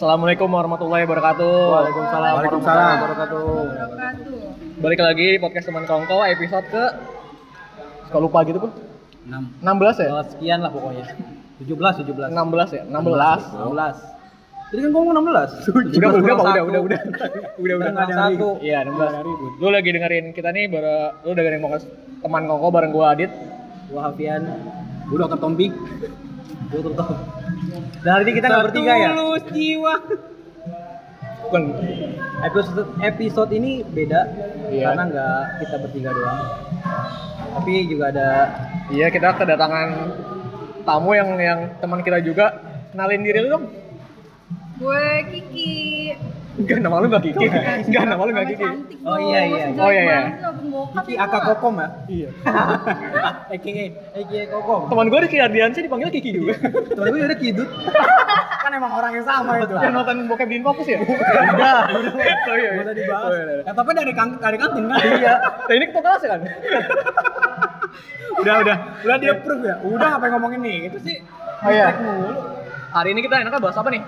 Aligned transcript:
Assalamualaikum 0.00 0.48
warahmatullahi 0.48 1.04
wabarakatuh. 1.04 1.52
Waalaikumsalam 1.76 2.32
Waalaikumsalam. 2.40 2.96
wabarakatuh. 3.04 3.44
Balik 4.80 5.00
lagi 5.04 5.26
di 5.36 5.38
podcast 5.44 5.68
teman 5.68 5.84
Kongko 5.84 6.24
episode 6.24 6.64
ke 6.72 6.84
suka 8.08 8.16
lupa 8.16 8.40
gitu 8.48 8.64
pun. 8.64 8.72
6. 9.28 9.60
16 9.60 10.00
ya? 10.00 10.08
Oh, 10.16 10.24
sekian 10.24 10.64
lah 10.64 10.72
pokoknya. 10.72 11.04
17, 11.60 12.00
17. 12.00 12.32
16 12.32 12.80
ya? 12.80 12.82
16. 12.88 13.44
16. 13.60 14.72
Tadi 14.72 14.80
kan 14.80 14.88
ngomong 14.88 15.14
16. 15.20 15.68
Udah, 15.68 16.08
udah, 16.16 16.32
Pak, 16.32 16.44
udah, 16.48 16.64
udah, 16.64 16.80
udah. 16.80 17.00
Udah, 17.60 17.74
udah. 17.76 17.90
Kurang 17.92 18.16
satu. 18.16 18.48
Iya, 18.64 18.78
16. 18.88 19.60
Lu 19.60 19.68
lagi 19.68 19.88
dengerin 19.92 20.32
kita 20.32 20.48
nih 20.48 20.64
baru 20.72 21.12
lu 21.28 21.36
dengerin 21.36 21.60
podcast 21.60 21.92
teman 22.24 22.48
Kongko 22.48 22.72
bareng 22.72 22.96
gua 22.96 23.12
Adit. 23.12 23.28
Gua 23.92 24.08
Hafian. 24.08 24.48
Gue 25.12 25.20
dokter 25.20 25.36
Tompi. 25.36 25.68
Gua 26.72 26.80
tutup. 26.88 27.08
Dan 27.12 27.39
ini 27.60 28.32
kita 28.32 28.46
nggak 28.48 28.64
bertiga 28.72 28.92
ya? 28.96 29.08
Tulus 29.12 29.44
jiwa. 29.52 29.94
Bukan. 31.44 31.62
Episode 32.40 32.88
episode 33.04 33.50
ini 33.52 33.84
beda 33.84 34.20
Iya. 34.72 34.96
karena 34.96 35.02
nggak 35.12 35.40
kita 35.60 35.76
bertiga 35.82 36.10
doang. 36.16 36.40
Tapi 37.60 37.72
juga 37.90 38.04
ada 38.08 38.28
Iya, 38.90 39.06
kita 39.06 39.38
kedatangan 39.38 39.88
tamu 40.82 41.14
yang 41.14 41.30
yang 41.38 41.60
teman 41.78 42.02
kita 42.02 42.18
juga. 42.24 42.58
Kenalin 42.90 43.22
diri 43.22 43.38
lu 43.44 43.48
dong. 43.54 43.64
Gue 44.80 45.06
Kiki. 45.30 46.16
Enggak, 46.58 46.78
nama 46.82 46.96
lu 46.98 47.06
enggak 47.06 47.22
Kiki. 47.22 47.46
Enggak, 47.86 48.04
nama 48.10 48.22
lu 48.26 48.30
enggak 48.34 48.46
Namanya 48.50 48.58
Kiki. 48.58 48.66
Oh, 49.06 49.18
iya, 49.22 49.40
iya. 49.46 49.64
Oh, 49.78 49.90
iya, 49.90 50.02
iya. 50.02 50.20
Kiki 51.00 51.14
ya, 51.14 51.24
Aka. 51.28 51.38
Kokom 51.46 51.74
ya? 51.78 51.88
Iya. 52.10 52.28
AKA 53.54 53.84
AKA 54.18 54.44
Kokom. 54.50 54.80
Teman 54.90 55.06
gue 55.06 55.18
Rizky 55.22 55.38
Ardiansyah 55.38 55.82
dipanggil 55.86 56.10
Kiki 56.10 56.30
juga. 56.34 56.54
Temen 56.58 57.06
gue 57.14 57.20
udah 57.22 57.38
kidut. 57.38 57.68
kan 58.62 58.70
emang 58.74 58.92
orang 58.92 59.12
yang 59.18 59.26
sama 59.26 59.52
itu. 59.62 59.74
Yang 59.74 59.92
nonton 59.94 60.16
bokep 60.30 60.48
di 60.50 60.56
Infocus 60.58 60.86
ya? 60.86 60.98
Udah, 61.50 61.78
Oh 62.50 62.56
iya. 62.58 62.70
udah 62.82 62.94
dibahas. 62.94 63.30
Oh, 63.30 63.34
iya, 63.34 63.44
iya. 63.46 63.62
Ya, 63.66 63.72
tapi 63.74 63.90
dari, 63.94 64.12
dari 64.14 64.56
kantin 64.58 64.84
kan? 64.86 64.98
Iya. 65.00 65.34
Nah, 65.40 65.74
ini 65.74 65.84
ketua 65.90 66.02
kelas 66.02 66.22
ya 66.22 66.28
kan? 66.34 66.40
udah, 68.42 68.54
udah. 68.62 68.76
Udah 69.06 69.16
dia 69.18 69.30
approve 69.34 69.64
ya? 69.66 69.74
Udah 69.82 70.10
apa 70.18 70.24
yang 70.28 70.34
ngomongin 70.38 70.60
nih? 70.62 70.78
Itu 70.92 70.98
sih. 71.02 71.16
Oh 71.66 71.70
iya. 71.70 71.88
Hari 72.90 73.08
ini 73.14 73.20
kita 73.22 73.42
enaknya 73.42 73.60
bahas 73.62 73.78
apa 73.78 73.88
nih? 73.90 74.02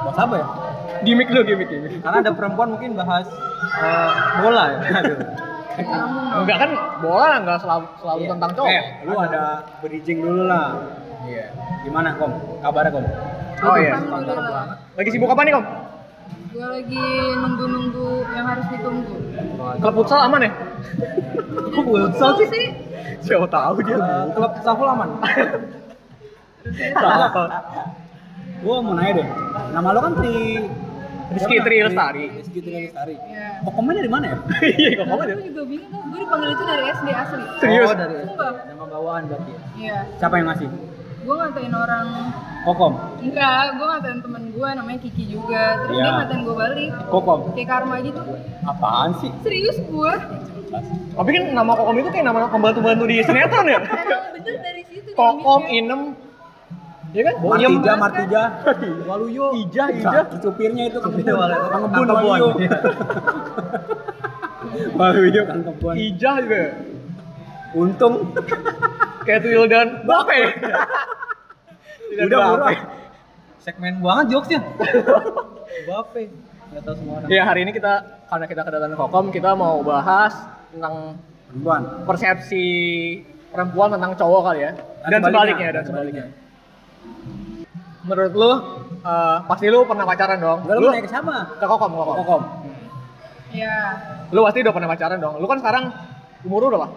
Bahas 0.00 0.18
apa 0.18 0.34
ya? 0.38 0.46
Gimik 1.00 1.26
dulu, 1.32 1.42
gimik, 1.48 1.68
gimik. 1.70 1.92
Karena 2.04 2.18
ada 2.20 2.32
perempuan 2.36 2.68
mungkin 2.76 2.92
bahas 2.98 3.26
eh, 3.80 4.10
bola 4.42 4.64
ya. 4.74 4.78
Aduh. 5.00 5.18
Enggak 6.44 6.58
kan 6.60 6.70
bola 7.00 7.40
enggak 7.40 7.58
selalu 7.64 7.86
selalu 8.02 8.20
Iya. 8.20 8.30
tentang 8.36 8.50
cowok. 8.52 8.68
Eh, 8.68 8.82
lu 9.08 9.14
ada 9.16 9.42
bridging 9.80 10.18
dulu 10.20 10.42
lah. 10.44 10.66
Iya. 11.24 11.46
Gimana, 11.86 12.08
Kom? 12.20 12.32
Kabarnya, 12.60 12.90
Kom? 12.92 13.04
Oh 13.64 13.76
iya. 13.80 13.92
Alhamdulillah. 13.96 14.64
Lagi 14.96 15.08
sibuk 15.12 15.30
apa 15.32 15.42
nih, 15.46 15.52
Kom? 15.56 15.64
Gue 16.50 16.66
lagi 16.66 17.04
nunggu-nunggu 17.38 18.08
yang 18.34 18.46
harus 18.50 18.66
ditunggu. 18.74 19.16
Klub 19.80 19.94
futsal 20.02 20.20
aman 20.26 20.50
ya? 20.50 20.52
Kok 21.74 21.82
futsal 21.86 22.30
Tahu 22.34 22.44
sih? 22.50 22.66
Siapa 23.22 23.46
tahu 23.46 23.74
dia. 23.86 23.96
Eh, 23.96 24.24
Klub 24.34 24.52
Saful 24.60 24.88
aman. 24.90 25.08
Apa? 27.00 27.42
Gua 28.60 28.76
mau 28.80 28.92
nanya 28.92 29.12
deh. 29.22 29.28
Nama 29.70 29.88
lu 29.90 30.00
kan 30.00 30.12
Tri 30.18 30.34
Rizky? 31.30 31.56
Tri 31.62 31.76
Lestari. 31.86 32.24
Rizky 32.34 32.58
Tri 32.58 32.72
Lestari. 32.84 33.14
Iya. 33.16 33.62
Kokomnya 33.62 33.94
dari 34.02 34.10
mana 34.10 34.24
ya? 34.26 34.36
Iya, 34.80 34.90
kok 34.98 35.06
kamu 35.06 35.22
Aku 35.22 35.42
juga 35.46 35.62
bingung 35.64 35.90
tuh. 35.90 36.02
Gue 36.10 36.18
dipanggil 36.20 36.48
itu 36.50 36.64
dari 36.66 36.84
SD 36.90 37.08
asli. 37.08 37.42
Serius? 37.58 37.88
Oh, 37.88 37.96
dari 37.96 38.14
Sumpah. 38.26 38.52
nama 38.66 38.84
bawaan 38.84 39.22
berarti. 39.30 39.52
Iya. 39.78 39.98
Siapa 40.18 40.34
yang 40.36 40.46
ngasih? 40.50 40.68
Gue 41.20 41.34
ngatain 41.36 41.74
orang 41.76 42.06
Kokom. 42.60 42.92
Enggak, 43.20 43.64
gue 43.72 43.86
ngatain 43.86 44.18
temen 44.20 44.42
gue 44.50 44.68
namanya 44.68 44.98
Kiki 45.00 45.24
juga 45.28 45.64
Terus 45.80 45.94
Iya. 45.94 46.02
dia 46.02 46.12
ngatain 46.18 46.40
gue 46.42 46.56
balik 46.56 46.90
Kokom. 47.08 47.40
Kayak 47.54 47.68
karma 47.70 47.94
gitu 48.00 48.20
Apaan 48.62 49.10
sih? 49.20 49.30
Serius 49.40 49.78
gue 49.80 50.12
Tapi 51.12 51.28
kan 51.30 51.44
nama 51.52 51.72
Kokom 51.72 51.96
itu 51.96 52.08
kayak 52.10 52.26
nama 52.26 52.48
pembantu-pembantu 52.48 53.04
di 53.06 53.16
sinetron 53.22 53.66
ya? 53.66 53.80
Bener 53.80 54.56
dari 54.58 54.82
situ 54.84 55.08
Kokom. 55.12 55.62
Inem, 55.66 56.00
Iya 57.10 57.22
kan? 57.26 57.34
Martija, 57.42 57.68
banget, 57.74 57.98
Martija. 57.98 58.42
Waluyo. 59.10 59.46
Ija, 59.58 59.84
Ija. 59.90 60.20
Supirnya 60.38 60.84
itu 60.86 60.98
kan 61.02 61.10
Kebun, 61.10 61.26
Kang 61.26 61.82
Kebun. 61.90 62.06
Waluyo. 62.06 62.48
Waluyo 64.94 65.42
Kang 65.50 65.62
Kebun. 65.66 65.94
Ija 65.98 66.30
juga. 66.38 66.56
ya? 66.56 66.70
Untung 67.70 68.14
Kayak 69.26 69.40
Tuyul 69.44 69.66
dan 69.66 70.02
Bape. 70.02 70.38
Udah 72.16 72.38
Bape. 72.38 72.50
murah. 72.50 72.78
Segmen 73.60 73.94
banget 74.00 74.24
jokesnya. 74.32 74.60
Bape. 75.86 76.22
Gak 76.70 76.82
tau 76.86 76.94
semua 76.94 77.14
orang. 77.18 77.28
Ya 77.28 77.42
hari 77.42 77.66
ini 77.66 77.74
kita 77.74 77.92
karena 78.26 78.46
kita 78.46 78.62
kedatangan 78.62 78.94
Kokom 78.96 79.26
kita 79.28 79.58
mau 79.58 79.82
bahas 79.82 80.30
tentang 80.70 81.18
perempuan. 81.50 81.80
persepsi 82.06 82.64
perempuan 83.50 83.90
tentang 83.90 84.14
cowok 84.14 84.40
kali 84.46 84.60
ya 84.62 84.72
dan, 85.02 85.18
sebaliknya 85.18 85.68
dan 85.74 85.82
sebaliknya. 85.82 86.24
Menurut 88.00 88.32
lu 88.32 88.50
eh, 89.00 89.36
pasti 89.44 89.66
lu 89.68 89.84
pernah 89.84 90.04
pacaran 90.04 90.38
dong? 90.40 90.58
Enggak 90.64 90.76
lu 90.76 90.82
lu 90.82 90.90
naik 90.92 91.06
siapa? 91.06 91.34
ke 91.56 91.66
Kokom, 91.66 91.90
Kokom. 91.92 92.16
Kokom. 92.24 92.42
Iya 93.50 93.76
Lu 94.30 94.40
pasti 94.46 94.58
udah 94.62 94.72
pernah 94.72 94.88
pacaran 94.88 95.18
dong. 95.18 95.34
Lu 95.36 95.46
kan 95.46 95.58
sekarang 95.58 95.84
umur 96.42 96.58
lu 96.62 96.68
udah 96.72 96.80
lah. 96.86 96.90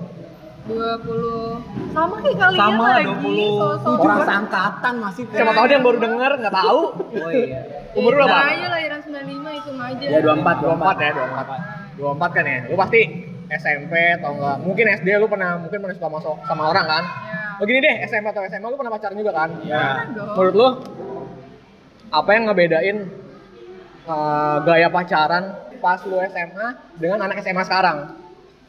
20 0.64 1.92
Sama 1.92 2.16
kayak 2.24 2.38
kalian 2.40 2.60
Sama, 2.64 2.86
lagi 2.96 3.12
20. 3.20 3.60
sosok 3.60 3.96
Orang 4.00 4.20
seangkatan 4.24 4.94
masih. 5.04 5.24
Siapa 5.28 5.52
tahu 5.52 5.66
dia 5.68 5.76
yang 5.76 5.84
baru 5.84 5.98
denger 6.00 6.32
nggak 6.40 6.56
tahu. 6.56 6.80
Oh 7.20 7.32
iya. 7.36 7.60
Umur 7.94 8.12
lu 8.16 8.24
Nah 8.24 8.32
apa? 8.32 8.48
aja 8.48 8.68
lahiran 8.72 9.00
95 9.04 9.60
itu 9.60 9.72
aja 9.76 10.06
Ya 10.08 10.20
24, 10.24 10.64
24 10.64 11.04
ya, 11.04 11.10
24. 12.00 12.00
24 12.00 12.32
kan 12.32 12.44
ya. 12.48 12.58
Lu 12.72 12.76
pasti 12.80 13.02
SMP 13.50 13.94
atau 14.16 14.32
enggak? 14.36 14.58
Mungkin 14.64 14.86
SD 14.96 15.08
lu 15.18 15.28
pernah 15.28 15.60
mungkin 15.60 15.80
pernah 15.82 15.96
suka 15.96 16.10
masuk 16.10 16.36
sama 16.46 16.64
orang 16.70 16.86
kan? 16.86 17.04
Ya. 17.04 17.58
Oh 17.60 17.66
gini 17.66 17.80
deh, 17.80 17.96
SMP 18.06 18.28
atau 18.30 18.44
SMA 18.46 18.68
lu 18.68 18.78
pernah 18.78 18.94
pacaran 18.94 19.16
juga 19.16 19.32
kan? 19.32 19.50
Ya. 19.64 20.08
Menurut 20.12 20.54
lu 20.54 20.68
apa 22.10 22.30
yang 22.30 22.44
ngebedain 22.46 22.98
uh, 24.06 24.58
gaya 24.64 24.88
pacaran 24.88 25.44
pas 25.82 26.00
lu 26.06 26.18
SMA 26.24 26.68
dengan 26.96 27.20
anak 27.24 27.44
SMA 27.44 27.64
sekarang? 27.66 27.98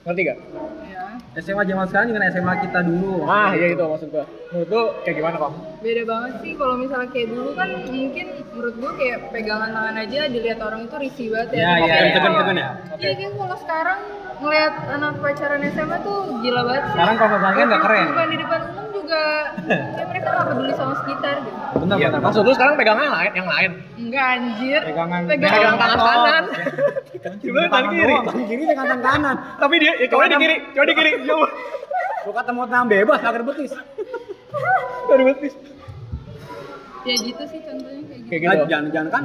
Ngerti 0.05 0.21
gak? 0.27 0.39
SMA 1.35 1.67
zaman 1.67 1.87
sekarang 1.91 2.15
dengan 2.15 2.31
SMA 2.31 2.55
kita 2.63 2.81
dulu. 2.87 3.27
Ah, 3.27 3.51
iya 3.59 3.75
itu 3.75 3.83
maksud 3.83 4.07
gua. 4.15 4.23
Menurut 4.55 4.69
lu 4.71 4.83
kayak 5.03 5.17
gimana 5.19 5.37
kok? 5.41 5.51
Beda 5.83 6.03
banget 6.07 6.33
sih 6.47 6.53
kalau 6.55 6.75
misalnya 6.79 7.09
kayak 7.11 7.29
dulu 7.35 7.51
kan 7.59 7.69
mungkin 7.91 8.27
menurut 8.55 8.75
gue 8.79 8.93
kayak 8.95 9.19
pegangan 9.35 9.71
tangan 9.75 9.97
aja 9.99 10.21
dilihat 10.31 10.59
orang 10.63 10.81
itu 10.87 10.97
risih 11.03 11.27
banget 11.35 11.49
ya. 11.51 11.59
Iya, 11.59 11.73
iya, 11.75 11.87
kayak 11.91 12.13
tegan-tegan 12.15 12.47
kalau- 12.47 12.55
ya? 12.55 12.71
Iya, 12.95 13.13
kayak 13.19 13.33
kalau 13.35 13.57
sekarang 13.59 13.99
ngeliat 14.37 14.75
anak 14.89 15.13
pacaran 15.19 15.61
SMA 15.67 15.97
tuh 16.01 16.17
gila 16.39 16.61
banget 16.63 16.83
sih. 16.85 16.93
Sekarang 16.93 17.15
kalau 17.17 17.31
pegangan 17.35 17.67
nggak 17.67 17.83
keren. 17.83 18.07
Bukan 18.09 18.27
di 18.27 18.39
depan 18.39 18.61
umum 18.67 18.87
juga 18.93 19.23
kayak 19.65 20.07
mereka 20.11 20.29
nggak 20.31 20.47
peduli 20.49 20.73
sama 20.75 20.95
sekitar 20.97 21.35
gitu. 21.41 21.59
Benar 21.77 21.97
Iya, 21.97 22.09
benar. 22.09 22.21
maksud 22.23 22.43
lu 22.43 22.53
sekarang 22.53 22.75
pegangan 22.75 23.05
yang 23.05 23.17
lain, 23.17 23.33
yang 23.35 23.49
lain. 23.49 23.71
Enggak 23.97 24.27
anjir. 24.33 24.81
Pegangan- 24.85 25.27
Pegang 25.27 25.53
tangan 25.75 25.91
otot. 25.95 26.07
kanan. 26.09 26.45
Coba 27.37 27.61
tangan 27.67 27.91
kiri. 27.91 28.15
Tangan 28.21 28.45
kiri 28.45 28.63
dengan 28.65 28.85
tangan 28.87 29.03
kanan. 29.03 29.37
Tapi 29.57 29.75
dia, 29.79 29.93
ya, 29.95 30.07
coba 30.07 30.23
di 30.25 30.37
kiri, 30.37 30.57
coba 30.71 30.85
di 30.85 30.95
kiri. 30.95 31.11
Coba. 31.27 31.47
Lu 32.25 32.33
kata 32.33 32.51
mau 32.51 32.65
tenang 32.65 32.87
bebas 32.87 33.21
agar 33.21 33.43
betis. 33.43 33.73
Di 35.07 35.25
betis. 35.25 35.55
Ya 37.05 37.15
gitu 37.15 37.43
sih 37.45 37.61
contohnya 37.61 38.01
kayak 38.03 38.19
gitu. 38.19 38.29
Kayak 38.33 38.41
gitu. 38.43 38.65
jangan-jangan 38.67 39.09
kan 39.11 39.25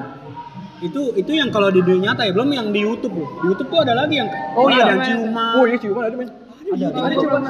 itu 0.80 1.02
itu 1.16 1.32
yang 1.36 1.52
kalau 1.52 1.68
di 1.68 1.84
dunia 1.84 2.12
nyata 2.12 2.24
ya 2.24 2.32
belum 2.32 2.50
yang 2.56 2.68
di 2.72 2.80
YouTube 2.80 3.16
loh. 3.20 3.30
Di 3.44 3.46
YouTube 3.52 3.70
tuh 3.70 3.80
ada 3.84 3.94
lagi 3.96 4.16
yang 4.16 4.30
Oh 4.56 4.72
iya, 4.72 4.84
ada 4.88 4.92
yang 4.96 5.04
ciuman. 5.04 5.52
Oh 5.60 5.64
iya 5.68 5.78
ciuman 5.78 6.04
ada 6.08 6.16
men. 6.16 6.30
Ada, 6.70 6.86
Oh, 6.94 7.02
ada 7.02 7.14
gua 7.18 7.24
ciuman 7.24 7.42
tuh. 7.42 7.50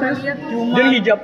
Ciuman. 0.50 0.74
Jadi 0.74 0.88
hijab. 0.98 1.20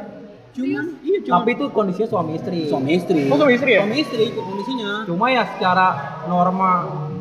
Ciuman. 0.55 0.85
Iya, 1.03 1.19
ciuman. 1.27 1.37
Tapi 1.43 1.51
itu 1.53 1.65
kondisinya 1.75 2.09
suami 2.09 2.33
istri. 2.39 2.59
suami 2.71 2.91
istri. 2.95 3.21
Oh 3.27 3.37
suami 3.37 3.55
istri 3.59 3.71
ya? 3.75 3.81
Suami 3.83 3.97
istri 3.99 4.23
itu 4.31 4.41
kondisinya. 4.41 4.91
Cuma 5.09 5.27
ya 5.35 5.43
secara 5.57 5.87
norma 6.31 6.71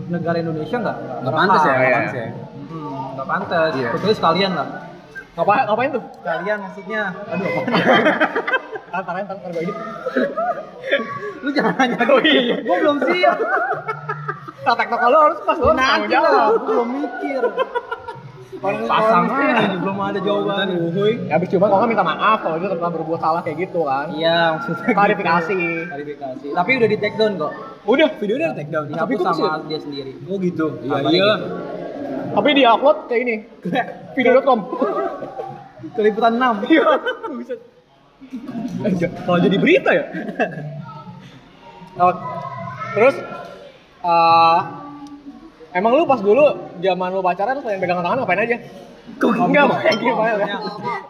negara 0.06 0.38
Indonesia 0.38 0.78
nggak 0.78 0.98
Nggak 1.26 1.34
pantas 1.34 1.62
ya, 1.66 1.74
iya. 1.74 1.78
nggak 1.82 1.90
pantas 1.90 2.14
ya. 2.14 2.28
Hmm, 2.70 3.04
nggak 3.18 3.28
pantas. 3.28 3.72
Iya. 3.74 3.90
Kecuali 3.98 4.14
sekalian 4.14 4.52
lah. 4.54 4.68
Ngapain, 5.36 5.64
ngapain 5.68 5.90
tuh? 5.92 6.04
Sekalian 6.16 6.58
maksudnya. 6.64 7.02
Aduh, 7.28 7.48
apa? 7.52 7.68
Antar 8.96 9.28
antar 9.28 9.36
gue 9.36 9.60
edit. 9.60 9.76
Lu 11.44 11.50
jangan 11.52 11.76
nanya. 11.76 12.00
Oh 12.08 12.22
iya. 12.24 12.64
Gua 12.64 12.76
belum 12.80 12.98
siap. 13.04 13.38
Nah, 14.66 14.74
tektok 14.74 15.00
lo 15.06 15.18
harus 15.30 15.40
pas 15.46 15.58
lo 15.62 15.72
Nanti 15.78 16.16
lah, 16.18 16.50
belum 16.58 16.88
mikir. 16.90 17.44
Orang- 18.66 18.88
Pasang 18.90 19.26
orang- 19.30 19.62
aja 19.62 19.78
belum 19.78 19.98
ada 20.02 20.20
jawaban. 20.26 20.66
Uhuy. 20.90 21.14
Ya 21.30 21.38
habis 21.38 21.48
ciuman 21.54 21.70
kalau 21.70 21.86
minta 21.86 22.02
maaf 22.02 22.42
kalau 22.42 22.58
dia 22.58 22.74
telah 22.74 22.92
berbuat 22.98 23.20
salah 23.22 23.42
kayak 23.46 23.70
gitu 23.70 23.86
kan. 23.86 24.10
Iya, 24.10 24.58
maksudnya 24.58 24.82
gitu. 24.82 24.98
Klarifikasi. 24.98 25.60
Klarifikasi. 25.86 26.48
Tapi 26.50 26.70
udah 26.74 26.88
di 26.90 26.98
take 26.98 27.18
down 27.20 27.34
kok. 27.38 27.52
Udah. 27.86 28.10
Videonya 28.18 28.48
take 28.58 28.72
down. 28.74 28.90
Tapi 28.90 29.12
kok 29.14 29.26
sama 29.28 29.38
bisa? 29.38 29.50
dia 29.70 29.80
sendiri. 29.86 30.12
Oh 30.26 30.38
gitu. 30.42 30.66
Iya 30.82 30.98
iya. 30.98 31.10
gitu. 31.14 31.48
Tapi 32.34 32.50
di 32.58 32.64
upload 32.66 32.98
kayak 33.06 33.22
ini. 33.22 33.36
Video.com. 34.18 34.60
Keliputan 35.94 36.34
6. 36.42 36.66
Iya. 36.66 36.86
Buset. 37.38 37.60
Eh, 38.82 38.92
Kalau 39.30 39.38
jadi 39.38 39.58
berita 39.62 39.90
ya. 39.94 40.06
Oh, 41.96 42.12
terus 42.92 43.16
eh, 44.06 44.60
emang 45.74 45.92
lu 45.98 46.06
pas 46.06 46.22
dulu 46.22 46.46
zaman 46.80 47.10
lu 47.10 47.22
pacaran 47.26 47.58
selain 47.66 47.82
pegangan 47.82 48.06
tangan 48.06 48.18
ngapain 48.22 48.42
aja? 48.46 48.58
Kok 49.22 49.30
Enggak, 49.38 49.70
kayak 49.86 50.38
ya? 50.50 50.58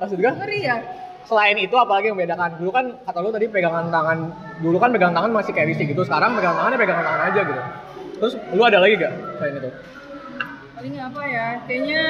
Maksud 0.03 0.17
gua, 0.19 0.31
Ngeri 0.35 0.59
ya? 0.67 0.77
selain 1.25 1.57
itu 1.57 1.73
apalagi 1.73 2.13
yang 2.13 2.17
membedakan? 2.19 2.61
Dulu 2.61 2.69
kan 2.69 2.85
kata 3.01 3.17
lu 3.23 3.29
tadi 3.33 3.45
pegangan 3.49 3.89
tangan, 3.89 4.17
dulu 4.61 4.77
kan 4.77 4.89
pegangan 4.93 5.15
tangan 5.17 5.31
masih 5.33 5.51
kayak 5.57 5.73
risih 5.73 5.89
gitu, 5.89 6.05
sekarang 6.05 6.37
pegangan 6.37 6.61
tangannya 6.61 6.79
pegangan 6.79 7.03
tangan 7.03 7.21
aja 7.33 7.41
gitu. 7.41 7.61
Terus 8.15 8.33
lu 8.53 8.61
ada 8.63 8.79
lagi 8.79 8.93
gak 8.95 9.13
selain 9.41 9.53
itu? 9.59 9.69
Paling 10.75 10.95
apa 11.01 11.21
ya? 11.25 11.47
Kayaknya 11.65 12.03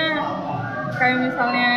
kayak 0.99 1.17
misalnya 1.21 1.71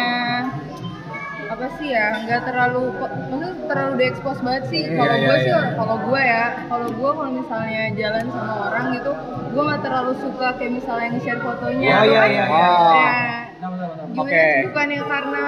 apa 1.48 1.66
sih 1.80 1.88
ya 1.90 2.06
nggak 2.22 2.42
terlalu 2.44 2.82
maksudnya 2.94 3.50
terlalu 3.64 3.92
diekspos 3.96 4.38
banget 4.40 4.64
sih 4.68 4.82
Iya, 4.84 4.96
kalau 4.96 5.14
iya, 5.14 5.24
gue 5.24 5.36
iya. 5.36 5.44
sih 5.44 5.52
kalau 5.74 5.96
gue 5.98 6.20
ya 6.20 6.44
kalau 6.68 6.88
gue 6.88 7.10
kalau 7.10 7.30
misalnya 7.32 7.82
jalan 7.96 8.24
sama 8.28 8.54
orang 8.68 8.84
gitu 8.92 9.12
gue 9.48 9.62
nggak 9.64 9.82
terlalu 9.82 10.12
suka 10.20 10.48
kayak 10.54 10.72
misalnya 10.74 11.08
fotonya 11.40 11.88
Gue 11.98 12.04
iya, 12.04 12.20
kan 12.20 12.28
iya, 12.28 12.44
iya. 12.44 12.44
ya, 12.44 13.16
Benar, 13.58 13.70
benar, 13.74 13.88
benar. 13.90 14.06
gimana 14.08 14.22
Oke. 14.22 14.38
sih 14.38 14.62
bukannya 14.68 14.98
karena 15.02 15.44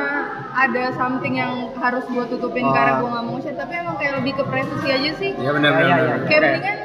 ada 0.50 0.84
something 0.92 1.34
yang 1.36 1.52
harus 1.76 2.04
gue 2.06 2.24
tutupin 2.28 2.64
Oh. 2.64 2.72
karena 2.72 2.92
gue 2.96 3.08
nggak 3.08 3.24
mau 3.24 3.38
share 3.38 3.54
tapi 3.54 3.72
emang 3.76 3.96
kayak 3.96 4.14
lebih 4.18 4.32
ke 4.34 4.44
privacy 4.48 4.88
aja 4.88 5.10
sih 5.14 5.30
Iya 5.36 5.50
benar 5.52 5.70
Iya, 5.70 5.78
benar. 5.78 5.86
iya, 5.86 5.96
iya. 6.00 6.16
kayak 6.26 6.40
mendingan 6.42 6.76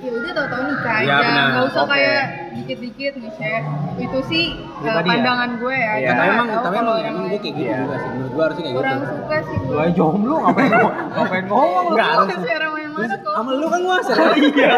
ya 0.00 0.10
udah 0.10 0.32
tahu-tahu 0.32 0.62
nikah 0.64 0.96
Iya, 0.98 1.12
aja 1.12 1.20
benar. 1.22 1.46
nggak 1.46 1.64
usah 1.66 1.82
Oke. 1.82 1.90
kayak 1.92 2.22
dikit-dikit 2.50 3.12
nge-share 3.16 3.64
itu 3.96 4.18
sih 4.26 4.44
uh, 4.56 4.80
Pribadi 4.80 4.96
ya? 4.98 5.12
pandangan 5.12 5.50
gue 5.54 5.76
ya 5.76 5.92
Iya. 5.92 6.08
Cuma 6.08 6.16
Tapi 6.16 6.16
nggak 6.16 6.30
emang 6.30 6.46
tahu 6.48 6.60
tapi 6.60 6.74
emang 6.74 6.88
orang 6.90 7.04
emang 7.06 7.24
gue 7.26 7.38
kayak 7.38 7.54
gitu 7.54 7.60
Iya. 7.62 7.76
juga 7.78 7.94
sih. 7.94 8.08
Menurut 8.10 8.30
gue 8.30 8.42
harusnya 8.42 8.62
kayak 8.62 8.76
kurang 8.76 8.96
gitu. 8.96 9.12
suka 9.12 9.36
sih 9.40 9.56
gue 9.58 9.68
Gue 9.70 9.86
jomblo 9.92 10.36
ngapain 10.40 10.70
ngomong? 10.72 10.94
Ngapain 11.10 11.44
ngomong 11.46 11.84
Gue 11.86 12.00
harus. 12.00 12.26
nge-share 12.30 12.62
sama 12.62 12.78
yang 12.78 12.92
mana 12.92 13.14
kok 13.14 13.32
Sama 13.34 13.50
lu 13.52 13.66
kan 13.66 13.80
gua 13.82 13.96
share. 14.00 14.20
Oh 14.20 14.36
iya. 14.36 14.72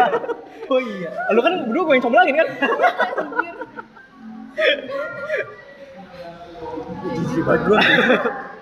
Oh 0.65 0.79
iya. 0.81 1.09
Lu 1.29 1.39
kan 1.39 1.53
berdua 1.65 1.83
gue 1.83 1.93
yang 1.93 2.03
comblangin 2.03 2.35
kan? 2.35 2.47
Anjir. 3.15 3.55
Jijik 7.05 7.43
banget 7.43 7.61
gua. 7.65 7.79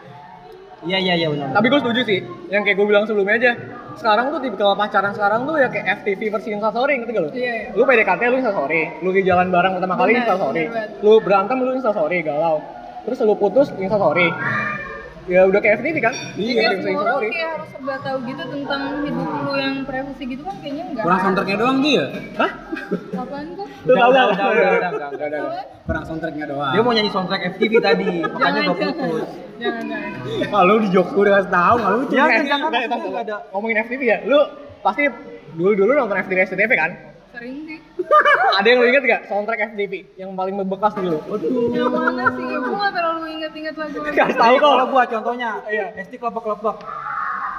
Iya 0.82 0.98
iya 0.98 1.14
iya 1.14 1.28
benar. 1.30 1.54
Tapi 1.54 1.66
gue 1.70 1.80
setuju 1.80 2.02
sih, 2.10 2.20
yang 2.50 2.66
kayak 2.66 2.78
gue 2.82 2.88
bilang 2.90 3.06
sebelumnya 3.06 3.38
aja. 3.38 3.52
Sekarang 3.94 4.34
tuh 4.34 4.42
tipikal 4.42 4.74
pacaran 4.74 5.14
sekarang 5.14 5.46
tuh 5.46 5.62
ya 5.62 5.70
kayak 5.70 6.02
FTV 6.02 6.22
versi 6.34 6.50
instastory 6.58 6.98
ngerti 6.98 7.12
gak 7.14 7.22
lu? 7.22 7.30
Iya, 7.38 7.54
iya. 7.54 7.70
Lu 7.78 7.84
PDKT 7.86 8.22
lu 8.34 8.38
instastory, 8.42 8.82
lu 9.06 9.10
di 9.14 9.22
jalan 9.22 9.54
bareng 9.54 9.78
pertama 9.78 9.96
kali 10.00 10.12
instastory, 10.18 10.64
lu 11.06 11.14
berantem 11.22 11.58
lu 11.62 11.72
instastory 11.78 12.18
galau, 12.26 12.66
terus 13.06 13.18
lu 13.22 13.36
putus 13.38 13.70
instastory. 13.78 14.34
Ya 15.26 15.46
udah 15.46 15.60
kayak 15.62 15.76
FTV 15.80 15.98
kan? 16.02 16.14
Iya, 16.34 16.50
Iya, 16.52 16.70
semua 16.82 17.04
orang 17.14 17.30
kayak 17.30 17.50
harus 17.54 17.70
serba 17.70 17.96
tahu 18.02 18.18
gitu 18.26 18.44
tentang 18.44 18.82
hidup 19.06 19.28
lu 19.46 19.54
yang 19.54 19.76
privacy 19.86 20.24
gitu 20.26 20.42
kan 20.42 20.56
kayaknya 20.58 20.84
enggak. 20.90 21.04
Kurang 21.06 21.20
soundtracknya 21.22 21.58
doang 21.58 21.78
dia. 21.80 22.04
Hah? 22.36 22.52
Apaan 23.14 23.48
tahu 23.54 23.68
Udah, 23.92 24.06
udah, 24.08 24.24
udah, 24.28 24.46
udah, 24.50 24.70
udah, 24.72 24.90
udah. 24.92 25.28
Udah? 25.30 25.64
Kurang 25.86 26.04
soundtracknya 26.04 26.46
doang. 26.50 26.74
Dia 26.74 26.82
mau 26.82 26.92
nyanyi 26.92 27.12
soundtrack 27.12 27.42
FTV 27.54 27.74
tadi, 27.80 28.10
makanya 28.34 28.62
jangan. 28.62 28.74
putus. 28.74 29.28
Jangan, 29.62 29.84
jangan. 29.86 30.12
Kalau 30.58 30.76
di 30.78 30.88
jokes 30.90 31.12
gua 31.12 31.22
udah 31.22 31.34
kasih 31.38 31.52
tahu, 31.52 31.76
lucu. 31.78 32.14
Jangan, 32.14 32.32
Eh, 32.32 32.46
jangan, 32.50 32.70
ada. 33.16 33.36
Ngomongin 33.52 33.78
FTV 33.86 34.02
ya, 34.02 34.18
lu 34.26 34.40
pasti 34.82 35.04
dulu-dulu 35.54 35.92
nonton 35.96 36.18
FTV 36.18 36.40
SCTV 36.44 36.72
kan? 36.74 36.92
Sering 37.32 37.56
sih. 37.64 37.71
Ada 38.52 38.68
yang 38.68 38.80
lu 38.80 38.88
inget 38.88 39.04
gak 39.04 39.22
soundtrack 39.26 39.72
FTV 39.72 39.94
yang 40.16 40.36
paling 40.36 40.54
membekas 40.54 40.94
dulu? 40.94 41.18
Yang 41.72 41.90
mana 41.90 42.24
sih? 42.32 42.46
Gue 42.46 42.76
gak 42.76 42.94
terlalu 42.94 43.26
inget-inget 43.32 43.76
lagu 43.76 43.98
tahu 43.98 44.32
Tahu 44.36 44.56
kok. 44.56 44.68
kalau 44.68 44.86
gua 44.88 45.04
contohnya, 45.06 45.52
Iya. 45.66 45.86
SD 45.98 46.14
kelopak-kelopak. 46.18 46.76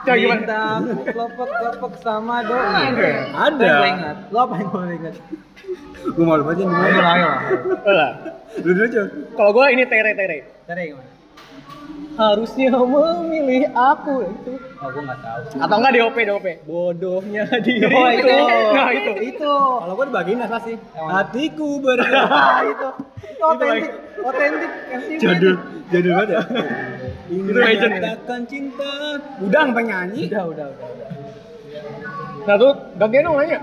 Coba 0.03 0.17
gimana? 0.19 0.63
Kelopak-kelopak 1.07 1.93
sama 2.01 2.37
doi. 2.43 2.59
Ada. 2.91 3.11
Ada. 3.49 3.71
Gue 3.73 3.89
ingat. 3.89 4.17
Lo 4.29 4.39
apa 4.43 4.55
yang 4.59 4.69
gue 4.69 4.85
ingat? 4.99 5.15
Gua 6.13 6.25
malu 6.27 6.43
banget 6.45 6.67
Ayo 6.67 6.99
lah, 6.99 7.13
ayo 7.15 7.27
lah. 7.27 7.41
Lah. 7.87 8.13
Lu 8.59 8.71
dulu 8.71 8.85
aja. 8.85 9.03
Kalau 9.33 9.51
gue 9.53 9.65
ini 9.71 9.83
tere-tere. 9.87 10.39
Cari 10.67 10.83
gimana? 10.91 11.12
Harusnya 12.13 12.77
memilih 12.77 13.73
aku 13.73 14.29
itu. 14.29 14.53
Oh, 14.85 14.89
gue 14.93 15.03
nggak 15.07 15.21
tahu. 15.25 15.41
Atau 15.65 15.77
enggak 15.81 15.93
DOP 15.97 16.17
DOP. 16.29 16.47
Bodohnya 16.69 17.45
diri. 17.65 17.89
Oh, 17.97 18.09
itu. 18.13 18.37
Nah, 18.77 18.91
itu. 18.93 19.13
Itu. 19.33 19.55
Kalau 19.81 19.95
gua 19.97 20.07
dibagiin 20.13 20.41
apa 20.45 20.59
sih? 20.61 20.77
Hatiku 20.93 21.81
bergerak. 21.81 22.29
Itu. 22.73 22.89
Itu 23.23 23.45
otentik, 23.49 23.91
otentik. 24.21 25.19
Jadul, 25.23 25.55
jadul 25.89 26.13
banget 26.13 26.29
ya. 26.29 26.43
Itu 27.33 27.51
legend. 27.57 27.93
Katakan 27.97 28.41
cinta. 28.45 28.93
Udah 29.41 29.61
ngapain 29.65 29.85
nyanyi? 29.89 30.23
Udah, 30.29 30.45
udah, 30.53 30.67
udah. 30.69 30.89
udah. 30.93 31.09
Nah 32.43 32.55
tuh 32.59 32.73
gantian 32.99 33.25
dong 33.25 33.37
nanya. 33.39 33.61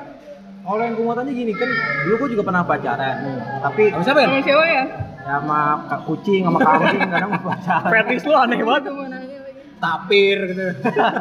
Kalau 0.69 0.86
yang 0.86 0.94
gue 0.94 1.01
mau 1.01 1.18
tanya 1.18 1.33
gini 1.33 1.50
kan, 1.57 1.66
dulu 2.06 2.13
gue 2.21 2.30
juga 2.38 2.44
pernah 2.45 2.62
pacaran. 2.62 3.16
Tapi 3.57 3.89
Sama 3.89 4.04
siapa 4.06 4.19
ya? 4.21 4.27
Sama 4.30 4.42
siapa 4.45 4.66
ya? 4.69 4.74
ya 4.77 4.86
sama 5.30 5.60
kucing, 6.06 6.42
sama 6.45 6.60
kambing, 6.62 7.01
kadang 7.10 7.30
mau 7.33 7.42
pacaran. 7.42 7.89
Fetish 7.98 8.25
lu 8.30 8.33
aneh 8.38 8.60
banget. 8.62 8.83
Lagi. 8.86 9.38
Tapir 9.81 10.38
gitu. 10.54 10.66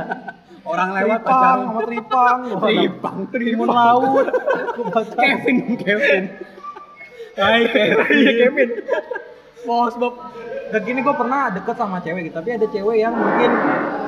Orang 0.69 0.89
lewat 0.93 1.21
Tripang, 1.25 1.33
pacaran. 1.33 1.59
sama 1.65 1.81
tripang. 1.89 2.39
Tripang, 2.61 3.19
tripang. 3.33 3.69
laut. 3.73 4.27
Kevin, 5.17 5.57
Kevin. 5.81 6.23
Hai 7.41 7.63
Kevin. 7.73 8.05
Iya 8.13 8.33
Kevin. 8.45 8.69
Bos 9.65 9.97
Bob. 9.97 10.15
Dan 10.69 10.81
gini 10.85 11.01
gue 11.01 11.15
pernah 11.17 11.49
deket 11.49 11.77
sama 11.81 11.97
cewek 12.05 12.29
gitu, 12.29 12.37
tapi 12.37 12.53
ada 12.53 12.69
cewek 12.69 13.01
yang 13.01 13.17
mungkin 13.17 13.49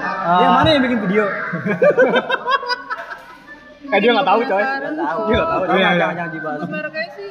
uh, 0.04 0.40
Yang 0.44 0.52
mana 0.52 0.68
yang 0.68 0.82
bikin 0.84 0.98
video? 1.08 1.24
Eh 3.90 3.98
dia 3.98 4.10
nggak 4.14 4.28
tahu 4.28 4.40
coy. 4.40 4.62
Dia 4.62 4.78
nggak 4.80 4.96
tahu. 5.02 5.20
Jangan, 5.30 5.74
Iya, 5.74 5.88
iya. 5.90 6.06
jangan, 6.14 6.28
dibahas. 6.30 6.60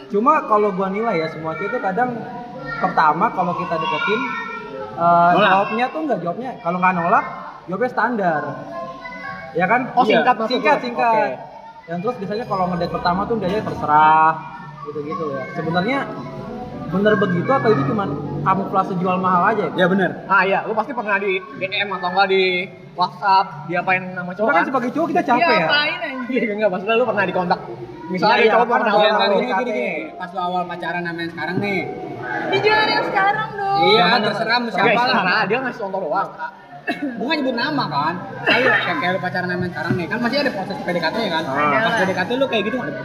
Cuma 0.09 0.33
kalau 0.43 0.69
gua 0.75 0.87
nilai 0.89 1.15
ya 1.17 1.27
semua 1.31 1.55
itu 1.55 1.77
kadang 1.79 2.09
pertama 2.79 3.25
kalau 3.31 3.53
kita 3.55 3.75
deketin 3.75 4.21
uh, 4.95 5.31
jawabnya 5.35 5.85
tuh 5.91 5.99
enggak 6.03 6.19
jawabnya 6.23 6.49
kalau 6.59 6.77
nggak 6.79 6.93
nolak 6.95 7.25
jawabnya 7.67 7.89
standar. 7.91 8.41
Ya 9.57 9.65
kan? 9.65 9.81
Oh, 9.97 10.05
singkat 10.05 10.35
maksud 10.37 10.53
Singkat, 10.53 10.77
lu? 10.77 10.83
singkat. 10.85 11.13
Oke. 11.15 11.29
Dan 11.89 11.97
terus 12.05 12.15
biasanya 12.21 12.45
kalau 12.45 12.63
ngedate 12.69 12.93
pertama 12.93 13.21
tuh 13.25 13.35
dia 13.41 13.61
terserah 13.61 14.33
gitu-gitu 14.85 15.23
ya. 15.33 15.43
Sebenarnya 15.57 15.99
bener 16.89 17.13
begitu 17.21 17.49
atau 17.49 17.69
itu 17.69 17.83
cuman 17.85 18.09
kamuflase 18.41 18.93
jual 18.97 19.17
mahal 19.17 19.53
aja 19.53 19.69
ya? 19.69 19.73
Ya 19.73 19.85
benar. 19.89 20.09
Ah 20.25 20.41
iya, 20.45 20.65
lu 20.65 20.73
pasti 20.73 20.93
pernah 20.93 21.17
di 21.17 21.37
DM 21.57 21.89
atau 21.89 22.09
enggak 22.13 22.27
di 22.29 22.65
WhatsApp 22.99 23.45
diapain 23.65 24.03
nama 24.11 24.31
cowok 24.33 24.49
kan 24.51 24.63
sebagai 24.67 24.89
cowok 24.91 25.07
kita 25.09 25.21
capek 25.23 25.39
Iya, 25.41 25.55
ya. 25.55 25.65
apain 25.65 25.99
anjir? 26.03 26.41
Iya 26.41 26.53
enggak, 26.53 26.69
maksudnya 26.69 26.95
lu 26.95 27.05
pernah 27.05 27.23
di 27.23 27.33
kontak. 27.33 27.59
Misalnya 28.09 28.27
Iya, 28.27 28.35
ada 28.35 28.43
iya, 28.43 28.51
cowok 28.51 28.67
pernah 28.67 28.85
Iya, 28.85 28.97
awal 28.99 29.09
kan 29.09 29.19
tahu. 29.21 29.33
gini 29.33 29.47
gini 29.49 29.71
gini. 29.71 29.87
Pas 30.13 30.29
lu 30.29 30.39
awal 30.41 30.63
pacaran 30.65 31.01
sama 31.01 31.19
yang 31.19 31.31
sekarang 31.31 31.55
nih. 31.57 31.79
Di 32.49 32.57
jangan 32.59 32.87
yang 32.89 33.05
sekarang 33.05 33.49
dong. 33.55 33.79
Iya, 33.79 33.99
Jangan 33.99 34.19
terserah 34.21 34.59
Siapa 34.67 35.01
lah? 35.01 35.21
lah. 35.23 35.41
dia 35.47 35.57
ngasih 35.59 35.79
contoh 35.79 35.99
doang. 36.01 36.29
Gue 36.89 37.23
nggak 37.23 37.37
nyebut 37.39 37.55
nama 37.55 37.83
kan. 37.85 38.13
Kayak 38.43 38.75
kayak 38.81 38.97
kayak 38.97 39.11
lu 39.13 39.19
pacaran 39.21 39.47
sama 39.47 39.61
yang 39.61 39.71
sekarang 39.71 39.93
nih. 39.93 40.05
Kan 40.09 40.17
masih 40.19 40.37
ada 40.41 40.51
proses 40.51 40.77
PDKT 40.81 41.15
ya 41.21 41.31
kan. 41.31 41.43
Ah. 41.45 41.81
Pas 41.85 41.93
PDKT 42.01 42.29
lu 42.33 42.45
kayak 42.49 42.63
gitu 42.65 42.75
nggak 42.75 42.89
ada. 42.89 43.01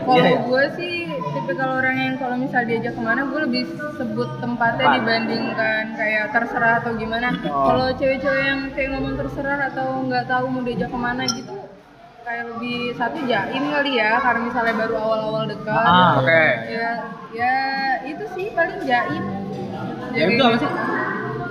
Kalau 0.00 0.16
Iya, 0.16 0.24
iya. 0.24 0.38
gue 0.40 0.64
sih 0.74 0.94
tipe 1.30 1.52
kalau 1.54 1.74
orang 1.76 1.96
yang 1.96 2.14
kalau 2.16 2.36
misal 2.36 2.62
diajak 2.62 2.92
ke 2.92 3.00
mana 3.00 3.20
gue 3.24 3.40
lebih 3.44 3.62
sebut 3.94 4.28
tempatnya 4.38 4.84
Tempat. 4.84 4.96
dibandingkan 5.00 5.82
kayak 5.94 6.24
terserah 6.32 6.74
atau 6.80 6.92
gimana. 6.94 7.28
Oh. 7.44 7.64
Kalau 7.68 7.86
cewek-cewek 7.94 8.42
yang 8.42 8.60
kayak 8.72 8.88
ngomong 8.92 9.14
terserah 9.16 9.58
atau 9.68 9.86
nggak 10.04 10.24
tahu 10.26 10.44
mau 10.48 10.62
diajak 10.62 10.88
ke 10.88 10.98
mana 10.98 11.22
gitu 11.26 11.54
kayak 12.28 12.44
lebih 12.44 12.92
satu 12.92 13.18
jaim 13.24 13.64
kali 13.72 13.92
ya 13.96 14.20
karena 14.20 14.40
misalnya 14.44 14.74
baru 14.76 14.94
awal-awal 15.00 15.42
dekat. 15.48 15.72
Ah, 15.88 16.20
Oke. 16.20 16.44
Ya 16.68 16.90
ya 17.32 17.54
itu 18.04 18.24
sih 18.36 18.52
paling 18.52 18.84
jaim. 18.84 19.24
Jaim 20.12 20.28
itu 20.36 20.42
apa 20.44 20.56
sih? 20.60 20.70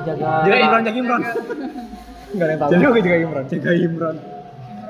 Jaga 0.05 0.29
Jaga 0.45 0.55
Imron, 0.55 0.81
jaga 0.85 0.97
Imron. 0.97 1.21
Enggak 2.33 2.45
ada 2.45 2.51
yang 2.53 2.59
tahu. 2.61 2.69
Jadi 2.69 2.83
gue 2.85 3.01
juga 3.01 3.17
Imron. 3.17 3.43
Jaga 3.49 3.71
Imron. 3.73 4.15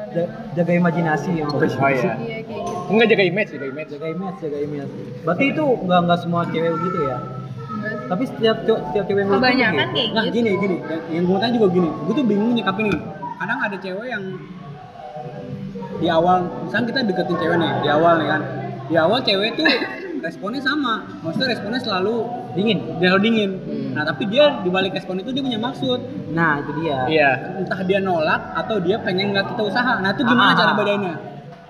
ja- 0.08 0.32
jaga 0.56 0.72
imajinasi 0.74 1.30
yang 1.36 1.50
Oh 1.52 1.60
iya. 1.62 2.16
Iya 2.18 2.40
kayak 2.48 2.64
gitu. 2.64 2.77
Enggak 2.88 3.08
jaga 3.10 3.24
image, 3.26 3.50
jaga 3.52 3.68
image. 3.68 3.90
jaga 3.90 4.08
image, 4.08 4.38
jaga 4.40 4.58
image. 4.60 4.92
Berarti 5.22 5.46
itu 5.50 5.64
nggak 5.84 6.00
nggak 6.02 6.20
semua 6.20 6.42
cewek 6.46 6.72
begitu 6.74 7.00
ya? 7.04 7.18
Enggak. 7.68 7.94
Tapi 8.08 8.24
setiap 8.26 8.56
setiap 8.64 9.06
cewek 9.06 9.22
yang 9.22 9.30
Kebanyakan 9.34 9.88
kayak 9.92 10.10
Nah 10.10 10.24
gitu. 10.24 10.36
gini 10.36 10.52
gini, 10.58 10.78
yang, 11.10 11.24
gue 11.24 11.38
tanya 11.38 11.54
juga 11.54 11.68
gini, 11.70 11.90
gue 11.92 12.14
tuh 12.14 12.26
bingung 12.26 12.52
nyikapin 12.54 12.86
nih. 12.88 13.02
Kadang 13.38 13.60
ada 13.62 13.78
cewek 13.78 14.08
yang 14.08 14.24
di 15.98 16.08
awal, 16.08 16.38
misalnya 16.64 16.86
kita 16.88 17.00
deketin 17.06 17.36
cewek 17.38 17.58
nih, 17.58 17.72
di 17.82 17.90
awal 17.90 18.14
nih 18.18 18.28
kan, 18.28 18.42
di 18.86 18.96
awal 18.96 19.20
cewek 19.20 19.50
tuh 19.54 19.66
responnya 20.26 20.62
sama, 20.62 20.94
maksudnya 21.22 21.48
responnya 21.52 21.78
selalu 21.78 22.16
dingin. 22.54 22.80
dia 22.98 23.08
selalu 23.08 23.24
dingin. 23.24 23.52
Hmm. 23.60 23.90
Nah 23.94 24.04
tapi 24.04 24.24
dia 24.26 24.62
di 24.62 24.70
balik 24.70 24.94
respon 24.94 25.18
itu 25.18 25.30
dia 25.30 25.42
punya 25.42 25.60
maksud, 25.60 26.00
Nah 26.32 26.58
itu 26.60 26.72
dia. 26.80 26.98
Iya. 27.06 27.30
entah 27.58 27.82
dia 27.82 28.00
nolak 28.00 28.42
atau 28.56 28.78
dia 28.78 28.98
pengen 28.98 29.30
ngeliat 29.30 29.48
kita 29.52 29.64
usaha. 29.64 29.98
Nah 30.00 30.10
itu 30.12 30.22
gimana 30.24 30.52
Ah. 30.52 30.56
cara 30.56 30.72
bedainnya? 30.74 31.16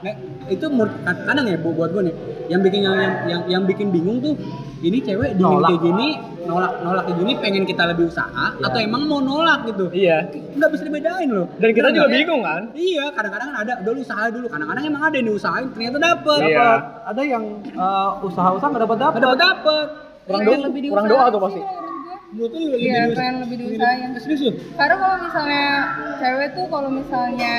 Nah, 0.09 0.49
itu 0.49 0.65
menurut- 0.65 0.95
kadang 1.03 1.45
ya 1.45 1.57
bu- 1.57 1.73
buat 1.73 1.89
gue 1.89 2.03
nih, 2.03 2.15
yang 2.47 2.61
bikin 2.61 2.79
yang 2.81 2.95
yang 2.95 3.13
yang, 3.25 3.41
yang 3.49 3.63
bikin 3.63 3.87
bingung 3.89 4.17
tuh 4.17 4.33
ini 4.79 4.97
cewek 4.99 5.35
dingin 5.35 5.43
Nolak. 5.53 5.69
kayak 5.69 5.81
gini 5.83 6.09
nolak 6.45 6.71
nolak 6.79 7.03
kayak 7.03 7.17
gini 7.17 7.31
pengen 7.35 7.63
kita 7.63 7.83
lebih 7.85 8.07
usaha 8.07 8.29
Iya. 8.53 8.63
atau 8.63 8.79
emang 8.79 9.03
mau 9.03 9.19
nolak 9.19 9.65
gitu 9.65 9.91
Iya. 9.91 10.31
nggak 10.53 10.69
bisa 10.69 10.83
dibedain 10.85 11.27
loh 11.27 11.51
Dan 11.53 11.69
kita 11.71 11.83
Bener 11.83 11.91
juga 11.93 12.05
nggak? 12.05 12.15
bingung 12.15 12.41
kan? 12.41 12.61
iya 12.73 13.05
kadang-kadang 13.09 13.47
kan 13.49 13.57
ada 13.59 13.73
udah 13.77 13.91
lu 13.91 13.99
usaha 13.99 14.23
dulu 14.29 14.47
kadang-kadang 14.47 14.83
emang 14.85 15.03
ada 15.03 15.15
yang 15.15 15.27
diusahain 15.27 15.67
ternyata 15.69 15.97
dapet 15.99 16.39
Iya. 16.41 16.55
Dapat. 16.55 16.79
Ada 17.05 17.21
yang 17.25 17.43
eh, 17.65 18.09
usaha-usaha 18.23 18.67
nggak 18.69 18.83
dapat 18.85 18.97
dapat. 18.97 19.17
nggak 19.17 19.35
dapet 19.35 19.41
dapet 19.43 19.87
Kurang 20.23 20.41
doa, 20.45 20.57
lebih 20.61 20.79
kurang 20.87 21.07
doa 21.07 21.25
tuh 21.27 21.41
pasti. 21.41 21.61
menurut 22.27 22.51
lu 22.53 22.59
lebih 22.69 22.79
Iya, 22.85 23.01
pengen 23.09 23.35
lebih 23.41 23.55
diusahain. 23.57 24.09
serius 24.17 24.41
Karena 24.73 24.95
kalau 24.95 25.17
misalnya 25.21 25.65
cewek 26.17 26.49
tuh 26.53 26.65
kalau 26.69 26.89
misalnya 26.89 27.55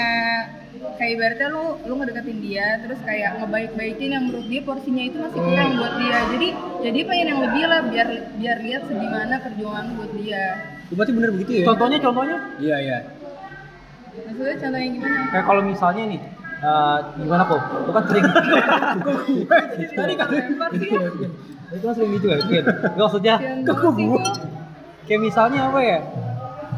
kayak 0.94 1.10
ibaratnya 1.12 1.48
lu 1.48 1.64
lu 1.82 1.94
ngedeketin 1.96 2.38
dia 2.38 2.66
terus 2.78 2.98
kayak 3.02 3.30
ngebaik-baikin 3.38 4.10
yang 4.10 4.24
menurut 4.24 4.46
dia 4.46 4.62
porsinya 4.62 5.02
itu 5.02 5.16
masih 5.16 5.40
kurang 5.40 5.70
buat 5.74 5.94
dia. 5.96 6.18
Jadi 6.28 6.48
jadi 6.80 6.98
pengen 7.04 7.26
yang 7.28 7.40
lebih 7.42 7.62
lah 7.64 7.80
biar 7.84 8.08
biar 8.34 8.56
lihat 8.60 8.82
segimana 8.84 9.34
perjuangan 9.38 9.86
buat 9.94 10.12
dia. 10.14 10.44
Lu 10.88 10.94
berarti 10.94 11.12
bener 11.12 11.30
begitu 11.30 11.50
ya 11.52 11.64
Contohnya 11.66 11.98
contohnya 11.98 12.36
iya 12.58 12.76
iya 12.78 12.98
Maksudnya 14.18 14.56
contohnya 14.58 14.88
gimana? 14.90 15.18
kayak 15.28 15.44
kalau 15.44 15.62
misalnya 15.62 16.02
nih 16.08 16.20
eh, 16.58 16.98
gimana 17.16 17.42
kok? 17.44 17.60
Lu 17.60 17.90
kan 17.92 18.02
sering 18.04 18.24
Tadi 19.90 20.14
kan 20.14 20.26
lempar 20.28 20.70
sih. 20.72 20.90
itu 21.68 21.84
kan 21.84 21.94
sering 21.94 22.10
dicuekin. 22.10 22.64
Gak 22.64 22.96
maksudnya 22.96 23.34
banget 23.62 23.92
sih 23.92 24.06
gua. 24.06 24.22
kayak 25.04 25.20
misalnya 25.22 25.60
apa 25.68 25.80
ya? 25.80 25.98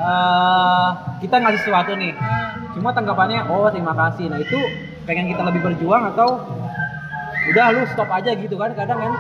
Eh, 0.01 0.89
kita 1.21 1.35
ngasih 1.39 1.61
sesuatu 1.61 1.93
nih, 1.93 2.13
Nah, 2.13 2.60
cuma 2.71 2.91
tanggapannya 2.91 3.41
oh 3.47 3.67
terima 3.69 3.93
kasih. 3.93 4.29
Nah 4.29 4.39
itu 4.39 4.59
pengen 5.05 5.27
kita 5.27 5.43
lebih 5.43 5.61
berjuang 5.63 6.03
atau 6.11 6.29
udah 7.51 7.67
lu 7.73 7.83
stop 7.89 8.09
aja 8.09 8.31
gitu 8.33 8.55
kan 8.55 8.71
kadang 8.73 8.99
kan? 8.99 9.13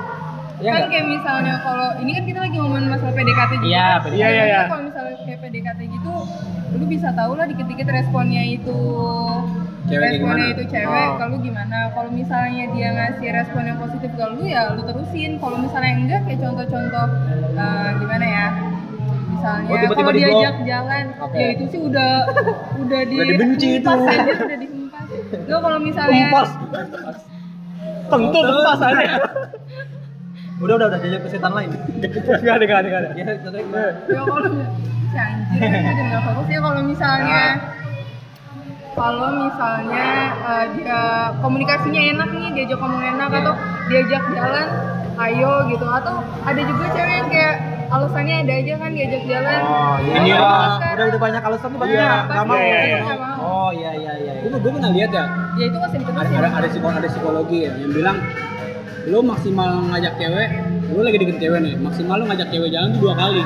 Iya 0.60 0.70
kan 0.70 0.78
nggak? 0.78 0.90
kayak 0.92 1.06
misalnya 1.08 1.54
kalau 1.64 1.88
ini 1.98 2.10
kan 2.12 2.24
kita 2.28 2.38
lagi 2.38 2.56
ngomongin 2.56 2.86
masalah 2.92 3.14
PDKT 3.16 3.50
juga. 3.56 3.64
Iya, 3.66 3.80
kan? 3.80 4.00
PDKT. 4.04 4.16
Iya, 4.20 4.28
iya, 4.28 4.44
iya. 4.44 4.60
Kalau 4.68 4.84
misalnya 4.84 5.14
kayak 5.24 5.38
PDKT 5.40 5.80
gitu, 5.88 6.12
lu 6.70 6.84
bisa 6.84 7.08
tahu 7.16 7.32
lah 7.32 7.46
dikit-dikit 7.48 7.88
responnya 7.88 8.42
itu 8.44 8.78
Cewek 9.88 10.06
responnya 10.12 10.20
gimana? 10.20 10.52
itu 10.52 10.62
cewek, 10.68 11.06
Oh. 11.08 11.16
kalau 11.16 11.36
gimana? 11.40 11.78
Kalau 11.90 12.10
misalnya 12.12 12.64
dia 12.70 12.88
ngasih 12.92 13.28
respon 13.32 13.62
yang 13.64 13.78
positif 13.80 14.10
ke 14.12 14.24
lu 14.28 14.44
ya 14.44 14.62
lu 14.70 14.82
terusin. 14.84 15.40
Kalau 15.40 15.56
misalnya 15.56 15.92
enggak 15.96 16.20
kayak 16.28 16.38
contoh-contoh 16.38 17.06
eh, 17.56 17.88
gimana 17.96 18.26
ya? 18.28 18.46
Misalnya 19.40 19.72
Oh, 19.72 19.96
kalau 19.96 20.12
di-block. 20.12 20.36
diajak 20.36 20.56
jalan, 20.62 21.04
Oke. 21.16 21.38
ya 21.40 21.48
itu 21.50 21.64
sih 21.66 21.80
udah 21.80 22.12
udah 22.76 23.00
di 23.02 23.14
Udah 23.16 23.26
dibenci 23.26 23.68
itu. 23.72 23.88
hempas 23.88 24.04
aja, 24.12 24.32
udah 24.38 24.58
dihempas. 24.60 25.06
Enggak 25.32 25.58
kalau 25.58 25.78
misalnya 25.80 26.20
Empas. 26.22 26.50
Tentu 28.06 28.38
empas 28.38 28.80
aja. 28.82 29.08
Udah 30.60 30.76
udah 30.76 30.92
udah 30.92 31.00
jajak 31.00 31.24
kesetan 31.24 31.52
lain. 31.56 31.72
Gak 32.44 32.54
ada, 32.60 32.64
gak 32.68 32.78
ada, 32.84 32.88
gak 32.92 33.00
ada. 33.00 33.08
Ya 33.16 33.32
contohnya 33.40 33.64
gimana? 33.64 33.90
ya 34.04 34.20
kalau 34.20 34.48
si 35.08 35.16
anjir 35.16 35.60
kan 35.64 36.04
nggak 36.04 36.22
fokus 36.22 36.46
ya 36.46 36.60
kalau 36.60 36.82
misalnya 36.84 37.42
kalau 38.92 39.28
misalnya 39.40 40.06
eh, 40.36 40.64
dia 40.76 41.00
komunikasinya 41.40 42.02
enak 42.12 42.28
nih 42.30 42.48
diajak 42.52 42.78
ngomong 42.78 43.02
enak 43.08 43.28
atau 43.32 43.54
diajak 43.88 44.22
jalan 44.30 44.66
ayo 45.18 45.52
gitu 45.66 45.86
atau 45.88 46.14
ada 46.42 46.60
juga 46.60 46.84
cewek 46.92 47.14
yang 47.16 47.28
kayak 47.28 47.54
alasannya 47.90 48.34
ada 48.40 48.54
aja 48.54 48.74
kan 48.76 48.90
diajak 48.90 49.22
jalan 49.24 49.58
Oh 49.60 49.94
iya. 50.00 50.14
Ini 50.16 50.30
Udah, 50.30 50.40
lah. 50.40 50.78
udah 50.94 51.04
udah 51.10 51.20
banyak 51.20 51.42
alasan 51.42 51.68
tuh 51.68 51.78
berarti 51.78 51.92
Iya, 51.92 52.06
nggak 52.06 52.22
nggak 52.30 52.44
mau. 52.46 52.56
iya, 52.56 52.80
iya, 52.80 52.98
iya. 52.98 53.14
Oh 53.36 53.70
iya 53.70 53.90
iya 53.92 54.12
iya. 54.16 54.32
iya. 54.40 54.56
gue 54.56 54.70
pernah 54.70 54.90
lihat 54.90 55.10
ya 55.10 55.24
ya 55.52 55.64
itu 55.66 55.76
masih 55.76 55.96
ada 55.96 56.06
diterusin 56.06 56.36
ada 56.36 56.48
ada 56.54 56.68
psikolog 56.68 56.94
ada 56.96 57.08
psikologi 57.08 57.58
ya 57.60 57.72
yang 57.76 57.92
bilang 57.92 58.16
lu 59.02 59.18
maksimal 59.20 59.70
ngajak 59.90 60.12
cewek 60.14 60.48
lu 60.88 61.00
lagi 61.00 61.16
deket 61.18 61.36
cewek 61.38 61.58
nih 61.60 61.74
maksimal 61.76 62.14
lu 62.16 62.24
ngajak 62.26 62.48
cewek 62.48 62.68
jalan 62.68 62.88
tuh 62.92 63.00
dua 63.00 63.14
kali 63.16 63.42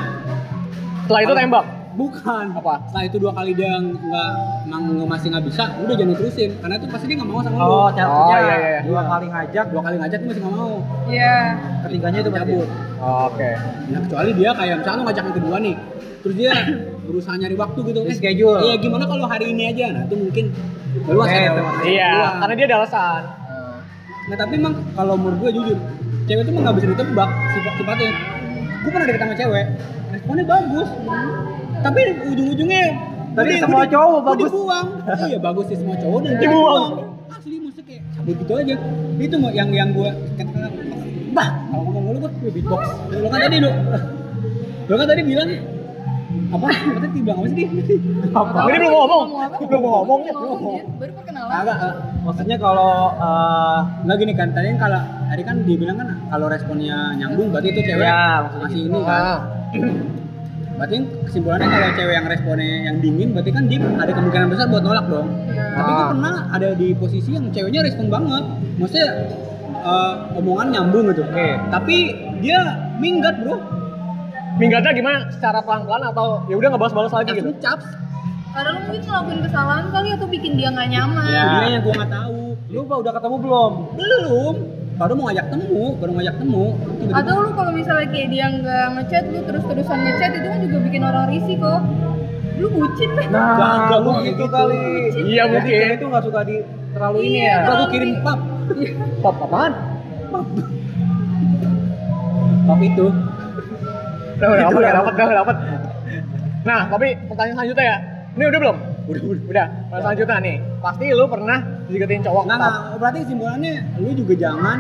Setelah 1.05 1.21
itu 1.21 1.33
tembak. 1.35 1.65
Bukan 1.95 2.45
Apa? 2.53 2.75
setelah 2.85 3.05
itu 3.05 3.17
dua 3.17 3.33
kali 3.33 3.53
dia 3.53 3.71
nggak 3.73 4.31
nggak 4.67 4.81
masih 5.07 5.27
nggak 5.29 5.45
bisa 5.45 5.63
udah 5.77 5.95
jangan 5.95 6.15
terusin 6.15 6.51
karena 6.59 6.75
itu 6.75 6.87
pasti 6.87 7.05
dia 7.07 7.17
nggak 7.17 7.29
mau 7.29 7.41
sama 7.41 7.57
lu 7.57 7.65
Oh, 7.65 7.89
caranya 7.89 8.11
Oh, 8.11 8.29
iya, 8.29 8.39
iya, 8.39 8.57
iya. 8.59 8.81
dua 8.83 9.01
kali 9.05 9.27
ngajak, 9.27 9.65
dua 9.69 9.81
kali 9.81 9.97
ngajak 9.97 10.19
tuh 10.19 10.29
masih 10.29 10.43
nggak 10.43 10.55
mau 10.55 10.73
ya 11.07 11.37
ketiganya 11.81 12.19
itu 12.19 12.31
berarti. 12.31 12.53
cabut 12.53 12.69
Oke. 12.99 13.51
nah 13.87 14.01
kecuali 14.01 14.31
dia 14.33 14.51
kayak 14.53 14.75
misalnya 14.77 14.97
lu 14.97 15.05
ngajak 15.05 15.23
yang 15.25 15.37
kedua 15.37 15.57
nih 15.59 15.75
terus 16.21 16.35
dia 16.35 16.53
berusaha 17.07 17.35
nyari 17.37 17.55
waktu 17.55 17.79
gitu 17.85 17.99
Di 18.03 18.15
schedule. 18.15 18.59
iya 18.61 18.75
gimana 18.77 19.05
kalau 19.05 19.25
hari 19.25 19.47
ini 19.49 19.63
aja 19.69 19.85
nah 19.91 20.03
itu 20.03 20.17
mungkin 20.17 20.45
luas 21.07 21.27
Oke, 21.27 21.33
ada 21.33 21.45
itu. 21.45 21.55
teman 21.55 21.75
Iya, 21.85 22.09
kedua. 22.09 22.31
karena 22.39 22.55
dia 22.55 22.67
ada 22.67 22.77
alasan. 22.77 23.23
Nah 24.25 24.37
tapi 24.39 24.53
emang 24.57 24.75
kalau 24.91 25.15
menurut 25.15 25.39
gue 25.39 25.51
jujur, 25.53 25.79
cewek 26.25 26.43
tuh 26.43 26.51
emang 26.51 26.63
nggak 26.65 26.77
bisa 26.79 26.87
ditebak 26.89 27.29
sifat-sifatnya. 27.51 28.11
Gue 28.81 28.91
pernah 28.91 29.07
deket 29.07 29.21
sama 29.21 29.35
cewek, 29.35 29.67
responnya 30.11 30.45
bagus. 30.47 30.89
Tapi 31.85 32.01
ujung-ujungnya 32.25 32.85
Tapi 33.35 33.51
semua 33.59 33.83
di- 33.83 33.91
cowok 33.91 34.21
bagus. 34.25 34.49
dibuang. 34.49 34.87
iya 35.27 35.39
bagus 35.39 35.65
sih 35.67 35.77
semua 35.77 35.97
cowok 35.97 36.19
dan 36.23 36.33
Dibuang. 36.39 36.85
Asli 37.29 37.57
maksudnya 37.59 37.85
kayak 37.85 38.03
cabut 38.15 38.35
gitu 38.39 38.53
aja. 38.55 38.75
Itu 39.19 39.35
mau 39.37 39.51
yang 39.51 39.69
yang 39.71 39.89
gue 39.91 40.09
katakan 40.35 40.71
bah 41.31 41.49
kalau 41.67 41.83
ngomong 41.85 42.03
mulu 42.07 42.19
gue 42.23 42.51
beatbox. 42.51 42.83
Lo 43.13 43.29
kan 43.29 43.41
tadi 43.43 43.57
lo, 43.59 43.71
lo 44.85 44.95
kan 44.95 45.07
tadi 45.07 45.23
bilang 45.23 45.49
apa? 46.47 46.67
Tadi 46.71 47.19
bilang 47.21 47.37
apa 47.37 47.47
sih 47.47 47.57
dia? 47.57 47.69
Apa? 48.33 48.59
Ini 48.65 48.77
belum 48.81 48.93
ngomong. 48.93 49.23
Belum 49.61 49.83
ngomong. 49.83 50.19
Belum 50.23 50.43
ngomong, 50.47 50.75
dia 50.75 50.85
baru 50.95 51.13
perkenalan 51.15 51.51
Agak, 51.53 51.77
eh, 51.77 51.95
Maksudnya 52.23 52.57
kalau 52.57 52.93
eh, 53.17 53.79
Nggak 54.05 54.17
gini 54.17 54.33
kan, 54.33 54.49
tadi 54.53 54.67
kan 54.71 54.79
kalau 54.81 55.01
tadi 55.27 55.43
kan 55.43 55.57
dia 55.63 55.77
bilang 55.77 55.97
kan 55.97 56.09
kalau 56.25 56.47
responnya 56.47 56.97
nyambung 57.17 57.51
berarti 57.51 57.69
itu 57.69 57.81
cewek 57.85 58.07
Ya, 58.07 58.23
maksudnya 58.41 58.63
masih 58.63 58.79
gitu. 58.79 58.89
ini 58.89 59.01
kan. 59.03 59.23
Berarti 60.75 60.97
kesimpulannya 61.25 61.67
kalau 61.67 61.91
cewek 61.95 62.15
yang 62.15 62.27
responnya 62.27 62.67
yang 62.85 62.97
dingin 62.99 63.29
berarti 63.31 63.51
kan 63.51 63.65
dia 63.67 63.79
ada 63.79 64.11
kemungkinan 64.11 64.47
besar 64.51 64.67
buat 64.67 64.83
nolak 64.83 65.07
dong. 65.07 65.29
Iya. 65.47 65.65
Tapi 65.73 65.91
gue 65.91 66.03
Ah. 66.03 66.11
pernah 66.11 66.35
ada 66.51 66.69
di 66.75 66.89
posisi 66.93 67.31
yang 67.31 67.47
ceweknya 67.51 67.81
respon 67.83 68.07
banget. 68.09 68.45
Maksudnya 68.77 69.09
eh, 69.85 70.15
omongan 70.35 70.67
nyambung 70.73 71.13
gitu. 71.13 71.23
Oke. 71.23 71.49
Tapi 71.69 71.97
dia 72.41 72.61
minggat 72.97 73.37
bro. 73.39 73.61
Minggatnya 74.55 74.93
gimana? 74.93 75.19
Secara 75.31 75.59
pelan-pelan 75.61 76.09
atau 76.09 76.43
ya 76.47 76.55
udah 76.55 76.69
nggak 76.71 76.83
balas-balas 76.83 77.13
lagi 77.13 77.31
gitu? 77.35 77.51
Caps. 77.59 77.87
karena 78.55 78.71
lu 78.71 78.81
mungkin 78.87 79.03
ngelakuin 79.03 79.41
kesalahan 79.43 79.87
kali 79.91 80.09
atau 80.15 80.27
bikin 80.31 80.55
dia 80.55 80.71
nggak 80.71 80.87
nyaman 80.87 81.27
Ya. 81.27 81.43
Dia 81.59 81.69
yang 81.75 81.83
gue 81.83 81.91
nggak 81.93 82.13
tahu. 82.15 82.39
lu 82.71 82.81
udah 82.87 83.13
ketemu 83.13 83.37
belum? 83.43 83.73
Belum. 83.99 84.55
Baru 84.95 85.13
mau 85.15 85.27
ngajak 85.27 85.47
temu, 85.51 85.99
baru 85.99 86.13
ngajak 86.15 86.35
temu. 86.39 86.65
Tiba-tiba- 86.79 87.19
Atau 87.19 87.35
lu 87.37 87.51
kalau 87.53 87.73
misalnya 87.75 88.07
kayak 88.07 88.29
dia 88.31 88.47
nggak 88.49 88.87
ngechat 88.95 89.25
lu 89.27 89.41
terus-terusan 89.43 89.99
ngechat 90.01 90.31
itu 90.33 90.47
kan 90.47 90.59
juga 90.63 90.77
bikin 90.81 91.03
orang 91.03 91.25
risih 91.29 91.57
kok. 91.59 91.81
Lu 92.55 92.67
bucin 92.71 93.11
lah. 93.11 93.27
Nah, 93.27 93.51
Gak, 93.91 93.99
lu 93.99 94.07
gua 94.07 94.23
gitu 94.23 94.31
gitu. 94.31 94.45
kali. 94.47 94.79
Iya, 95.27 95.43
Jadi 95.43 95.51
mungkin. 95.51 95.75
cewek 95.75 95.91
itu 95.93 96.05
nggak 96.07 96.23
suka 96.23 96.41
di 96.47 96.57
terlalu 96.95 97.19
ini 97.21 97.39
Iya. 97.41 97.51
ya. 97.51 97.57
Ntar 97.61 97.75
gue 97.75 97.89
kirim 97.91 98.11
pap. 98.23 98.39
Pop 99.21 99.37
apaan? 99.43 99.73
Pap 102.65 102.81
itu. 102.81 103.07
Udah, 104.35 104.49
dapet, 104.61 105.13
udah 105.13 105.37
dapet. 105.37 105.57
Nah, 106.65 106.81
tapi 106.87 107.09
pertanyaan 107.27 107.57
selanjutnya 107.57 107.85
ya. 107.85 107.97
Ini 108.35 108.45
udah 108.47 108.61
belum? 108.61 108.77
Udah, 109.05 109.21
udah. 109.23 109.43
Udah. 109.45 109.67
Pertanyaan 109.69 110.03
selanjutnya 110.03 110.37
nih. 110.41 110.57
Pasti 110.81 111.05
lu 111.11 111.25
pernah 111.27 111.59
deketin 111.87 112.23
cowok. 112.23 112.43
Nggak, 112.45 112.59
nggak. 112.59 112.73
Berarti 112.97 113.19
kesimpulannya 113.23 113.75
lu 114.01 114.11
juga 114.15 114.35
jangan 114.35 114.79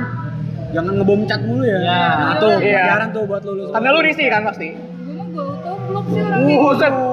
jangan 0.72 0.92
ngebom 0.98 1.20
cat 1.24 1.40
mulu 1.44 1.62
ya. 1.62 1.78
Ya. 1.78 2.00
Nah, 2.18 2.34
tuh 2.40 2.50
Iya. 2.58 2.72
pelajaran 2.74 3.08
tuh 3.12 3.22
buat 3.24 3.42
lu. 3.44 3.52
lu 3.54 3.64
Karena 3.70 3.88
lu 3.90 4.00
risih 4.00 4.26
kan 4.26 4.42
pasti. 4.42 4.68
Gue 4.74 5.14
mah 5.14 5.26
gue 5.28 5.44
auto 5.44 5.72
blok 5.86 6.04
sih 6.08 6.20
orang 6.20 6.40
Buset. 6.42 6.92
gitu. 6.92 7.06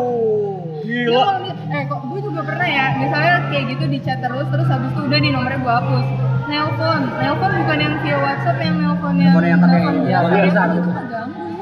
Gila. 0.82 1.24
eh 1.72 1.84
kok 1.88 2.02
gue 2.04 2.20
juga 2.20 2.42
pernah 2.44 2.68
ya, 2.68 2.86
misalnya 3.00 3.36
kayak 3.48 3.64
gitu 3.72 3.86
di 3.88 4.00
chat 4.04 4.20
terus 4.20 4.44
terus 4.52 4.68
habis 4.68 4.92
itu 4.92 5.02
udah 5.08 5.20
di 5.20 5.30
nomornya 5.32 5.60
gue 5.60 5.74
hapus. 5.74 6.06
Nelpon, 6.52 7.02
nelpon 7.16 7.52
bukan 7.64 7.78
yang 7.80 7.96
via 8.04 8.18
WhatsApp 8.20 8.60
yang 8.60 8.76
nelpon 8.76 9.14
yang 9.16 9.32
Nelpon 9.32 9.44
yang 9.48 9.60
pakai 9.64 10.42
lisan 10.44 10.68
Itu 10.68 10.76
gitu. 10.76 10.90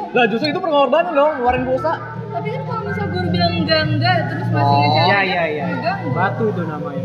Lah 0.10 0.26
justru 0.26 0.48
itu 0.50 0.58
pengorbanan 0.58 1.14
dong, 1.14 1.32
ngeluarin 1.38 1.64
pulsa. 1.70 1.94
Tapi 2.30 2.48
kan 2.50 2.62
kalau 2.64 2.82
misal 2.84 3.06
gue 3.06 3.20
udah 3.20 3.32
bilang 3.32 3.52
enggak 3.56 3.82
enggak 3.86 4.16
terus 4.28 4.48
masih 4.48 4.70
Oh, 4.70 4.80
ngechat, 4.80 5.06
Iya 5.06 5.20
iya 5.24 5.44
iya. 5.48 5.66
ganggu. 5.78 6.08
Batu 6.12 6.44
itu 6.48 6.62
namanya. 6.64 7.04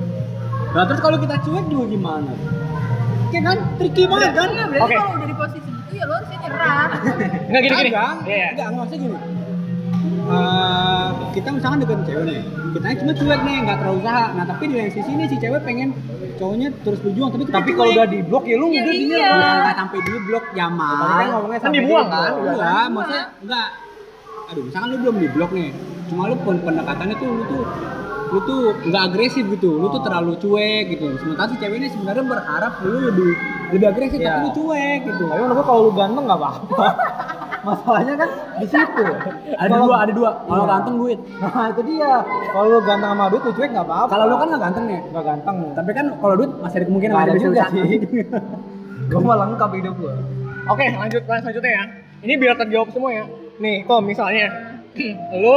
Nah, 0.70 0.82
terus 0.84 1.00
kalau 1.00 1.16
kita 1.16 1.36
cuek 1.40 1.64
juga 1.66 1.84
gimana? 1.88 2.32
Kayak 3.28 3.42
kan 3.44 3.58
tricky 3.76 4.02
banget 4.04 4.30
kan? 4.32 4.48
Enggak, 4.48 4.66
berarti 4.68 4.84
Oke. 4.84 4.94
kalau 4.96 5.12
udah 5.14 5.26
di 5.26 5.36
posisi 5.36 5.70
itu 5.70 5.92
ya 5.92 6.04
lo 6.04 6.14
harusnya 6.14 6.38
nyerah. 6.40 6.86
Enggak 7.44 7.60
gini-gini. 7.62 7.90
Kagak. 7.90 8.14
Iya, 8.22 8.34
iya. 8.34 8.48
Enggak, 8.52 8.68
maksudnya 8.72 9.00
gini. 9.00 9.18
Eh, 10.24 11.06
kita 11.32 11.48
misalkan 11.52 11.78
deketin 11.78 12.04
cewek 12.06 12.24
nih, 12.24 12.40
kita 12.72 12.86
cuma 12.96 13.12
cuek 13.12 13.40
nih, 13.44 13.56
nggak 13.60 13.76
terlalu 13.76 13.98
usaha. 14.00 14.24
Nah 14.32 14.44
tapi 14.46 14.62
di 14.64 14.74
lain 14.74 14.88
sisi 14.88 15.10
nih 15.12 15.26
si 15.28 15.36
cewek 15.36 15.60
pengen 15.60 15.92
cowoknya 16.34 16.68
terus 16.80 16.96
berjuang, 16.98 17.28
tapi 17.28 17.44
kita 17.44 17.56
Tapi 17.60 17.70
kalau 17.70 17.90
udah 17.92 18.06
di 18.08 18.18
blok 18.24 18.44
ya 18.44 18.56
lu 18.56 18.66
Ya 18.66 18.80
udah 18.80 18.88
iya. 18.88 19.04
gini. 19.04 19.14
Ya, 19.14 19.32
nggak 19.36 19.76
sampai 19.76 19.98
di 20.00 20.12
blok 20.24 20.44
ya 20.48 20.64
Tadi 20.64 20.64
kan 20.64 20.72
mal. 20.72 21.24
ngomongnya 21.28 21.58
Kan 21.60 21.64
sampai 21.68 21.76
dibuang 21.78 22.06
di 22.06 22.12
kan? 22.16 22.32
Enggak, 22.40 22.84
maksudnya 22.88 23.24
enggak. 23.44 23.68
Aduh, 24.46 24.62
misalkan 24.62 24.88
lu 24.90 24.98
belum 25.00 25.16
di 25.18 25.28
blok 25.28 25.50
nih. 25.50 25.70
Cuma 26.06 26.28
lu 26.28 26.36
pen- 26.38 26.60
pendekatannya 26.60 27.14
tuh 27.16 27.28
lu 27.30 27.42
tuh 27.44 27.62
lu 28.26 28.38
tuh 28.42 28.60
nggak 28.82 29.02
agresif 29.04 29.44
gitu, 29.48 29.70
lu 29.74 29.86
tuh 29.88 30.00
terlalu 30.00 30.32
cuek 30.36 30.84
gitu. 30.90 31.06
Sementara 31.16 31.48
si 31.48 31.56
cewek 31.56 31.76
ini 31.76 31.88
sebenarnya 31.88 32.24
berharap 32.24 32.72
lu 32.82 32.98
lebih 33.04 33.30
lebih 33.70 33.86
agresif 33.88 34.18
Iya. 34.18 34.28
tapi 34.28 34.40
lu 34.42 34.50
cuek 34.54 34.98
gitu 35.04 35.22
Tapi 35.24 35.40
menurut 35.40 35.56
gua 35.56 35.64
kalau 35.64 35.80
lu 35.82 35.92
ganteng 35.92 36.24
nggak 36.24 36.38
apa-apa. 36.38 36.86
Masalahnya 37.64 38.14
kan 38.14 38.28
di 38.54 38.66
situ. 38.66 39.04
ada 39.54 39.64
Kalau- 39.66 39.86
dua 39.86 39.96
ada 39.98 40.12
dua 40.12 40.30
kalau 40.42 40.60
Iya. 40.60 40.70
ganteng 40.70 40.94
duit 40.98 41.18
Nah 41.40 41.64
itu 41.70 41.80
dia. 41.86 42.12
Kalau 42.50 42.66
lu 42.66 42.78
ganteng 42.82 43.08
sama 43.08 43.24
duit, 43.26 43.42
lu 43.42 43.52
cuek 43.54 43.70
nggak 43.70 43.86
apa-apa. 43.86 44.08
kalau 44.10 44.24
lu 44.26 44.34
kan 44.34 44.46
nggak 44.50 44.62
ganteng 44.62 44.84
nih 44.84 45.00
nggak 45.06 45.24
ganteng. 45.24 45.56
tapi 45.72 45.90
kan 45.92 46.06
kalau 46.14 46.34
duit 46.34 46.50
masih 46.58 46.76
ada 46.76 46.86
kemungkinan 46.86 47.14
ada 47.16 47.32
bisa 47.32 47.44
juga 47.46 47.56
usaha. 47.56 47.72
sih. 47.72 47.88
Gua 49.10 49.20
mah 49.22 49.36
lengkap 49.38 49.70
hidup 49.74 49.94
gua. 49.96 50.14
Oke, 50.66 50.86
lanjut 50.90 51.22
lanjut 51.22 51.44
selanjutnya 51.44 51.72
ya. 51.72 51.84
Ini 52.20 52.32
biar 52.34 52.54
terjawab 52.56 52.88
semua 52.90 53.10
ya. 53.12 53.24
Nih, 53.56 53.76
kok 53.82 54.00
misalnya 54.00 54.46
lu 55.42 55.54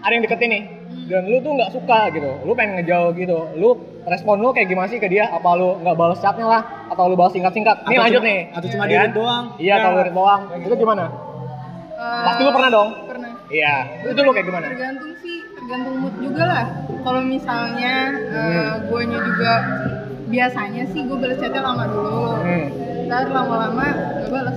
ada 0.00 0.10
yang 0.10 0.22
deketin 0.22 0.50
nih 0.50 0.62
dan 1.06 1.22
lu 1.24 1.38
tuh 1.38 1.54
nggak 1.54 1.70
suka 1.70 2.10
gitu, 2.10 2.30
lu 2.42 2.52
pengen 2.52 2.82
ngejauh 2.82 3.14
gitu, 3.14 3.38
lu 3.54 3.78
respon 4.04 4.38
lu 4.38 4.50
kayak 4.50 4.66
gimana 4.66 4.86
sih 4.86 4.98
ke 4.98 5.06
dia? 5.06 5.26
Apa 5.28 5.54
lu 5.54 5.78
nggak 5.78 5.94
balas 5.94 6.18
chatnya 6.18 6.46
lah, 6.48 6.62
atau 6.88 7.06
lu 7.06 7.14
balas 7.14 7.30
singkat-singkat? 7.30 7.76
Nih 7.80 7.94
Atau 7.94 8.02
lanjut 8.02 8.18
cuma- 8.18 8.26
nih. 8.26 8.40
atau 8.50 8.68
cuma 8.68 8.82
Ya 8.82 8.86
di 8.86 8.92
kan? 8.92 9.00
read 9.00 9.14
doang 9.14 9.44
Iya, 9.56 9.74
kalau 9.80 9.96
read 10.00 10.12
doang. 10.12 10.40
Itu 10.60 10.74
gimana? 10.76 11.04
Eh, 11.96 12.22
Pasti 12.26 12.40
lu 12.42 12.50
pernah 12.50 12.70
dong? 12.70 12.88
Pernah. 13.06 13.30
Iya. 13.48 13.74
Itu 14.04 14.20
lu 14.20 14.30
kayak 14.32 14.46
gimana? 14.46 14.66
Tergantung 14.68 15.12
sih, 15.16 15.36
tergantung 15.48 15.94
mood 15.96 16.14
juga 16.20 16.42
lah. 16.44 16.64
Kalau 17.00 17.20
misalnya 17.22 17.94
uh, 18.28 18.36
Hmm. 18.36 18.70
guanya 18.84 19.18
juga 19.22 19.52
biasanya 20.26 20.82
sih 20.86 21.00
gue 21.02 21.16
balas 21.16 21.38
chatnya 21.38 21.62
lama 21.62 21.84
dulu. 21.86 22.18
Hmm. 22.36 22.66
Ntar 23.06 23.30
lama-lama 23.30 23.86
gak 24.18 24.28
balas, 24.28 24.56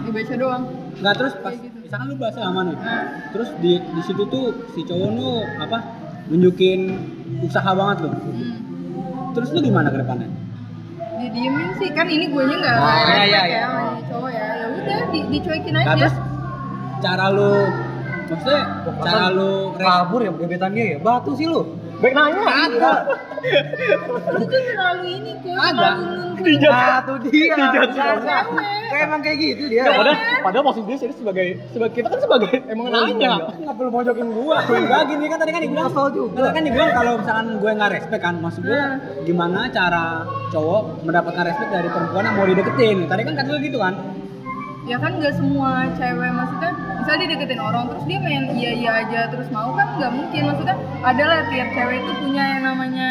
dibaca 0.00 0.34
doang. 0.38 0.64
Nggak 1.00 1.14
terus 1.16 1.34
pas 1.40 1.54
gitu. 1.56 1.76
misalkan 1.80 2.06
lu 2.12 2.16
bahasa 2.20 2.38
lama 2.44 2.60
nih 2.68 2.76
Nah, 2.76 3.02
terus 3.32 3.48
di 3.58 3.72
di 3.80 4.02
situ 4.04 4.22
tuh 4.28 4.44
si 4.76 4.80
cowok 4.84 5.08
lu 5.14 5.30
apa 5.58 5.78
nunjukin 6.28 6.80
usaha 7.40 7.70
banget 7.72 7.96
lu 8.04 8.10
hmm. 8.12 8.54
terus 9.32 9.48
lu 9.56 9.60
gimana 9.64 9.88
ke 9.88 9.98
depannya 9.98 10.28
didiemin 11.16 11.68
sih 11.78 11.88
kan 11.94 12.06
ini 12.10 12.26
gue 12.28 12.42
nya 12.44 12.56
nggak 12.58 12.76
Oh, 12.76 12.86
respect 12.86 13.14
iya, 13.14 13.24
iya, 13.24 13.40
ya 13.40 13.42
iya. 13.46 13.60
sama 13.62 13.80
ini 13.82 14.02
cowok 14.10 14.30
ya 14.30 14.46
ya 14.52 14.66
udah 14.68 14.98
di, 15.08 15.18
dicuekin 15.30 15.72
Nah, 15.72 15.82
aja 15.86 15.92
terus 15.96 16.16
cara 17.02 17.26
lu 17.30 17.52
maksudnya 18.32 18.62
cara 19.02 19.26
lu 19.28 19.50
kabur 19.76 20.20
ya 20.24 20.30
gebetan 20.32 20.70
dia 20.72 20.86
ya. 20.96 20.98
Batu 21.02 21.36
sih 21.36 21.44
lu. 21.44 21.60
Baik 22.02 22.14
nanya. 22.18 22.42
Lu 24.34 24.42
tuh 24.42 24.60
terlalu 24.66 25.06
ini 25.22 25.32
kok 25.38 25.54
Ada. 25.54 25.90
Dijat. 26.42 26.74
Nah, 26.74 27.00
tuh 27.06 27.16
dia. 27.30 27.54
Dijat. 27.54 27.88
Kayak 27.94 28.44
kayak 28.90 29.02
emang 29.06 29.20
kayak 29.22 29.36
gitu 29.38 29.64
dia. 29.70 29.82
Nggak, 29.86 29.94
padahal, 29.96 30.16
padahal 30.42 30.64
maksud 30.68 30.82
dia 30.84 30.96
sih 30.98 31.14
sebagai, 31.14 31.46
sebagai 31.70 31.94
kita 31.96 32.06
kan 32.10 32.20
sebagai 32.20 32.52
emang 32.66 32.86
nanya. 32.90 33.32
nggak 33.54 33.74
perlu 33.78 33.90
mojokin 33.94 34.28
gua 34.34 34.58
enggak 34.66 35.02
gini 35.08 35.24
kan 35.30 35.38
tadi 35.40 35.50
kan 35.54 35.60
dibilang 35.64 35.86
Kesel 35.88 36.06
juga. 36.12 36.42
tadi 36.50 36.56
kan 36.58 36.64
dibilang 36.66 36.90
kalau 36.92 37.12
misalkan 37.22 37.46
gue 37.62 37.70
nggak 37.72 37.90
respect 37.94 38.22
kan 38.22 38.34
maksud 38.42 38.62
gue 38.66 38.82
gimana 39.24 39.60
cara 39.72 40.04
cowok 40.52 40.82
mendapatkan 41.06 41.44
respect 41.48 41.70
dari 41.70 41.88
perempuan 41.88 42.24
yang 42.26 42.36
mau 42.36 42.46
dideketin 42.46 42.98
tadi 43.08 43.22
kan 43.24 43.32
kata 43.38 43.48
lu 43.48 43.58
gitu 43.62 43.78
kan 43.80 43.94
ya 44.82 44.96
kan 44.98 45.12
nggak 45.14 45.34
semua 45.34 45.70
cewek 45.94 46.30
maksudnya 46.30 46.70
misalnya 46.98 47.18
dia 47.20 47.30
deketin 47.32 47.60
orang 47.60 47.84
terus 47.86 48.04
dia 48.04 48.18
main 48.18 48.44
iya 48.52 48.70
iya 48.74 48.90
aja 49.00 49.20
terus 49.30 49.48
mau 49.48 49.70
kan 49.72 49.86
nggak 49.94 50.12
mungkin 50.12 50.42
maksudnya 50.44 50.76
adalah 51.00 51.38
tiap 51.48 51.68
cewek 51.70 51.96
itu 51.98 52.12
punya 52.18 52.44
yang 52.48 52.62
namanya 52.64 53.10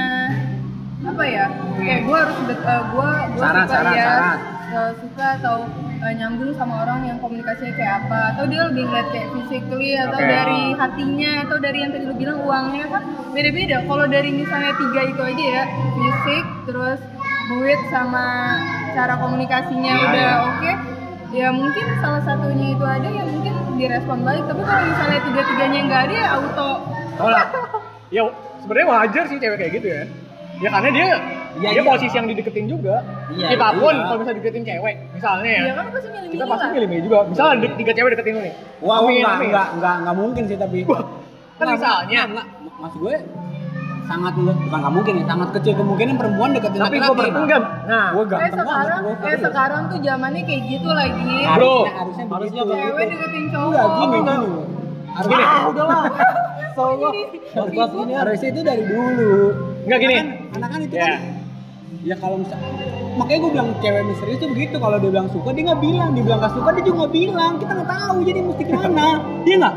apa 1.02 1.24
ya 1.26 1.46
kayak 1.76 2.02
gue 2.06 2.14
harus 2.14 2.38
dek, 2.46 2.60
eh, 2.62 2.82
gua 2.94 3.10
gua 3.34 3.42
Syarat, 3.42 3.66
suka 3.66 3.74
syarat, 3.74 3.94
ya 3.94 4.04
syarat. 4.06 4.38
eh, 4.72 4.92
suka 5.02 5.26
atau 5.40 5.56
eh, 5.98 6.14
nyambung 6.14 6.52
sama 6.54 6.76
orang 6.84 7.00
yang 7.04 7.18
komunikasinya 7.18 7.74
kayak 7.74 7.94
apa 8.06 8.20
atau 8.36 8.44
dia 8.46 8.62
lebih 8.70 8.84
ngeliat 8.86 9.08
kayak 9.10 9.28
physically 9.34 9.92
atau 9.96 10.20
Oke. 10.20 10.28
dari 10.28 10.62
hatinya 10.76 11.32
atau 11.42 11.58
dari 11.58 11.78
yang 11.80 11.92
tadi 11.92 12.06
lu 12.06 12.16
bilang 12.16 12.40
uangnya 12.44 12.86
kan 12.86 13.02
beda-beda 13.32 13.78
kalau 13.82 14.06
dari 14.06 14.30
misalnya 14.30 14.74
tiga 14.78 15.02
itu 15.08 15.22
aja 15.26 15.46
ya 15.58 15.64
fisik 15.96 16.46
terus 16.68 17.00
duit 17.50 17.80
sama 17.90 18.28
cara 18.94 19.14
komunikasinya 19.18 19.94
Iya, 19.94 20.06
udah 20.06 20.22
iya. 20.22 20.36
oke 20.46 20.72
ya 21.32 21.48
mungkin 21.52 21.86
salah 22.04 22.22
satunya 22.28 22.76
itu 22.76 22.86
ada 22.86 23.08
ya 23.08 23.24
mungkin 23.24 23.54
direspon 23.80 24.20
baik 24.28 24.44
tapi 24.46 24.62
kalau 24.62 24.84
misalnya 24.84 25.20
tiga 25.24 25.42
tiganya 25.48 25.80
nggak 25.88 26.02
ada 26.08 26.14
ya 26.16 26.28
auto 26.38 26.72
Tolak. 27.18 27.48
ya 28.12 28.22
sebenarnya 28.62 28.88
wajar 28.88 29.24
sih 29.32 29.38
cewek 29.40 29.58
kayak 29.58 29.72
gitu 29.80 29.88
ya. 29.88 30.04
Ya 30.62 30.70
karena 30.70 30.90
dia 30.94 31.08
Iya, 31.52 31.70
dia 31.76 31.84
iya. 31.84 31.92
posisi 31.92 32.16
yang 32.16 32.28
dideketin 32.32 32.64
juga. 32.72 33.04
Iya, 33.28 33.48
kita 33.52 33.68
pun 33.76 33.92
iya. 33.92 34.08
kalau 34.08 34.18
misalnya 34.24 34.38
deketin 34.40 34.64
cewek, 34.64 34.96
misalnya 35.12 35.52
ya. 35.52 35.62
ya 35.68 35.74
kan 35.76 35.86
pasti 35.92 36.08
milih-milih 36.08 36.32
kita 36.32 36.46
pasti 36.48 36.64
lah. 36.64 36.72
milih-milih 36.72 37.04
juga. 37.04 37.18
Misalnya 37.28 37.52
ada 37.52 37.68
tiga 37.76 37.92
cewek 37.92 38.10
deketin 38.16 38.34
lu 38.34 38.42
nih. 38.48 38.54
wah 38.80 38.98
amin. 39.04 39.24
enggak 39.52 39.68
enggak 39.76 39.96
enggak 40.00 40.16
mungkin 40.16 40.44
sih 40.48 40.58
tapi 40.58 40.78
Kan 40.88 40.98
Nggak, 41.60 41.76
misalnya. 41.76 42.20
enggak, 42.24 42.26
enggak. 42.32 42.46
maksud 42.82 43.00
gue 43.04 43.16
sangat 44.06 44.34
bukan 44.36 44.78
nggak 44.82 44.94
mungkin 44.94 45.14
ya 45.18 45.26
sangat 45.26 45.50
kecil 45.56 45.74
kemungkinan 45.76 46.16
perempuan 46.16 46.50
deketin 46.52 46.80
Tapi 46.80 46.98
gue 46.98 47.14
pernah 47.14 47.42
enggak. 47.42 47.62
Nah, 47.86 48.08
gue 48.12 48.22
Eh 48.22 48.28
ganteng 48.28 48.54
sekarang, 48.58 49.02
banget 49.02 49.28
eh 49.28 49.38
sekarang 49.42 49.82
tuh 49.88 50.00
zamannya 50.02 50.42
kayak 50.44 50.62
gitu 50.68 50.90
lagi. 50.92 51.22
Bro. 51.42 51.76
harusnya 51.76 51.94
harusnya 51.94 52.26
Harusnya 52.28 52.62
begitu. 52.64 52.74
Cewek 52.82 53.06
deketin 53.08 53.46
cowok. 53.50 53.72
enggak 53.72 53.88
gini 53.92 54.18
enggak. 54.18 54.40
gini 54.40 54.60
harus 55.12 55.28
Gini. 55.28 55.44
Ah, 55.44 55.62
udahlah. 55.68 56.04
Soalnya 56.72 57.10
podcast 57.52 57.92
ini 57.92 58.14
harus 58.16 58.16
harusnya 58.16 58.50
itu 58.50 58.62
dari 58.64 58.84
dulu 58.86 59.34
Enggak 59.84 60.00
gini. 60.00 60.16
Karena 60.52 60.68
kan, 60.68 60.80
itu 60.80 60.96
Ya. 60.96 61.06
kan 61.08 61.22
ya 62.02 62.16
kalau 62.18 62.42
misal 62.42 62.58
makanya 63.14 63.40
gue 63.46 63.52
bilang 63.54 63.70
cewek 63.78 64.02
misterius 64.10 64.42
tuh 64.42 64.50
begitu 64.50 64.76
kalau 64.82 64.98
dia 64.98 65.12
bilang 65.14 65.30
suka 65.30 65.54
dia 65.54 65.70
nggak 65.70 65.82
bilang 65.84 66.10
dia 66.18 66.24
bilang 66.26 66.40
nggak 66.42 66.54
suka 66.58 66.70
dia 66.74 66.82
juga 66.82 66.98
nggak 66.98 67.14
bilang 67.14 67.54
kita 67.62 67.72
nggak 67.78 67.90
tahu 67.94 68.16
jadi 68.26 68.40
mesti 68.42 68.64
gimana 68.66 69.06
dia 69.46 69.56
nggak 69.62 69.76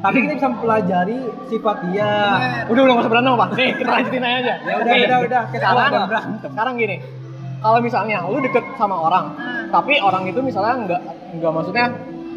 Tapi 0.00 0.16
kita 0.18 0.32
bisa 0.34 0.48
mempelajari 0.48 1.18
sifat 1.46 1.76
dia. 1.86 2.08
Bener. 2.08 2.64
udah 2.66 2.80
udah 2.80 2.92
nggak 2.92 3.04
usah 3.04 3.12
berantem 3.12 3.32
apa? 3.32 3.46
Nih, 3.52 3.70
kita 3.76 3.90
lanjutin 3.90 4.22
aja. 4.22 4.54
Ya 4.68 4.74
udah, 4.74 4.92
Nih, 4.92 5.02
udah, 5.04 5.18
udah. 5.20 5.42
Kita 5.46 5.60
Sekarang, 5.62 5.90
berantem. 6.08 6.50
sekarang 6.50 6.74
gini. 6.76 6.96
Kalau 7.60 7.78
misalnya 7.78 8.16
lu 8.24 8.38
deket 8.40 8.64
sama 8.74 8.96
orang, 8.96 9.24
Hmm. 9.36 9.68
tapi 9.68 10.00
orang 10.00 10.24
itu 10.24 10.40
misalnya 10.40 10.74
nggak 10.80 11.00
nggak 11.36 11.52
maksudnya 11.52 11.86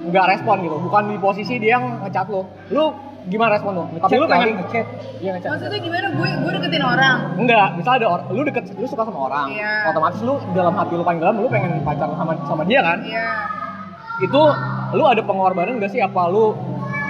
nggak 0.04 0.26
respon 0.30 0.56
gitu, 0.60 0.76
bukan 0.78 1.04
di 1.08 1.18
posisi 1.18 1.56
dia 1.58 1.80
yang 1.80 2.04
ngechat 2.04 2.28
lu. 2.28 2.44
Lu 2.70 2.92
gimana 3.24 3.56
respon 3.56 3.72
lu? 3.72 3.84
Tapi 3.96 4.20
lu 4.20 4.28
pengen 4.28 4.60
ngechat. 4.60 4.84
Iya 5.24 5.30
ngechat. 5.34 5.50
Maksudnya 5.56 5.80
gimana? 5.80 6.08
Gue 6.12 6.28
gue 6.28 6.52
deketin 6.60 6.84
orang. 6.84 7.18
Enggak, 7.40 7.68
misalnya 7.80 7.98
ada 8.04 8.08
orang, 8.12 8.26
lu 8.30 8.42
deket, 8.44 8.64
lu 8.76 8.84
suka 8.84 9.04
sama 9.08 9.20
orang, 9.24 9.48
Iya. 9.56 9.72
otomatis 9.88 10.20
lu 10.20 10.34
dalam 10.52 10.74
hati 10.76 10.92
lu 10.92 11.04
paling 11.08 11.22
dalam, 11.24 11.36
lu 11.40 11.48
pengen 11.48 11.72
pacaran 11.82 12.16
sama 12.20 12.32
sama 12.44 12.64
dia 12.68 12.84
kan? 12.84 13.00
Iya. 13.00 13.28
Itu 14.20 14.42
lu 14.92 15.04
ada 15.08 15.22
pengorbanan 15.24 15.80
gak 15.80 15.90
sih? 15.90 16.04
Apa 16.04 16.28
lu, 16.28 16.52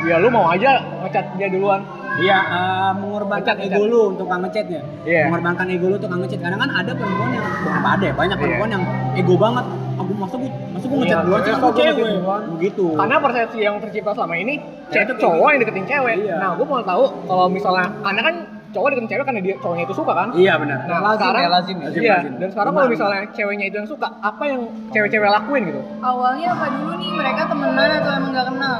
ya 0.03 0.15
lu 0.19 0.27
mau 0.29 0.45
aja 0.51 0.71
ngechat 1.03 1.25
dia 1.39 1.47
duluan? 1.49 1.81
Iya, 2.13 2.37
eh, 2.45 2.91
mengorbankan 3.01 3.57
ego 3.57 3.89
lu 3.89 4.13
untuk 4.13 4.29
nggak 4.29 4.39
ngechatnya. 4.45 4.81
Iya. 5.01 5.33
Mengorbankan 5.33 5.65
ego 5.65 5.85
lu 5.89 5.95
untuk 5.97 6.09
nggak 6.13 6.21
ngechat. 6.29 6.39
Kadang 6.45 6.61
kan 6.61 6.69
ada 6.69 6.91
perempuan 6.93 7.29
yang 7.33 7.45
bukan 7.65 7.81
ada, 7.81 8.05
ya, 8.05 8.13
banyak 8.13 8.37
Iya. 8.37 8.43
perempuan 8.45 8.69
yang 8.69 8.83
ego 9.17 9.33
banget. 9.33 9.65
Aku 9.93 10.11
masa 10.17 10.35
gue, 10.37 10.51
masa 10.73 10.85
gue 10.85 10.97
ngechat 11.01 11.17
duluan 11.25 11.41
iya, 11.41 11.53
cewek. 11.73 11.93
duluan? 11.97 12.41
Begitu. 12.57 12.85
Karena 12.93 13.15
persepsi 13.17 13.57
yang 13.61 13.75
tercipta 13.81 14.11
selama 14.13 14.35
ini, 14.37 14.53
Ya, 14.61 14.93
cewek 14.93 15.05
itu 15.09 15.13
cowok 15.25 15.47
yang 15.49 15.59
deketin 15.65 15.85
cewek. 15.89 16.15
Iya. 16.21 16.35
Nah, 16.37 16.49
gue 16.53 16.65
mau 16.69 16.81
tahu 16.85 17.03
kalau 17.25 17.45
misalnya, 17.49 17.87
karena 18.05 18.21
kan 18.21 18.35
cowok 18.73 18.87
deketin 18.93 19.09
cewek 19.09 19.25
karena 19.25 19.41
dia 19.41 19.55
cowoknya 19.57 19.83
itu 19.89 19.95
suka 19.97 20.13
kan? 20.13 20.27
Iya 20.37 20.53
benar. 20.61 20.77
Nah, 20.85 20.99
Lazim 21.01 21.17
sekarang, 21.17 21.41
ya, 21.41 21.49
lazim 21.49 21.75
ya. 21.77 21.85
Lazim, 21.89 22.01
iya. 22.01 22.13
lazim. 22.21 22.33
Dan 22.37 22.49
sekarang 22.53 22.71
kalau 22.73 22.89
misalnya 22.89 23.21
ceweknya 23.33 23.65
itu 23.69 23.75
yang 23.81 23.89
suka, 23.89 24.07
apa 24.21 24.43
yang 24.45 24.61
cewek-cewek 24.93 25.29
lakuin 25.29 25.61
gitu? 25.65 25.81
Awalnya 26.01 26.47
apa 26.53 26.65
dulu 26.69 26.93
nih? 27.01 27.09
Mereka 27.09 27.41
temenan 27.49 27.89
atau 28.01 28.11
emang 28.17 28.31
gak 28.33 28.45
kenal? 28.53 28.77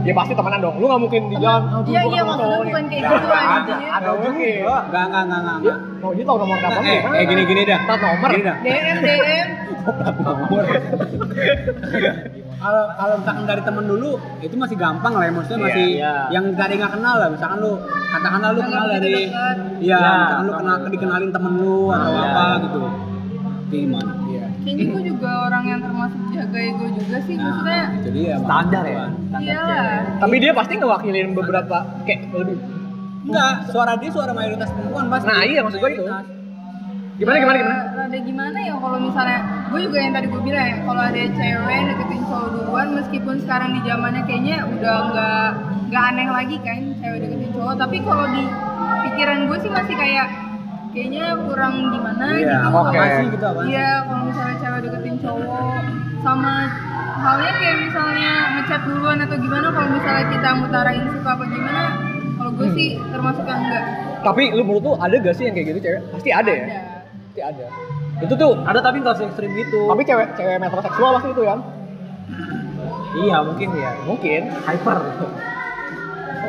Ya 0.00 0.12
pasti 0.12 0.32
temenan 0.32 0.60
dong. 0.60 0.74
Lu 0.76 0.86
nggak 0.86 1.02
mungkin 1.02 1.22
di 1.28 1.36
jalan. 1.36 1.62
"Ah, 1.62 1.78
gua 1.78 1.90
Iya 1.90 2.00
iya 2.02 2.22
maksudnya 2.22 2.40
cowok 2.40 2.56
nih." 2.58 2.70
bukan 2.70 2.84
kayak 2.86 3.02
Nggak 3.02 3.12
gitu 3.12 3.28
ada, 3.30 3.48
anjing. 3.50 3.78
Ada 3.80 4.00
Nggak 4.00 4.16
mungkin. 4.16 4.48
juga. 4.50 4.76
Enggak, 4.80 5.04
enggak, 5.04 5.22
enggak, 5.22 5.40
enggak. 5.40 5.58
Ya, 5.60 5.74
mau 6.00 6.10
dia 6.10 6.24
tahu 6.24 6.36
nomor 6.38 6.56
telepon 6.58 6.84
eh, 6.84 7.00
eh, 7.12 7.24
gini 7.26 7.42
gini 7.44 7.62
dah. 7.64 7.78
Plat 7.82 8.00
nomor. 8.00 8.28
Gini 8.30 8.42
dah. 8.42 8.56
DM 8.60 8.98
DM. 8.98 9.48
Nomor. 10.20 10.64
Kalau 12.52 12.84
kalau 12.92 13.14
misalkan 13.16 13.44
dari 13.46 13.62
temen 13.62 13.84
dulu 13.86 14.10
itu 14.38 14.52
masih 14.54 14.76
gampang 14.76 15.12
lah 15.14 15.24
ya 15.24 15.32
maksudnya 15.32 15.56
Iya, 15.58 15.64
masih 15.66 15.86
iya. 15.90 16.12
yang 16.28 16.44
dari 16.52 16.74
nggak 16.76 16.92
kenal 16.92 17.14
lah 17.16 17.28
misalkan 17.30 17.58
lu 17.58 17.72
katakanlah 18.06 18.50
lu 18.50 18.60
kenal 18.60 18.82
nggak 18.84 19.00
dari 19.00 19.22
iya 19.24 19.48
Iya. 19.80 19.96
misalkan 19.96 20.44
lu 20.44 20.52
kenal 20.54 20.74
dikenalin 20.86 21.30
temen 21.30 21.52
lu 21.56 21.78
atau 21.88 22.12
Iya. 22.12 22.20
apa 22.26 22.44
gitu 22.60 22.80
gimana. 23.70 24.12
Kayaknya 24.60 24.84
gue 24.92 25.02
juga 25.08 25.30
orang 25.48 25.64
yang 25.64 25.80
termasuk 25.80 26.20
jaga 26.36 26.58
ego 26.60 26.86
juga 26.92 27.16
sih. 27.24 27.34
Maksudnya 27.40 27.80
nah, 27.80 27.96
itu 27.96 28.08
dia 28.12 28.34
Standar 28.40 28.84
ya. 28.84 29.04
Standar 29.08 29.40
iyalah. 29.40 30.00
Tapi 30.20 30.34
dia 30.36 30.52
pasti 30.52 30.72
ngewakilin 30.76 31.28
beberapa 31.32 31.76
kayak 32.04 32.20
lebih. 32.34 32.58
enggak 33.20 33.52
suara 33.68 33.92
dia 34.00 34.10
suara 34.10 34.32
mayoritas 34.32 34.68
perempuan 34.72 35.06
pasti 35.12 35.28
Nah, 35.28 35.40
iya, 35.44 35.60
maksud 35.60 35.78
gua 35.78 35.90
itu. 35.92 36.04
Gimana 37.20 37.36
gimana 37.36 37.56
gimana? 37.60 37.76
Eh, 37.84 38.04
Ada 38.10 38.18
gimana 38.24 38.58
ya 38.64 38.74
kalau 38.80 38.96
misalnya 38.96 39.38
gue 39.68 39.80
juga 39.84 39.98
yang 40.00 40.12
tadi 40.16 40.26
gue 40.32 40.40
bilang 40.40 40.66
ya 40.66 40.76
kalau 40.82 41.02
ada 41.04 41.20
cewek 41.20 41.80
deketin 41.84 42.20
cowok 42.24 42.48
duluan 42.56 42.88
meskipun 42.96 43.36
sekarang 43.44 43.70
di 43.76 43.80
zamannya 43.84 44.22
kayaknya 44.24 44.56
udah 44.64 44.96
nggak 45.12 45.48
nggak 45.92 46.04
aneh 46.10 46.28
lagi 46.32 46.56
kan 46.64 46.80
cewek 46.96 47.18
deketin 47.20 47.50
cowok 47.52 47.74
tapi 47.76 47.96
kalau 48.02 48.24
di 48.24 48.42
pikiran 49.04 49.38
gue 49.52 49.58
sih 49.60 49.70
masih 49.70 49.94
kayak 50.00 50.26
kayaknya 50.90 51.24
kurang 51.40 51.74
gimana 51.88 52.24
Iya, 52.32 52.40
gitu 52.40 52.56
apa 52.66 52.78
kalau- 52.84 53.14
sih 53.16 53.26
gitu 53.28 53.44
apa? 53.46 53.60
Iya, 53.64 53.88
kalau 54.02 54.22
misalnya 54.24 54.56
cewek 54.58 54.80
deketin 54.84 55.16
cowok 55.18 55.80
sama 56.20 56.52
halnya 57.16 57.52
kayak 57.54 57.76
misalnya 57.80 58.32
ngechat 58.52 58.80
duluan 58.84 59.18
atau 59.20 59.36
gimana 59.36 59.66
kalau 59.68 59.88
misalnya 59.88 60.24
kita 60.28 60.48
mutarain 60.56 61.04
suka 61.06 61.30
apa 61.30 61.44
gimana 61.46 61.82
kalau 62.34 62.50
gue 62.52 62.66
Hmm. 62.66 62.76
sih 62.76 62.90
termasuk 63.06 63.44
yang 63.44 63.60
enggak 63.60 63.84
Tapi 64.20 64.42
lu 64.50 64.62
menurut 64.62 64.82
lu 64.82 64.92
ada 64.96 65.16
gak 65.16 65.32
sih 65.32 65.44
yang 65.44 65.54
kayak 65.54 65.66
gitu 65.70 65.80
cewek? 65.80 66.00
Pasti 66.10 66.28
ada, 66.30 66.50
ya? 66.50 66.64
ada 66.64 66.76
Pasti 67.24 67.40
ada. 67.42 67.66
Itu 68.20 68.34
tuh 68.36 68.52
Ada 68.60 68.80
tapi 68.82 68.96
nggak 69.00 69.16
ekstrim 69.22 69.50
gitu. 69.54 69.80
tapi 69.86 70.02
cewek 70.02 70.28
cewek 70.34 70.56
metroseksual 70.58 71.10
pasti 71.16 71.28
itu 71.30 71.42
ya. 71.42 71.56
iya 73.16 73.36
mungkin 73.40 73.68
ya. 73.74 73.90
Mungkin 74.04 74.40
Hyper. 74.60 74.98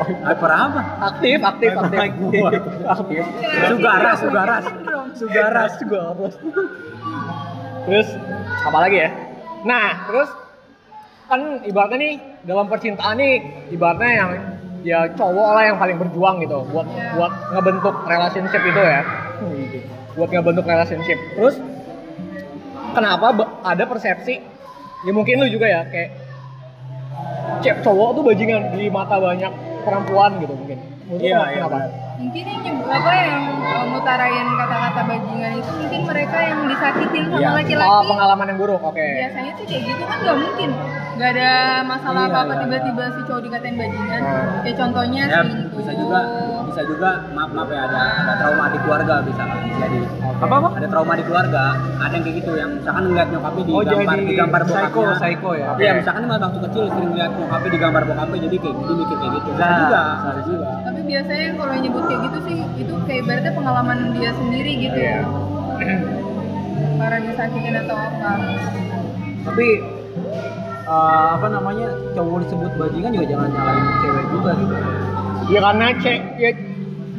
Hyper 0.01 0.51
apa? 0.51 0.81
aktif, 1.13 1.37
aktif, 1.41 1.71
aktif. 1.77 1.99
Aktif. 2.01 2.43
aktif. 2.85 3.23
Sugaras, 3.69 4.17
sugaras. 4.21 4.63
Sugaras. 5.15 5.71
Sugaras. 5.79 6.33
Terus 7.85 8.07
apa 8.65 8.77
lagi 8.77 8.97
ya? 9.01 9.09
Nah, 9.65 9.87
terus 10.09 10.29
kan 11.29 11.41
ibaratnya 11.63 11.97
nih 11.97 12.13
dalam 12.43 12.65
percintaan 12.67 13.15
nih 13.17 13.33
ibaratnya 13.71 14.09
yang 14.11 14.29
ya 14.81 14.99
cowok 15.13 15.49
lah 15.53 15.63
yang 15.69 15.77
paling 15.77 15.97
berjuang 16.01 16.41
gitu 16.41 16.65
buat 16.73 16.87
Iya. 16.89 17.13
buat 17.15 17.33
ngebentuk 17.53 17.95
relationship 18.09 18.61
itu 18.65 18.81
ya. 18.81 19.01
Buat 20.17 20.29
ngebentuk 20.33 20.65
relationship. 20.65 21.17
Terus 21.37 21.55
kenapa 22.97 23.31
ada 23.63 23.83
persepsi 23.85 24.41
ya 25.01 25.11
mungkin 25.13 25.41
lu 25.41 25.47
juga 25.49 25.65
ya 25.69 25.81
kayak 25.87 26.09
cewek 27.61 27.79
cowok 27.85 28.09
tuh 28.17 28.23
bajingan 28.25 28.61
di 28.73 28.89
mata 28.89 29.17
banyak 29.21 29.53
perempuan 29.81 30.31
gitu 30.37 30.53
mungkin. 30.53 30.77
Lu 31.03 31.15
Iya, 31.17 31.37
kenapa? 31.37 31.49
iya, 31.49 31.57
kenapa? 31.59 31.79
mungkin 32.21 32.43
yang 32.45 32.61
nyebut 32.61 32.85
apa 32.87 33.11
yang 33.17 33.35
uh, 33.59 33.83
ngutarain 33.89 34.47
kata-kata 34.53 35.01
bajingan 35.03 35.51
itu 35.57 35.71
mungkin 35.73 36.01
mereka 36.05 36.37
yang 36.39 36.59
disakitin 36.65 37.23
sama 37.27 37.41
Iya. 37.41 37.49
laki-laki 37.51 37.89
Oh, 37.91 38.03
pengalaman 38.05 38.45
yang 38.45 38.59
buruk. 38.59 38.81
Oke. 38.83 39.01
biasanya 39.17 39.51
sih 39.51 39.65
kayak 39.65 39.83
gitu 39.83 40.03
kan 40.05 40.17
nggak 40.21 40.37
mungkin 40.39 40.69
nggak 41.11 41.29
ada 41.31 41.51
masalah 41.83 42.21
Iya, 42.21 42.31
apa-apa 42.31 42.53
iya. 42.53 42.61
tiba-tiba 42.63 43.03
si 43.09 43.21
cowok 43.25 43.41
dikatain 43.41 43.75
bajingan 43.75 44.21
Hmm. 44.21 44.61
kayak 44.61 44.77
contohnya 44.77 45.23
Ya, 45.23 45.39
selingkuh 45.41 45.75
bisa 45.75 45.91
juga 45.91 46.19
bisa 46.71 46.87
juga 46.87 47.09
maaf 47.29 47.51
maaf 47.51 47.67
ya 47.67 47.81
ada 47.83 47.99
ada 48.17 48.33
trauma 48.39 48.65
di 48.67 48.79
keluarga 48.79 49.15
bisa 49.21 49.43
jadi 49.77 49.99
Apa 50.41 50.55
apa? 50.57 50.69
ada 50.73 50.87
trauma 50.87 51.13
di 51.13 51.23
keluarga 51.23 51.63
ada 51.77 52.09
yang 52.09 52.23
kayak 52.23 52.35
gitu 52.39 52.51
yang 52.55 52.69
misalkan 52.73 53.03
ngeliat 53.05 53.27
nyokapnya 53.29 53.61
Oh 53.61 53.81
digambar 53.83 54.15
jadi 54.15 54.25
digambar 54.25 54.61
psycho, 54.63 54.79
bokapnya 54.97 55.19
psycho 55.19 55.49
ya. 55.53 55.69
Iya, 55.77 55.91
misalkan 55.93 56.21
dia 56.23 56.41
waktu 56.41 56.59
kecil 56.65 56.83
sering 56.89 57.11
lihat 57.13 57.31
nyokapnya 57.35 57.69
digambar 57.71 58.01
bokapnya 58.03 58.37
jadi 58.41 58.55
kayak 58.57 58.75
jadi 58.79 58.93
mikir 58.95 59.17
kayak 59.17 59.31
gitu. 59.35 59.49
Bisa 59.51 59.61
Nah, 59.61 59.77
juga, 59.77 60.01
bisa 60.01 60.41
juga. 60.47 60.65
tapi 60.81 60.99
biasanya 61.05 61.47
kalau 61.53 61.73
nyebut 61.77 62.03
kayak 62.07 62.21
gitu 62.23 62.37
sih 62.41 62.57
itu 62.75 62.93
kayak 63.05 63.21
berarti 63.27 63.49
pengalaman 63.51 63.97
dia 64.15 64.31
sendiri 64.33 64.71
gitu 64.79 64.97
Iya. 64.97 65.13
ya 65.13 65.21
karena 67.01 67.17
disakitin 67.21 67.73
atau 67.79 67.97
apa 67.97 68.31
Tapi 69.41 69.67
eh, 70.85 71.27
apa 71.35 71.47
namanya 71.49 71.87
cowok 72.13 72.37
disebut 72.41 72.71
bajingan 72.75 73.11
juga 73.11 73.25
jangan 73.27 73.49
nyalain 73.51 73.85
cewek 73.99 74.25
juga 74.31 74.51
gitu. 74.55 74.75
Ya 75.51 75.59
karena 75.61 75.85
cek 75.93 76.19
ya 76.37 76.49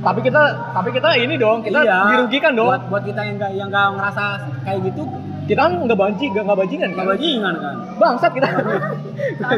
tapi 0.02 0.18
kita 0.20 0.42
tapi 0.72 0.88
kita 0.90 1.08
ini 1.14 1.36
dong 1.36 1.62
kita 1.62 1.78
Iya. 1.80 1.98
dirugikan 2.10 2.52
dong. 2.52 2.66
Buat 2.66 2.82
buat 2.88 3.04
kita 3.04 3.20
yang 3.22 3.36
nggak 3.36 3.52
yang 3.54 3.68
nggak 3.68 3.86
ngerasa 3.94 4.24
kayak 4.62 4.80
gitu, 4.84 5.02
Kita 5.42 5.60
kan 5.60 5.72
nggak 5.80 5.94
banci 5.96 6.24
nggak 6.28 6.44
nggak 6.44 6.58
bajingan 6.58 6.88
kan? 6.88 6.96
nggak 6.96 7.08
bajingan 7.12 7.54
kan. 7.56 7.74
Bangsat 7.96 8.30
kita. 8.32 8.46
Dong. 8.48 8.66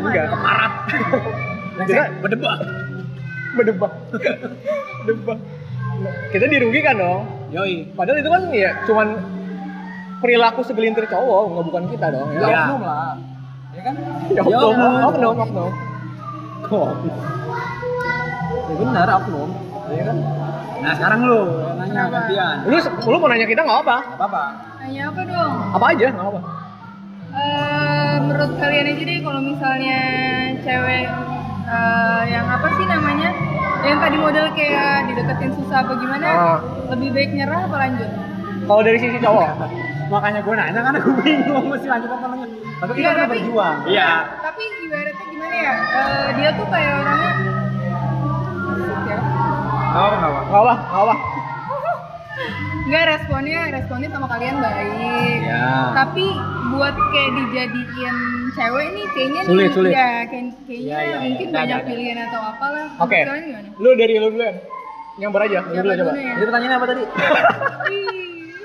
Keparat. 0.05 0.73
kita 1.81 2.03
Berdebak. 2.21 2.59
berdebak. 3.55 3.93
Berdebak. 5.01 5.39
Kita 6.29 6.45
dirugikan 6.47 6.95
dong. 6.97 7.21
Yoi. 7.51 7.87
Padahal 7.95 8.19
itu 8.19 8.29
kan 8.29 8.43
ya 8.51 8.71
cuman 8.85 9.09
perilaku 10.19 10.61
segelintir 10.61 11.07
cowok, 11.07 11.43
nggak 11.49 11.65
bukan 11.65 11.85
kita 11.87 12.07
dong. 12.11 12.29
Ya, 12.33 12.37
Ya, 12.37 12.45
Iya. 12.45 12.61
oknum 12.65 12.83
lah. 12.83 13.13
Ya 13.71 13.83
kan? 13.83 13.95
ya 14.27 14.41
Ya, 14.43 14.59
oknum, 14.59 14.73
oknum. 14.73 15.03
oknum, 15.05 15.35
oknum. 15.39 15.71
Kok? 16.65 16.89
Ya 18.65 18.75
benar 18.75 19.09
oknum. 19.15 19.51
Ya 19.87 20.03
kan? 20.05 20.17
Nah 20.75 20.93
sekarang 20.95 21.21
lu 21.23 21.41
yang 21.61 21.77
nanya 21.77 21.85
Kenapa? 21.87 22.17
gantian. 22.19 22.57
Lu 22.65 22.77
lu 23.07 23.17
mau 23.19 23.29
nanya 23.29 23.47
kita 23.47 23.61
nggak 23.63 23.81
apa? 23.81 23.97
Gak 24.01 24.17
apa-apa. 24.17 24.43
Tanya 24.79 25.03
apa 25.07 25.21
dong? 25.23 25.53
Apa 25.73 25.87
aja 25.91 26.07
nggak 26.11 26.27
apa. 26.27 26.41
Eh, 27.35 28.15
menurut 28.21 28.53
kalian 28.55 28.87
aja 28.87 29.03
deh 29.03 29.19
kalau 29.21 29.41
misalnya 29.43 29.99
cewek 30.61 31.05
eh, 31.67 32.23
yang 32.29 32.47
apa 32.47 32.69
sih 32.71 32.87
namanya 32.87 33.29
yang 33.83 33.99
tadi 33.99 34.17
model 34.17 34.47
kayak 34.55 35.11
dideketin 35.11 35.51
susah 35.53 35.83
apa 35.83 35.93
gimana 35.95 36.27
Ah. 36.27 36.59
lebih 36.89 37.11
baik 37.11 37.31
nyerah 37.33 37.67
apa 37.67 37.77
lanjut 37.79 38.11
Kalau 38.65 38.81
dari 38.81 38.97
sisi 38.97 39.19
cowok, 39.19 39.49
Makanya 40.07 40.41
gue 40.41 40.55
nanya 40.55 40.81
karena 40.81 40.99
gue 41.01 41.15
bingung 41.19 41.67
mesti 41.67 41.85
lanjut 41.87 42.09
apa 42.09 42.25
nanya. 42.31 42.47
Tapi 42.79 42.91
Iya, 42.93 42.97
kita 42.97 43.09
kan 43.11 43.19
tapi- 43.19 43.33
berjuang. 43.35 43.77
Iya. 43.85 44.11
tapi 44.41 44.63
ibaratnya 44.81 45.25
gimana 45.27 45.57
ya 45.59 45.75
Eh, 45.75 46.27
dia 46.35 46.49
tuh 46.55 46.67
kayak 46.67 46.93
orangnya 46.97 47.33
ya 48.77 49.19
Tahu 49.87 50.09
nggak 50.11 50.27
apa? 50.27 50.41
nggak 50.43 50.61
apa, 50.61 50.75
nggak 50.75 51.03
apa. 51.03 51.15
nggak 52.85 53.05
responnya 53.09 53.61
responnya 53.71 54.09
sama 54.11 54.27
kalian 54.27 54.57
baik 54.59 55.39
Ya. 55.41 55.95
tapi 55.95 56.27
buat 56.69 56.95
kayak 57.11 57.31
dijadiin 57.33 58.17
cewek 58.53 58.87
nih 58.91 59.07
kayaknya 59.09 59.41
Sulit, 59.45 59.63
nih, 59.63 59.71
sulit. 59.73 59.93
ya 59.93 60.07
kayak, 60.25 60.45
kayaknya 60.61 60.85
Iya, 60.85 60.99
iya, 61.01 61.17
mungkin 61.21 61.31
iya. 61.41 61.49
Ada, 61.49 61.59
banyak 61.61 61.77
ada. 61.77 61.87
pilihan 61.87 62.19
atau 62.25 62.41
apalah 62.45 62.87
Oke. 62.99 63.19
Gimana? 63.21 63.69
Lu 63.77 63.91
dari 63.95 64.15
lu 64.17 64.29
dulu 64.29 64.45
yang 65.15 65.31
ber 65.31 65.43
aja, 65.43 65.61
lu 65.63 65.79
dulu 65.81 65.95
coba. 65.97 66.13
ya? 66.13 66.33
Jadi 66.35 66.45
pertanyaannya 66.45 66.77
apa 66.77 66.87
tadi? 66.87 67.03
Ih, 67.95 68.07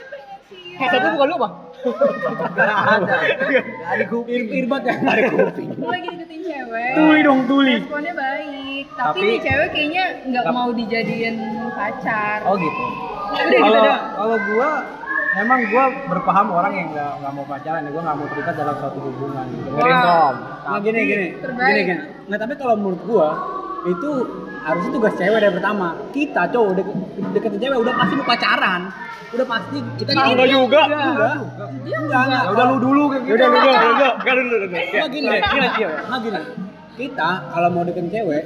pengen 0.09 0.39
sih. 0.49 1.09
Bukan 1.11 1.27
lu 1.27 1.35
apa? 1.37 1.49
Gak 1.79 2.67
ada. 2.69 3.15
Gak 3.49 3.89
ada 3.89 4.03
kuping. 4.05 4.45
Irbat 4.49 4.81
ya. 4.83 4.93
Ada 4.97 5.21
kuping. 5.29 5.67
Lagi 5.79 6.07
deketin 6.09 6.39
cewek 6.41 6.91
Tuli 6.93 7.19
dong 7.21 7.39
tuli. 7.45 7.75
responnya 7.77 8.13
baik 8.13 8.85
tapi, 8.91 9.07
Tapi- 9.09 9.21
nih 9.25 9.39
cewek 9.39 9.67
kayaknya 9.69 10.03
nggak 10.25 10.45
mau 10.49 10.69
dijadiin 10.71 11.35
pacar 11.71 12.39
Oh 12.43 12.55
gitu. 12.55 12.83
Udah 13.29 13.45
gitu 13.47 13.79
Kalau 14.11 14.37
gua 14.45 14.69
emang 15.35 15.59
gua 15.69 15.83
berpaham 16.05 16.47
orang 16.51 16.73
yang 16.73 16.87
nggak 16.89 17.11
nggak 17.17 17.31
mau 17.31 17.45
pacaran 17.45 17.79
ya 17.81 17.89
gua 17.89 18.01
nggak 18.03 18.17
mau 18.17 18.27
terikat 18.27 18.55
dalam 18.55 18.75
suatu 18.75 18.99
hubungan. 18.99 19.45
Dengerin. 19.47 19.97
Tom. 20.01 20.35
Nah 20.59 20.79
gini 20.79 20.99
gini, 21.01 21.27
Terbaik. 21.37 21.69
gini 21.69 21.81
gini. 21.85 22.01
Nah 22.25 22.37
tapi 22.37 22.53
kalau 22.55 22.75
menurut 22.75 23.01
gua 23.03 23.27
itu 23.85 24.11
harusnya 24.61 24.91
tugas 24.91 25.13
cewek 25.15 25.39
dari 25.39 25.53
pertama. 25.53 25.87
Kita 26.09 26.41
cowok 26.47 26.71
deket, 26.75 26.95
deketin 27.31 27.59
cewek 27.59 27.77
udah 27.79 27.93
pasti 27.95 28.13
mau 28.13 28.25
pacaran. 28.25 28.81
Udah 29.29 29.45
pasti 29.45 29.77
kita 29.95 30.09
Ah, 30.11 30.25
enggak 30.27 30.49
juga. 30.49 30.81
Enggak. 30.83 31.05
Enggak. 31.05 31.33
Enggak. 32.01 32.29
Ya 32.33 32.49
udah 32.49 32.65
lu 32.65 32.77
dulu 32.79 33.03
kayak 33.07 33.23
Ya 33.23 33.33
udah 33.35 33.47
lu 33.47 33.55
dulu, 33.55 33.69
lu 33.69 33.79
dulu. 33.79 34.07
Enggak 34.11 34.33
dulu 34.35 34.47
dulu. 34.49 34.65
Enggak 34.67 35.07
gini, 35.07 35.27
gini, 35.29 35.67
nah 36.05 36.19
gini. 36.19 36.41
Kita 36.99 37.29
kalau 37.47 37.69
mau 37.71 37.83
deketin 37.83 38.11
cewek, 38.11 38.43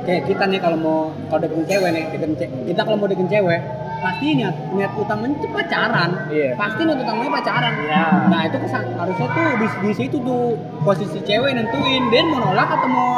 kayak 0.00 0.22
kita 0.24 0.44
nih 0.46 0.60
kalau 0.60 0.78
mau 0.78 0.98
kalau 1.26 1.40
deketin 1.42 1.66
cewek 1.66 1.90
nih, 1.90 2.04
deketin 2.06 2.32
ce- 2.36 2.52
kita 2.64 2.80
kalau 2.80 2.96
mau 2.96 3.08
deketin 3.10 3.26
cewek, 3.28 3.60
pasti 3.98 4.26
niat 4.32 4.54
niat 4.70 4.92
utamanya 4.94 5.34
itu 5.34 5.48
pacaran. 5.50 6.10
Iya. 6.30 6.50
Pasti 6.54 6.80
niat 6.84 6.98
utamanya 7.00 7.30
pacaran. 7.32 7.72
Iya. 7.80 8.02
Nah 8.30 8.40
itu 8.46 8.56
kesan, 8.60 8.84
harusnya 8.94 9.26
tuh 9.28 9.46
di, 9.56 9.66
di 9.80 9.92
situ 9.92 10.16
tuh 10.20 10.42
posisi 10.80 11.18
cewek 11.18 11.50
nentuin 11.50 12.02
dia 12.08 12.22
mau 12.24 12.38
nolak 12.44 12.68
atau 12.70 12.88
mau 12.88 13.10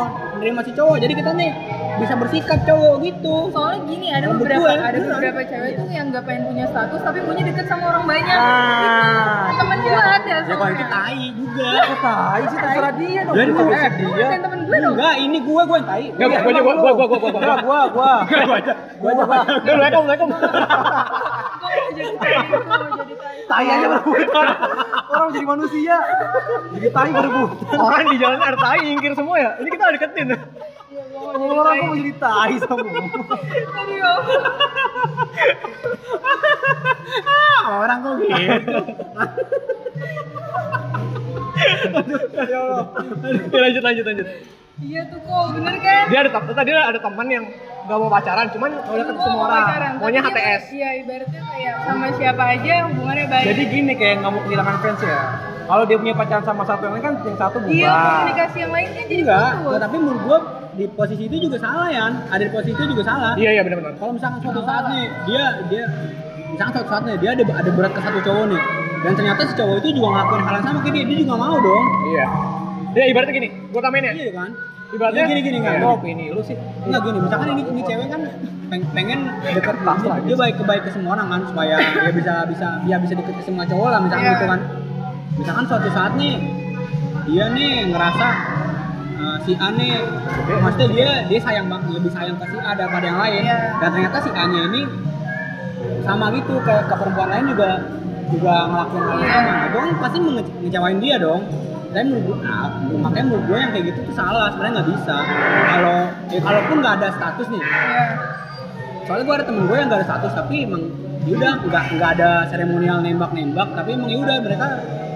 nerima 0.43 0.61
si 0.61 0.73
cowok. 0.73 0.97
Jadi 0.99 1.13
kita 1.15 1.31
nih 1.33 1.51
bisa 1.95 2.15
bersikap 2.15 2.59
cowok 2.63 2.95
gitu. 3.01 3.35
soalnya 3.49 3.81
gini 3.85 4.07
ada 4.09 4.27
Menurut 4.27 4.43
beberapa 4.43 4.65
gue, 4.65 4.75
ada 4.83 4.99
beberapa 4.99 5.41
cewek 5.45 5.71
tuh 5.77 5.87
yang 5.89 6.07
nggak 6.09 6.25
pengen 6.25 6.43
punya 6.45 6.65
status 6.67 7.01
tapi 7.01 7.19
punya 7.21 7.43
deket 7.45 7.65
sama 7.65 7.85
orang 7.87 8.05
banyak 8.05 8.33
Ah, 8.33 9.45
itu 9.45 9.55
temen 9.55 9.79
gue 9.79 9.93
ada 9.93 10.19
Ya 10.25 10.39
kalau 10.41 10.57
soalnya 10.59 10.75
itu 10.75 10.87
tai 10.89 11.23
juga. 11.33 11.69
Kok 11.69 11.99
tai 12.01 12.43
sih 12.43 12.59
terserah 12.59 12.93
dia 12.97 13.21
dong. 13.23 13.35
Jadi 13.35 13.51
Bukan 13.53 13.65
gua- 13.65 13.93
Lu 13.93 14.11
dia. 14.11 14.39
temen 14.41 14.61
gue 14.63 14.79
dong 14.79 14.93
Enggak, 14.93 15.15
ini 15.17 15.39
gua 15.39 15.63
gua 15.63 15.77
yang 15.77 15.87
tai. 15.87 16.05
Enggak, 16.09 16.29
gua 16.33 16.51
aja, 16.51 16.61
gua, 16.61 16.75
gua, 16.75 16.93
gua, 16.93 17.07
gua, 17.07 17.19
gua, 17.21 17.31
gua. 17.31 17.41
Gua 17.43 17.57
gua 17.63 17.81
gua. 17.87 18.13
Gua 18.25 18.57
aja. 18.57 18.75
Gua 18.99 19.11
aja. 19.13 19.23
gua 19.23 19.37
aja. 19.37 19.53
Assalamualaikum, 19.53 20.03
Waalaikumsalam. 20.03 20.53
gue 20.53 20.59
mau 20.59 20.59
jadi 20.59 20.67
tai 20.67 20.91
gue 21.53 21.61
mau 21.61 21.62
jadi 21.97 23.15
tai 23.49 23.67
aja 23.69 23.87
berebutan. 23.89 24.47
Orang 25.13 25.31
jadi 25.33 25.47
manusia. 25.47 25.97
Jadi 26.73 26.89
tai 26.93 27.11
berebutan. 27.13 27.77
Orang 27.77 28.05
di 28.13 28.17
jalan 28.21 28.41
ada 28.41 28.59
tai 28.59 28.81
nyingkir 28.85 29.13
semua 29.17 29.37
ya. 29.41 29.51
Ini 29.61 29.69
kita 29.71 29.85
deketin. 29.97 30.29
Jadi 30.33 30.41
Orang 31.53 31.75
kok 31.79 31.87
mau 31.89 31.97
jadi 31.97 32.13
tai 32.17 32.55
ya 32.61 34.09
Allah. 34.13 34.45
Orang 37.63 37.99
kok 38.03 38.15
gitu. 38.21 38.79
Ya 42.49 42.63
lanjut 43.53 43.83
lanjut 43.85 44.05
lanjut. 44.09 44.29
Iya 44.81 45.01
tuh 45.05 45.21
kok 45.21 45.45
bener 45.53 45.75
kan 45.79 46.05
Dia 46.09 46.19
ada 46.25 46.31
tadi 46.33 46.71
ada 46.73 46.99
teman 46.99 47.27
yang 47.29 47.45
gak 47.83 47.99
mau 47.99 48.07
pacaran, 48.07 48.47
cuman 48.55 48.71
mau 48.79 48.95
deket 48.95 49.15
semua 49.19 49.35
mau 49.35 49.43
orang. 49.43 49.65
pacaran, 49.67 49.91
Maunya 49.99 50.21
HTS. 50.23 50.63
Iya, 50.71 50.89
ibaratnya 51.03 51.41
kayak 51.43 51.75
sama 51.83 52.07
siapa 52.15 52.43
aja 52.47 52.75
hubungannya 52.87 53.27
baik. 53.27 53.45
Jadi 53.51 53.63
gini 53.67 53.93
kayak 53.99 54.15
nggak 54.23 54.31
mau 54.31 54.43
kehilangan 54.47 54.77
fans 54.79 55.01
ya. 55.03 55.21
Kalau 55.63 55.85
dia 55.87 55.97
punya 55.99 56.15
pacaran 56.15 56.45
sama 56.47 56.63
satu 56.63 56.83
yang 56.87 56.95
lain 56.95 57.03
kan 57.03 57.15
yang 57.27 57.39
satu 57.39 57.57
bubar. 57.59 57.75
iya, 57.75 57.91
komunikasi 57.91 58.57
yang 58.63 58.73
lain 58.73 58.87
kan 58.87 59.03
jadi 59.03 59.23
Enggak, 59.23 59.43
putus. 59.43 59.59
enggak, 59.67 59.81
tapi 59.83 59.97
menurut 59.99 60.21
gua 60.23 60.39
di 60.73 60.85
posisi 60.95 61.23
itu 61.27 61.37
juga 61.43 61.57
salah 61.59 61.89
ya. 61.91 62.07
Ada 62.31 62.43
di 62.47 62.53
posisi 62.55 62.73
itu 62.73 62.85
juga 62.87 63.03
salah. 63.03 63.33
Iya 63.35 63.51
iya 63.51 63.63
benar-benar. 63.67 63.93
Kalau 63.99 64.13
misalkan 64.15 64.39
suatu 64.47 64.61
saat 64.63 64.85
nih 64.87 65.05
dia 65.27 65.45
dia 65.67 65.83
misalkan 66.55 66.73
suatu 66.79 66.87
saat 66.87 67.03
nih 67.03 67.17
dia 67.19 67.31
ada 67.35 67.43
ada 67.51 67.71
berat 67.75 67.93
ke 67.95 68.01
satu 68.01 68.19
cowok 68.23 68.45
nih 68.47 68.61
dan 69.03 69.13
ternyata 69.19 69.41
si 69.43 69.55
cowok 69.59 69.75
itu 69.83 69.89
juga 69.99 70.09
ngelakuin 70.15 70.43
hal 70.47 70.55
yang 70.55 70.65
sama 70.65 70.79
kayak 70.87 70.95
dia, 70.95 71.05
dia 71.11 71.19
juga 71.27 71.35
mau 71.35 71.57
dong. 71.59 71.85
Iya. 72.15 72.27
Ya 72.93 73.05
ibaratnya 73.07 73.35
gini, 73.35 73.49
gua 73.73 73.81
tamain 73.81 74.05
ya. 74.05 74.13
Iya 74.13 74.33
kan? 74.33 74.51
Ibaratnya 74.93 75.23
Ya, 75.23 75.27
gini, 75.27 75.41
gini, 75.41 75.57
nggak. 75.59 75.75
Lu 75.79 75.89
opini 75.91 76.27
lu 76.29 76.43
sih. 76.43 76.57
Enggak 76.85 77.01
gini, 77.03 77.19
misalkan 77.19 77.47
ini, 77.51 77.63
ini 77.67 77.81
cewek 77.83 78.07
kan 78.07 78.21
peng- 78.69 78.91
pengen 78.93 79.21
deket 79.43 79.77
Pasrah 79.81 80.17
dia, 80.19 80.27
dia 80.27 80.37
baik 80.39 80.55
ke 80.55 80.65
baik 80.65 80.83
ke 80.85 80.91
semua 80.91 81.11
orang 81.15 81.29
kan 81.29 81.41
supaya 81.47 81.77
dia 81.81 82.11
bisa 82.11 82.35
bisa 82.45 82.67
dia 82.83 82.97
bisa 82.99 83.13
deket 83.15 83.35
ke 83.35 83.43
semua 83.43 83.65
cowok 83.65 83.89
lah 83.89 84.01
misalkan 84.01 84.25
Iya. 84.27 84.35
gitu 84.35 84.47
kan. 84.47 84.61
Misalkan 85.33 85.65
suatu 85.65 85.89
saat 85.91 86.13
nih 86.15 86.35
dia 87.25 87.45
nih 87.49 87.71
ngerasa 87.89 88.27
uh, 89.17 89.37
si 89.41 89.53
A 89.55 89.69
nih 89.71 89.93
maksudnya 90.59 90.89
dia 90.91 91.09
dia 91.27 91.41
sayang 91.41 91.67
banget 91.67 91.89
lebih 91.95 92.11
sayang 92.11 92.37
ke 92.37 92.45
si 92.47 92.57
A 92.59 92.71
daripada 92.75 93.05
yang 93.07 93.19
lain 93.19 93.43
Iya. 93.43 93.59
dan 93.79 93.89
ternyata 93.91 94.17
si 94.19 94.31
A 94.31 94.45
nya 94.47 94.61
ini 94.69 94.83
sama 96.03 96.29
gitu 96.31 96.55
ke, 96.59 96.75
ke 96.83 96.95
perempuan 96.95 97.29
lain 97.31 97.45
juga 97.49 97.71
juga 98.29 98.55
ngelakuin 98.67 99.03
hal 99.03 99.17
yang 99.17 99.25
Iya. 99.25 99.37
sama 99.39 99.53
itu 99.63 99.77
kan 99.79 99.89
pasti 99.99 100.19
menge- 100.19 100.53
ngecewain 100.61 100.99
dia 100.99 101.17
dong 101.19 101.41
tapi 101.93 102.09
menurut 102.09 102.41
nah, 102.41 102.69
makanya 103.05 103.25
menurut 103.29 103.45
gue 103.45 103.59
yang 103.61 103.71
kayak 103.77 103.85
gitu 103.93 103.99
tuh 104.09 104.15
salah 104.17 104.47
sebenarnya 104.49 104.73
nggak 104.81 104.89
bisa. 104.97 105.17
Kalau 105.69 105.99
ya 106.33 106.41
kalaupun 106.41 106.77
nggak 106.81 106.95
ada 107.01 107.09
status 107.13 107.47
nih. 107.53 107.63
Iya. 107.63 108.05
soalnya 109.03 109.25
gue 109.27 109.35
ada 109.35 109.45
temen 109.51 109.63
gue 109.67 109.77
yang 109.77 109.89
nggak 109.91 110.01
ada 110.01 110.09
status 110.09 110.33
tapi 110.33 110.55
emang 110.63 110.83
yaudah 111.27 111.53
nggak 111.59 111.85
nggak 111.99 112.11
ada 112.17 112.31
seremonial 112.49 112.99
nembak 113.03 113.31
nembak 113.35 113.69
tapi 113.75 113.89
emang 113.99 114.09
yaudah 114.09 114.37
mereka 114.41 114.67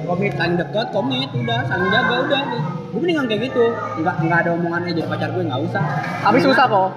komit 0.06 0.32
saling 0.34 0.56
dekat 0.58 0.86
komit 0.90 1.28
udah 1.32 1.60
saling 1.66 1.88
jaga 1.90 2.14
udah. 2.28 2.42
Gue 2.92 3.00
mendingan 3.00 3.24
kayak 3.26 3.40
gitu. 3.48 3.64
Nggak 4.02 4.14
nggak 4.26 4.38
ada 4.44 4.50
omongan 4.54 4.80
eh 4.86 4.92
jadi 4.94 5.08
pacar 5.08 5.28
gue 5.32 5.42
nggak 5.48 5.60
usah. 5.66 5.82
Tapi 6.22 6.38
susah 6.44 6.66
kok. 6.68 6.90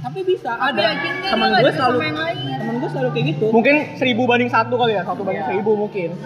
tapi 0.00 0.24
bisa 0.24 0.56
Tapi 0.56 0.80
ada. 0.80 0.96
temen 1.28 1.48
gue 1.60 1.72
selalu 1.76 1.98
temen 2.00 2.74
gue 2.80 2.88
selalu 2.88 3.08
kayak 3.12 3.26
gitu. 3.36 3.46
Mungkin 3.52 3.76
seribu 4.00 4.22
banding 4.24 4.48
satu 4.48 4.74
kali 4.80 4.96
ya, 4.96 5.04
satu 5.04 5.20
banding 5.22 5.44
seribu 5.44 5.76
mungkin. 5.76 6.16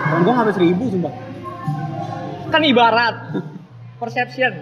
Temen 0.00 0.20
gue 0.20 0.32
nggak 0.32 0.54
seribu 0.54 0.84
sumpah 0.88 1.14
Kan 2.48 2.62
ibarat 2.64 3.14
perception. 3.98 4.52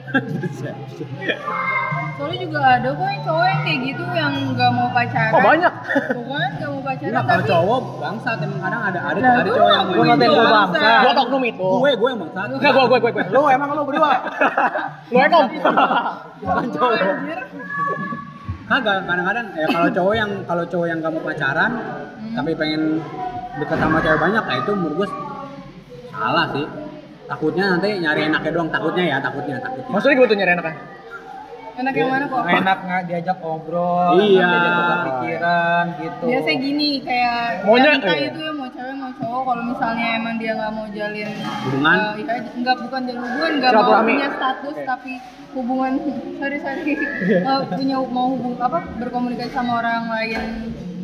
Soalnya 2.16 2.38
juga 2.40 2.60
ada 2.64 2.88
kok 2.90 3.04
yang 3.04 3.20
cowok 3.22 3.44
yang 3.44 3.60
kayak 3.62 3.78
gitu 3.84 4.04
yang 4.10 4.32
nggak 4.56 4.70
mau 4.72 4.88
pacaran. 4.90 5.30
Oh 5.30 5.40
banyak. 5.44 5.72
Bukan 6.16 6.48
nggak 6.56 6.70
mau 6.72 6.80
pacaran 6.82 7.12
Nah, 7.12 7.22
kalau 7.22 7.36
tapi 7.36 7.50
cowok 7.52 7.80
bangsat 8.00 8.38
emang 8.40 8.60
kadang 8.64 8.82
ada 8.82 9.00
ada 9.04 9.18
Nah, 9.20 9.32
ada 9.36 9.50
cowok 9.52 9.70
yang 9.70 9.84
ngakuin 9.84 9.96
Lu 9.96 10.02
ngatain 10.08 10.26
gua 10.26 10.42
bangsa. 10.42 10.58
bangsa. 10.66 10.98
Gua 10.98 11.12
oknum 11.22 11.42
itu. 11.44 11.68
gue 11.68 11.90
gue 11.94 12.08
yang 12.10 12.20
bangsat 12.24 12.46
Enggak, 12.48 12.72
gua 12.72 12.84
gua 12.88 12.98
gua 12.98 13.10
gua. 13.12 13.24
Lu 13.28 13.40
emang 13.46 13.68
lu 13.70 13.82
berdua. 13.84 14.10
Lu 15.12 15.18
ekom. 15.20 15.44
Bukan 16.40 16.66
cowok. 16.74 16.90
anjir. 16.96 17.38
kagak 18.66 18.98
kadang-kadang 19.06 19.46
ya 19.54 19.66
kalau 19.70 19.88
cowok 19.94 20.14
yang 20.16 20.30
kalau 20.42 20.64
cowok 20.66 20.86
yang 20.90 20.98
gak 20.98 21.12
mau 21.14 21.22
pacaran 21.22 21.70
tapi 22.34 22.50
pengen 22.58 22.82
deket 23.56 23.76
sama 23.76 23.98
cewek 23.98 24.20
banyak 24.20 24.42
nah 24.42 24.56
itu 24.56 24.70
menurut 24.72 24.94
gue 24.96 25.08
salah 26.08 26.46
sih 26.50 26.64
takutnya 27.24 27.64
nanti 27.72 27.88
nyari 27.98 28.20
enaknya 28.24 28.50
doang 28.52 28.70
takutnya 28.70 29.04
ya 29.04 29.16
takutnya 29.18 29.56
takutnya 29.58 29.88
Maksudnya 29.88 30.16
gue 30.16 30.26
tuh 30.26 30.36
nyari 30.36 30.52
enaknya. 30.54 30.76
Enak 31.76 31.92
yang 31.92 32.08
mana 32.08 32.24
kok? 32.24 32.40
Enak 32.40 32.78
nggak 32.88 33.02
diajak 33.04 33.36
ngobrol, 33.36 34.16
Iya. 34.16 34.48
diajak 34.48 34.72
tukar 34.72 34.98
pikiran 35.04 35.84
gitu. 36.00 36.24
Biasa 36.24 36.50
gini 36.56 36.90
kayak 37.04 37.68
Maunya, 37.68 37.90
ya, 37.92 38.14
iya. 38.16 38.28
itu 38.32 38.38
ya 38.40 38.52
mau 38.56 38.68
cewek 38.72 38.94
mau 38.96 39.10
cowok 39.12 39.42
kalau 39.44 39.62
misalnya 39.68 40.06
emang 40.16 40.34
dia 40.40 40.52
nggak 40.56 40.72
mau 40.72 40.86
jalin 40.88 41.28
Hubungan? 41.68 41.96
eh, 42.00 42.12
ya, 42.24 42.34
nggak 42.56 42.76
bukan 42.80 43.00
jalin 43.04 43.20
hubungan 43.20 43.52
nggak 43.60 43.72
mau 43.76 43.92
punya 44.00 44.28
status 44.32 44.72
Oke. 44.72 44.84
tapi 44.88 45.12
hubungan 45.52 45.92
sorry 46.40 46.58
sorry 46.64 46.82
Eh, 47.44 47.60
punya 47.68 47.96
mau 48.08 48.26
hubung 48.32 48.56
apa 48.56 48.78
berkomunikasi 48.96 49.52
sama 49.52 49.72
orang 49.76 50.08
lain 50.08 50.40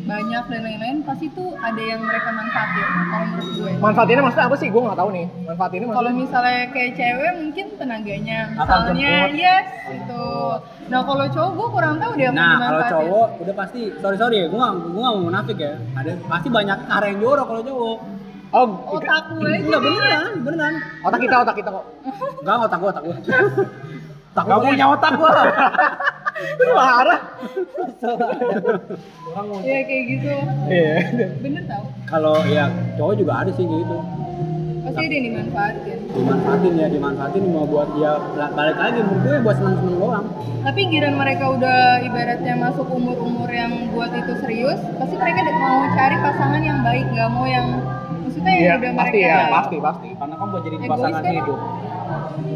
banyak 0.03 0.43
dan 0.51 0.61
lain-lain 0.67 0.97
pasti 1.07 1.31
tuh 1.31 1.55
ada 1.59 1.79
yang 1.79 2.03
mereka 2.03 2.29
manfaatin 2.35 2.87
kalau 3.07 3.25
menurut 3.31 3.49
gue. 3.55 3.71
Manfaatinnya 3.79 4.23
maksudnya 4.23 4.47
apa 4.51 4.57
sih? 4.59 4.67
Gue 4.67 4.81
nggak 4.83 4.99
tahu 4.99 5.09
nih. 5.15 5.25
Manfaatinnya 5.47 5.87
kalau 5.87 6.09
maksudnya. 6.11 6.21
misalnya 6.27 6.61
kayak 6.75 6.91
cewek 6.99 7.31
mungkin 7.39 7.65
tenaganya. 7.79 8.39
Misalnya 8.51 9.13
yes 9.31 9.67
itu 9.93 10.25
nah 10.91 10.99
kalau 11.07 11.25
cowok 11.31 11.51
gue 11.55 11.67
kurang 11.71 11.95
tahu 11.95 12.11
dia 12.19 12.29
mau 12.29 12.37
nah 12.37 12.53
kalau 12.59 12.83
cowok 12.91 13.27
udah 13.39 13.55
pasti 13.55 13.81
sorry 14.03 14.17
sorry 14.19 14.35
ya 14.43 14.45
gue 14.51 14.59
gak, 14.59 14.73
gue 14.83 15.01
gak 15.01 15.13
mau 15.15 15.23
munafik 15.23 15.57
ya. 15.57 15.73
Ada 15.95 16.11
pasti 16.27 16.47
banyak 16.51 16.77
arah 16.91 17.07
yang 17.07 17.19
jorok 17.23 17.45
kalau 17.47 17.61
cowok. 17.63 17.97
Oh, 18.53 18.67
otak 18.85 19.23
gue 19.33 19.51
enggak 19.65 19.81
beneran 19.81 20.31
beneran. 20.45 20.73
Otak 21.01 21.19
kita, 21.25 21.35
otak 21.41 21.55
kita 21.57 21.69
kok. 21.73 21.85
enggak 22.43 22.55
otak 22.69 22.77
gue 22.77 22.89
otak 22.91 23.03
gue 23.07 23.15
otak 24.33 24.43
Gak 24.49 24.59
punya 24.65 24.85
otak 24.89 25.11
gua. 25.21 25.29
Marah. 26.73 27.21
Orang 29.33 29.45
mau 29.49 29.59
ya 29.61 29.79
kayak 29.85 30.03
gitu. 30.09 30.29
Iya. 30.69 30.95
bener 31.39 31.63
tau. 31.69 31.83
Kalau 32.09 32.35
ya 32.49 32.69
cowok 32.97 33.13
juga 33.17 33.33
ada 33.45 33.51
sih 33.53 33.65
kayak 33.65 33.81
gitu. 33.85 33.97
Pasti 34.83 34.99
ada 35.07 35.15
yang 35.15 35.25
dimanfaatin. 35.31 35.97
Dimanfaatin 36.11 36.73
ya 36.75 36.87
dimanfaatin 36.91 37.43
mau 37.47 37.63
buat 37.63 37.87
dia 37.95 38.11
balik 38.35 38.77
lagi 38.77 38.99
gue 38.99 39.35
buat 39.41 39.55
senang 39.55 39.75
senang 39.79 39.95
doang. 39.95 40.25
Tapi 40.63 40.81
giran 40.91 41.15
mereka 41.15 41.45
udah 41.55 41.79
ibaratnya 42.03 42.53
masuk 42.59 42.87
umur-umur 42.91 43.47
yang 43.47 43.71
buat 43.95 44.11
itu 44.11 44.33
serius 44.43 44.79
pasti 44.99 45.15
mereka 45.15 45.47
mau 45.55 45.87
cari 45.95 46.17
pasangan 46.19 46.61
yang 46.63 46.79
baik 46.83 47.07
nggak 47.15 47.29
mau 47.31 47.47
yang 47.47 47.67
maksudnya 48.33 48.49
yang 48.51 48.61
Iya, 48.63 48.73
udah 48.73 48.91
pasti 48.97 49.13
mereka 49.13 49.29
ya, 49.29 49.37
pasti, 49.47 49.75
pasti. 49.77 50.07
karena 50.17 50.35
kan 50.35 50.47
buat 50.49 50.61
jadi 50.63 50.75
Egois 50.75 50.89
pasangan 50.89 51.21
kan? 51.21 51.31
hidup. 51.31 51.59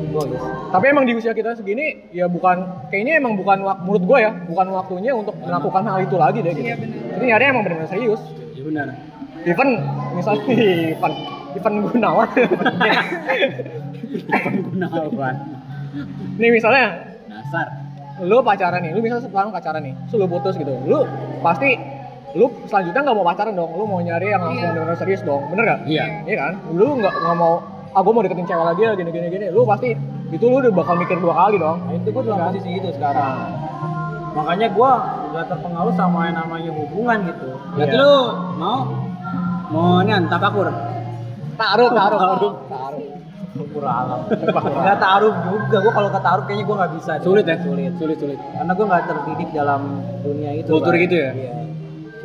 Egois. 0.09 0.41
Tapi 0.67 0.85
emang 0.87 1.05
di 1.05 1.13
usia 1.13 1.31
kita 1.31 1.51
segini 1.53 1.85
ya 2.09 2.25
bukan 2.25 2.57
kayaknya 2.89 3.13
emang 3.15 3.33
bukan 3.37 3.57
menurut 3.85 4.03
gue 4.03 4.17
ya, 4.19 4.31
bukan 4.47 4.65
waktunya 4.73 5.11
untuk 5.13 5.35
melakukan 5.37 5.83
hal 5.85 5.97
itu 6.01 6.15
lagi 6.17 6.39
deh 6.41 6.51
gitu. 6.51 6.65
iya 6.65 6.75
Jadi 7.13 7.23
nyari 7.27 7.43
emang 7.45 7.61
benar-benar 7.63 7.89
serius. 7.89 8.21
ya 8.51 8.63
benar 8.63 8.87
Even 9.45 9.69
misalnya 10.11 10.41
Ivan 10.97 11.13
Ivan 11.53 11.73
Gunawan. 11.85 12.27
gunawan 14.67 15.35
nih 16.37 16.49
misalnya 16.51 16.85
dasar 17.29 17.67
lu 18.17 18.41
pacaran 18.41 18.81
nih, 18.81 18.97
lu 18.97 18.99
misalnya 18.99 19.29
sekarang 19.29 19.53
pacaran 19.53 19.77
nih, 19.79 19.93
terus 20.09 20.17
lu 20.17 20.25
putus 20.25 20.57
gitu, 20.57 20.73
lu 20.89 21.05
pasti 21.45 21.77
lu 22.37 22.45
selanjutnya 22.69 23.01
nggak 23.01 23.17
mau 23.17 23.25
pacaran 23.25 23.53
dong, 23.53 23.71
lu 23.73 23.83
mau 23.83 23.99
nyari 23.99 24.29
yang 24.29 24.39
langsung 24.39 24.61
Iya. 24.61 24.71
benar-benar 24.71 24.97
serius 24.97 25.21
dong, 25.25 25.41
bener 25.49 25.63
gak? 25.65 25.79
Iya. 25.89 26.05
Iya 26.23 26.35
kan? 26.37 26.53
Lu 26.71 26.85
nggak 26.95 27.13
nggak 27.17 27.35
mau, 27.35 27.53
ah 27.91 27.99
gue 27.99 28.13
mau 28.13 28.21
deketin 28.21 28.45
cewek 28.45 28.65
lagi 28.67 28.81
ya 28.83 28.91
gini 28.93 29.09
gini 29.09 29.27
gini, 29.27 29.45
lu 29.49 29.65
pasti 29.65 29.89
itu 30.27 30.43
lu 30.43 30.59
udah 30.59 30.71
bakal 30.71 30.95
mikir 30.95 31.17
dua 31.17 31.33
kali 31.33 31.55
dong. 31.57 31.77
Nah, 31.81 31.93
itu 31.95 32.09
gua 32.11 32.21
dalam 32.21 32.39
Kan? 32.39 32.47
posisi 32.51 32.69
itu 32.75 32.89
sekarang. 32.93 33.33
Makanya 34.35 34.67
gua 34.69 34.91
udah 35.31 35.43
terpengaruh 35.49 35.93
sama 35.95 36.19
yang 36.29 36.35
namanya 36.37 36.71
hubungan 36.71 37.17
gitu. 37.25 37.47
berarti 37.73 37.95
Iya. 37.95 38.03
lu 38.03 38.13
mau 38.59 38.79
mau 39.67 39.99
nih 40.03 40.15
tapakur 40.29 40.67
Taruh, 41.57 41.89
taruh, 41.89 42.19
Taruh. 42.21 42.53
taruh. 42.69 43.03
Alam. 43.77 44.19
Enggak 44.29 44.97
taruh 45.01 45.33
juga. 45.41 45.77
Gua 45.81 45.93
kalau 45.95 46.09
ketaruh 46.13 46.43
kayaknya 46.45 46.63
gua 46.69 46.75
nggak 46.77 46.91
bisa. 47.01 47.11
deh. 47.17 47.25
sulit 47.25 47.45
ya 47.49 47.55
Sulit. 47.57 47.91
sulit 47.97 48.17
sulit 48.21 48.37
Karena 48.37 48.71
gua 48.77 48.85
nggak 48.85 49.03
terdidik 49.09 49.49
dalam 49.55 49.81
dunia 50.21 50.51
itu. 50.53 50.69
Kultur 50.69 50.93
gitu 50.93 51.15
ya? 51.17 51.31
Iya. 51.33 51.51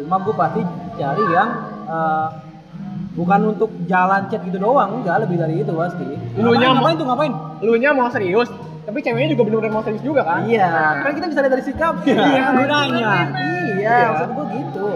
Cuma 0.03 0.17
gua 0.21 0.35
pasti 0.35 0.61
cari 0.99 1.25
yang 1.31 1.49
eh, 1.87 2.29
bukan 3.12 3.41
untuk 3.55 3.71
jalan 3.87 4.27
chat 4.33 4.43
gitu 4.43 4.59
doang, 4.59 5.01
enggak 5.01 5.23
lebih 5.25 5.37
dari 5.38 5.55
itu 5.62 5.73
pasti. 5.73 6.07
Lu 6.41 6.53
nya 6.59 6.75
ngapain 6.75 6.97
tuh 6.99 7.07
ngapain 7.07 7.33
lu 7.62 7.79
nya 7.79 7.95
mau 7.95 8.11
serius, 8.11 8.51
tapi 8.83 8.99
ceweknya 9.05 9.38
juga 9.38 9.43
benar-benar 9.47 9.73
mau 9.79 9.85
serius 9.87 10.03
juga 10.03 10.27
kan? 10.27 10.49
Iya, 10.49 11.05
kan 11.07 11.11
kita 11.15 11.27
bisa 11.31 11.41
lihat 11.45 11.53
dari 11.55 11.65
sikap. 11.65 11.95
Iya, 12.03 12.43
gunanya. 12.51 13.11
Iya, 13.79 13.97
maksud 14.11 14.31
gua 14.35 14.45
gitu. 14.51 14.88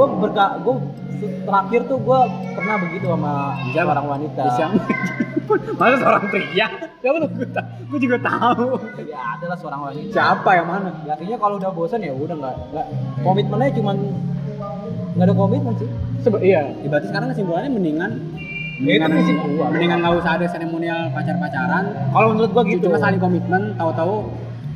Gua 0.00 0.08
berka 0.18 0.44
gua 0.58 0.74
terakhir 1.20 1.80
tuh 1.84 2.00
gua 2.00 2.24
pernah 2.50 2.80
begitu 2.80 3.04
sama 3.06 3.32
Siapa? 3.68 3.84
seorang 3.86 4.06
wanita. 4.08 4.42
siang 4.56 4.72
masa 5.76 5.96
seorang 5.98 6.24
pria 6.32 6.66
Ya 7.00 7.08
lu 7.10 7.28
gue 7.90 7.98
juga 8.00 8.16
tahu 8.18 8.80
Ya 9.04 9.20
adalah 9.34 9.56
seorang 9.58 9.80
wanita. 9.82 10.08
siapa 10.10 10.50
yang 10.54 10.66
mana 10.66 10.88
Ya, 11.04 11.12
artinya 11.12 11.36
kalau 11.36 11.60
udah 11.60 11.68
bosan 11.70 12.00
ya 12.00 12.12
udah 12.14 12.32
nggak 12.34 12.54
nggak 12.72 12.86
komitmennya 13.20 13.68
cuman 13.76 13.96
nggak 15.10 15.26
ada 15.26 15.34
komitmen 15.34 15.74
sih. 15.76 15.88
Sebe- 16.18 16.40
iya. 16.40 16.72
Ya, 16.74 16.88
berarti 16.88 17.06
sekarang 17.08 17.28
kesimpulannya 17.28 17.68
mendingan 17.68 18.10
Ya, 18.80 18.96
itu 18.96 19.44
gua. 19.52 19.68
mendingan 19.68 20.00
nggak 20.00 20.14
usah 20.16 20.40
ada 20.40 20.46
seremonial 20.46 21.12
pacar 21.12 21.36
pacaran 21.36 21.84
Kalau 22.08 22.26
menurut 22.32 22.50
gua 22.50 22.64
gitu. 22.64 22.88
cuma 22.88 22.96
saling 22.96 23.20
komitmen 23.20 23.76
tahu-tahu 23.76 24.24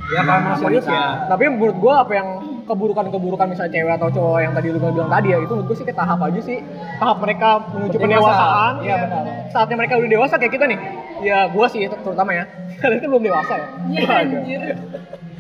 Ya 0.07 0.21
mau 0.21 0.53
serius 0.61 0.85
ya. 0.85 1.25
Tapi 1.25 1.49
menurut 1.49 1.81
gua 1.81 2.05
apa 2.05 2.13
yang 2.13 2.29
keburukan-keburukan 2.65 3.47
misalnya 3.53 3.73
cewek 3.77 3.93
atau 4.01 4.09
cowok 4.09 4.39
yang 4.41 4.53
tadi 4.57 4.67
lu 4.73 4.79
bilang 4.81 5.11
tadi 5.13 5.29
ya 5.33 5.39
itu 5.41 5.53
menurut 5.53 5.69
gua 5.69 5.77
sih 5.77 5.87
ke 5.87 5.95
tahap 5.95 6.19
aja 6.25 6.41
sih. 6.41 6.59
Tahap 6.99 7.17
mereka 7.21 7.49
menuju 7.73 7.97
pendewasaan. 8.01 8.73
Iya, 8.81 8.95
benar. 9.05 9.25
saatnya 9.53 9.77
mereka 9.79 9.93
udah 10.01 10.11
dewasa 10.11 10.35
kayak 10.41 10.53
kita 10.57 10.65
nih. 10.67 10.79
Ya 11.23 11.39
gua 11.53 11.67
sih 11.69 11.87
terutama 11.87 12.31
ya. 12.33 12.45
Kalian 12.81 12.99
kan 13.01 13.09
belum 13.13 13.25
dewasa 13.25 13.53
ya. 13.55 13.67
Iya 13.93 14.17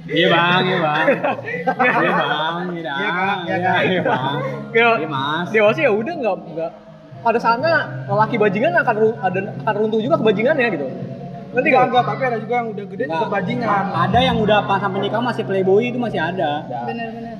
iya 0.04 0.26
bang 0.28 0.62
iya 0.68 0.78
bang. 0.84 1.06
Iya 1.08 2.12
bang 2.20 2.56
iya 2.76 2.82
Iya, 2.84 3.08
Kak. 3.08 3.36
Iya, 3.48 3.56
iya 3.56 3.72
iya 3.88 4.00
bang. 4.04 4.36
Ya, 4.76 4.88
iya 5.00 5.08
mas. 5.08 5.46
dewasa 5.48 5.78
ya 5.80 5.92
udah 5.96 6.14
nggak 6.20 6.36
nggak. 6.52 6.72
Pada 7.24 7.38
saatnya 7.40 8.04
lelaki 8.04 8.36
bajingan 8.36 8.76
akan 8.84 8.96
akan 9.64 9.74
runtuh 9.80 10.00
juga 10.04 10.20
kebajingannya 10.20 10.68
gitu 10.76 10.86
ngerti 11.54 11.68
Enggak, 11.68 11.78
gak? 11.78 11.86
enggak, 11.86 12.04
tapi 12.04 12.22
ada 12.24 12.38
juga 12.38 12.54
yang 12.54 12.68
udah 12.68 12.84
gede 12.86 13.04
tetap 13.06 13.28
bajingan. 13.30 13.84
ada 13.88 14.18
yang 14.20 14.36
udah 14.36 14.58
pas 14.64 14.78
sampai 14.78 15.00
nikah 15.00 15.22
masih 15.22 15.42
playboy 15.42 15.82
itu 15.84 15.96
masih 15.96 16.20
ada 16.20 16.50
Bener-bener. 16.84 17.36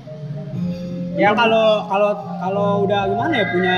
ya 1.15 1.31
kalau 1.33 1.67
kalau 1.85 2.11
kalau 2.39 2.69
udah 2.83 3.01
gimana 3.07 3.33
ya 3.33 3.47
punya 3.49 3.77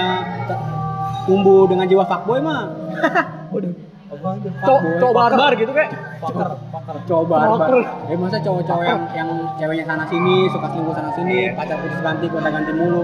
tumbuh 1.23 1.65
dengan 1.65 1.85
jiwa 1.85 2.05
fuckboy 2.05 2.39
mah 2.39 2.71
Waduh. 3.53 3.73
Apa 4.07 4.39
itu? 4.39 4.49
cowok 4.61 4.81
cowok 4.97 5.15
barbar 5.15 5.51
gitu 5.55 5.73
kayak 5.73 5.91
Pakar, 6.17 6.49
pakar. 6.71 6.95
cowok 7.05 7.25
barbar 7.27 7.71
ya 8.07 8.15
masa 8.17 8.39
cowok-cowok 8.39 8.85
yang 8.85 9.01
yang 9.13 9.29
ceweknya 9.57 9.85
sana 9.85 10.05
sini 10.07 10.47
suka 10.49 10.67
selingkuh 10.69 10.95
sana 10.95 11.11
sini 11.13 11.51
pacar 11.53 11.77
putus 11.77 12.01
ganti 12.01 12.27
gonta 12.27 12.49
ganti 12.49 12.71
mulu 12.71 13.03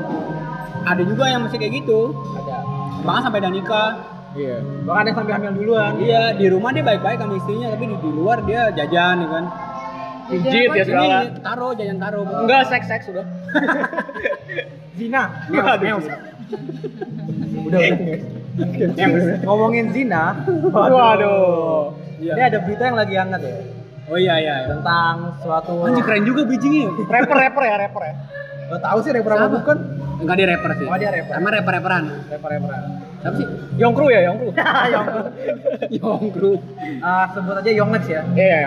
ada 0.82 1.02
juga 1.02 1.24
yang 1.26 1.42
masih 1.42 1.58
kayak 1.58 1.72
gitu 1.76 2.14
Ada. 2.36 2.56
bahkan 3.02 3.22
sampai 3.24 3.38
udah 3.40 3.52
nikah 3.52 3.88
iya 4.34 4.56
Bahkan 4.82 5.04
yang 5.06 5.16
sampai 5.16 5.32
hamil 5.36 5.52
duluan. 5.54 5.92
iya 6.00 6.32
di 6.32 6.46
rumah 6.48 6.70
dia 6.72 6.84
baik-baik 6.84 7.18
sama 7.20 7.34
istrinya 7.36 7.68
tapi 7.72 7.84
di, 7.86 7.96
di 7.98 8.10
luar 8.10 8.38
dia 8.44 8.72
jajan 8.72 9.16
ya 9.20 9.28
kan 9.28 9.44
pijit 10.30 10.68
ya 10.72 10.84
segala 10.86 11.16
Ini 11.22 11.40
taro 11.40 11.68
jajan 11.76 11.98
taro 12.00 12.18
enggak 12.24 12.62
seks 12.68 12.86
seks 12.88 13.04
sudah 13.10 13.26
Zina. 14.98 15.22
Waduh. 15.48 16.04
Udah 17.64 17.80
udah. 17.80 19.36
Ngomongin 19.40 19.88
zina. 19.88 20.36
waduh 20.68 21.96
Iya. 22.20 22.32
Ini 22.38 22.42
ada 22.44 22.58
berita 22.62 22.82
yang 22.86 22.98
lagi 23.00 23.14
hangat 23.18 23.40
ya 23.42 23.56
oh 24.12 24.18
iya 24.18 24.34
iya, 24.38 24.54
iya. 24.62 24.68
tentang 24.76 25.14
suatu. 25.40 25.88
anjir 25.88 26.04
keren 26.04 26.22
juga 26.22 26.44
bridgingnya 26.44 26.90
rapper 27.08 27.36
rapper 27.38 27.62
ya 27.64 27.76
rapper 27.80 28.02
ya 28.04 28.14
Lo 28.72 28.80
tahu 28.80 28.98
sih 29.04 29.12
rapper 29.12 29.32
apa 29.36 29.46
bukan? 29.52 29.78
enggak 30.24 30.36
dia 30.40 30.46
rapper 30.48 30.70
sih. 30.80 30.86
Oh, 30.88 30.96
dia 30.96 31.10
rapper. 31.12 31.32
emang 31.36 31.52
rapper 31.52 31.72
rapperan 31.76 32.04
Rapper 32.32 32.48
rapper. 32.56 32.72
siapa 33.20 33.36
sih? 33.36 33.46
Yongkru 33.76 34.06
ya 34.08 34.20
Yongkru? 34.32 34.48
Yongkru. 36.00 36.52
Ah 37.04 37.28
sebut 37.36 37.60
aja 37.60 37.68
Yonglex 37.68 38.04
ya. 38.08 38.24
iya 38.32 38.46
iya 38.48 38.58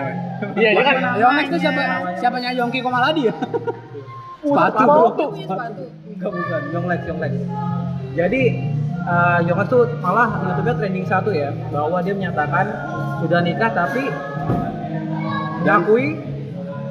iya. 0.54 0.68
Dia 0.78 0.82
kan 0.86 0.96
Yonglex 1.18 1.46
itu 1.50 1.58
siapa 1.58 1.82
siapanya 2.22 2.50
Yongki 2.54 2.78
Komaladi 2.86 3.26
ya? 3.26 3.34
Sepatu. 4.46 4.78
sepatu. 4.78 5.24
sepatu. 5.42 5.84
Enggak 6.06 6.30
bukan, 6.38 6.62
Yonglex 6.70 7.00
Yonglex. 7.10 7.32
Jadi 8.14 8.42
uh, 9.10 9.38
Yonglex 9.42 9.68
tuh 9.74 9.82
malah 9.98 10.28
YouTube-nya 10.38 10.74
trending 10.78 11.06
satu 11.10 11.34
ya. 11.34 11.50
Bahwa 11.74 11.98
dia 11.98 12.14
menyatakan 12.14 12.66
sudah 13.26 13.42
nikah 13.42 13.74
tapi 13.74 14.06
mengakui 15.66 16.35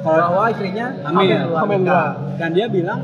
bahwa 0.06 0.42
istrinya 0.48 0.86
Hamil. 1.02 1.40
Hamil 1.52 1.78
nikah. 1.80 2.08
dan 2.36 2.50
dia 2.52 2.66
bilang 2.68 3.00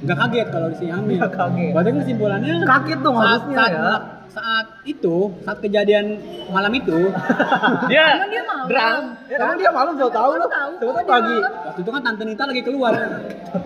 nggak 0.00 0.16
kaget 0.18 0.46
kalau 0.48 0.66
di 0.66 0.76
sini 0.76 0.90
hamil 0.90 1.16
Nggak 1.16 1.32
kaget. 1.32 1.70
berarti 1.70 1.90
kesimpulannya 1.94 2.54
Kaget 2.64 2.98
dong 3.00 3.14
saat, 3.14 3.26
harusnya 3.28 3.56
saat, 3.56 3.70
ya. 3.70 3.92
saat 4.30 4.66
itu 4.84 5.14
saat 5.40 5.58
kejadian 5.60 6.06
malam 6.48 6.72
itu 6.72 6.98
dia 7.92 8.04
Emang 8.16 8.28
dia 8.28 8.42
malam? 8.42 8.64
drum 8.66 9.04
Ya, 9.28 9.36
emang 9.38 9.56
dia 9.56 9.70
malam 9.70 9.92
udah 9.94 10.10
tahu 10.10 10.30
Baru 10.30 10.40
loh. 10.40 10.48
tahu, 10.48 10.70
Sebetulnya 10.72 10.90
kok 10.90 11.04
dia 11.04 11.12
pagi. 11.12 11.34
malam? 11.36 11.52
waktu 11.62 11.80
itu 11.80 11.90
kan 11.90 12.00
tante 12.02 12.22
Nita 12.24 12.44
lagi 12.44 12.62
keluar 12.62 12.92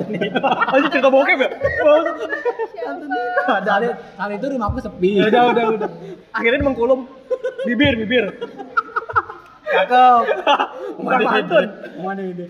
aja 0.75 0.87
cerita 0.91 1.09
bokep 1.09 1.39
ya 1.39 1.49
Ada 3.47 3.71
ada. 3.73 3.89
saat 4.15 4.31
itu 4.33 4.47
rumahku 4.49 4.79
sepi 4.81 5.11
Ya 5.15 5.25
udah 5.29 5.43
udah 5.51 5.65
udah 5.73 5.89
akhirnya 6.33 6.59
dia 6.59 6.67
mengkulum 6.67 7.01
bibir 7.65 7.95
bibir 7.97 8.25
Cakep. 9.65 10.23
bukan 10.97 11.21
pantun 11.23 11.65
mana 11.99 12.23
ide 12.25 12.47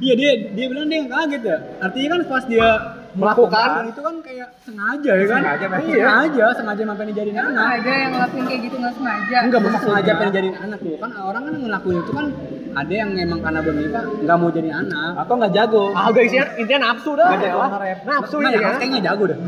iya 0.00 0.12
dia 0.14 0.30
dia 0.50 0.66
bilang 0.66 0.86
dia 0.86 0.98
nggak 1.02 1.12
kaget 1.14 1.42
ya 1.44 1.56
artinya 1.80 2.08
kan 2.10 2.20
pas 2.26 2.44
dia 2.46 2.68
Melakukan. 3.10 3.90
itu 3.90 4.00
kan 4.00 4.14
kayak 4.22 4.48
sengaja 4.62 5.10
ya 5.12 5.24
kan 5.26 5.40
Sengaja, 5.42 5.66
iya. 5.82 6.04
sengaja 6.22 6.44
sengaja 6.54 6.82
sampai 6.86 7.06
dijadiin 7.10 7.34
Emang 7.34 7.50
anak 7.50 7.66
ada 7.74 7.90
yang 7.92 8.10
ngelakuin 8.14 8.44
kayak 8.46 8.60
gitu 8.62 8.76
nggak 8.78 8.94
sengaja. 8.94 9.36
enggak 9.42 9.60
masa 9.60 9.78
sengaja 9.82 10.10
pengen 10.14 10.32
jadiin 10.32 10.56
anak 10.56 10.78
tuh 10.78 10.94
kan 10.94 11.10
orang 11.20 11.42
kan 11.42 11.54
ngelakuin 11.58 11.96
itu 11.98 12.12
kan 12.14 12.26
ada 12.70 12.92
yang 12.94 13.10
emang 13.18 13.40
karena 13.42 13.58
belum 13.60 13.76
nikah 13.82 14.04
nggak 14.16 14.36
mau 14.38 14.48
jadi 14.48 14.70
anak 14.72 15.12
Atau 15.18 15.34
nggak 15.36 15.52
jago. 15.52 15.84
ah 15.90 16.06
udah 16.06 16.22
isinya 16.22 16.46
intinya 16.54 16.80
nafsu 16.86 17.10
dah 17.12 17.26
Nggak 17.28 17.42
jago 17.42 17.58
nge-rap. 17.66 17.98
nafsu 18.06 18.36
nah, 18.38 18.48
ya 18.48 18.58
kan 18.60 18.72
kayaknya 18.78 19.00
jago 19.04 19.24
dah 19.26 19.38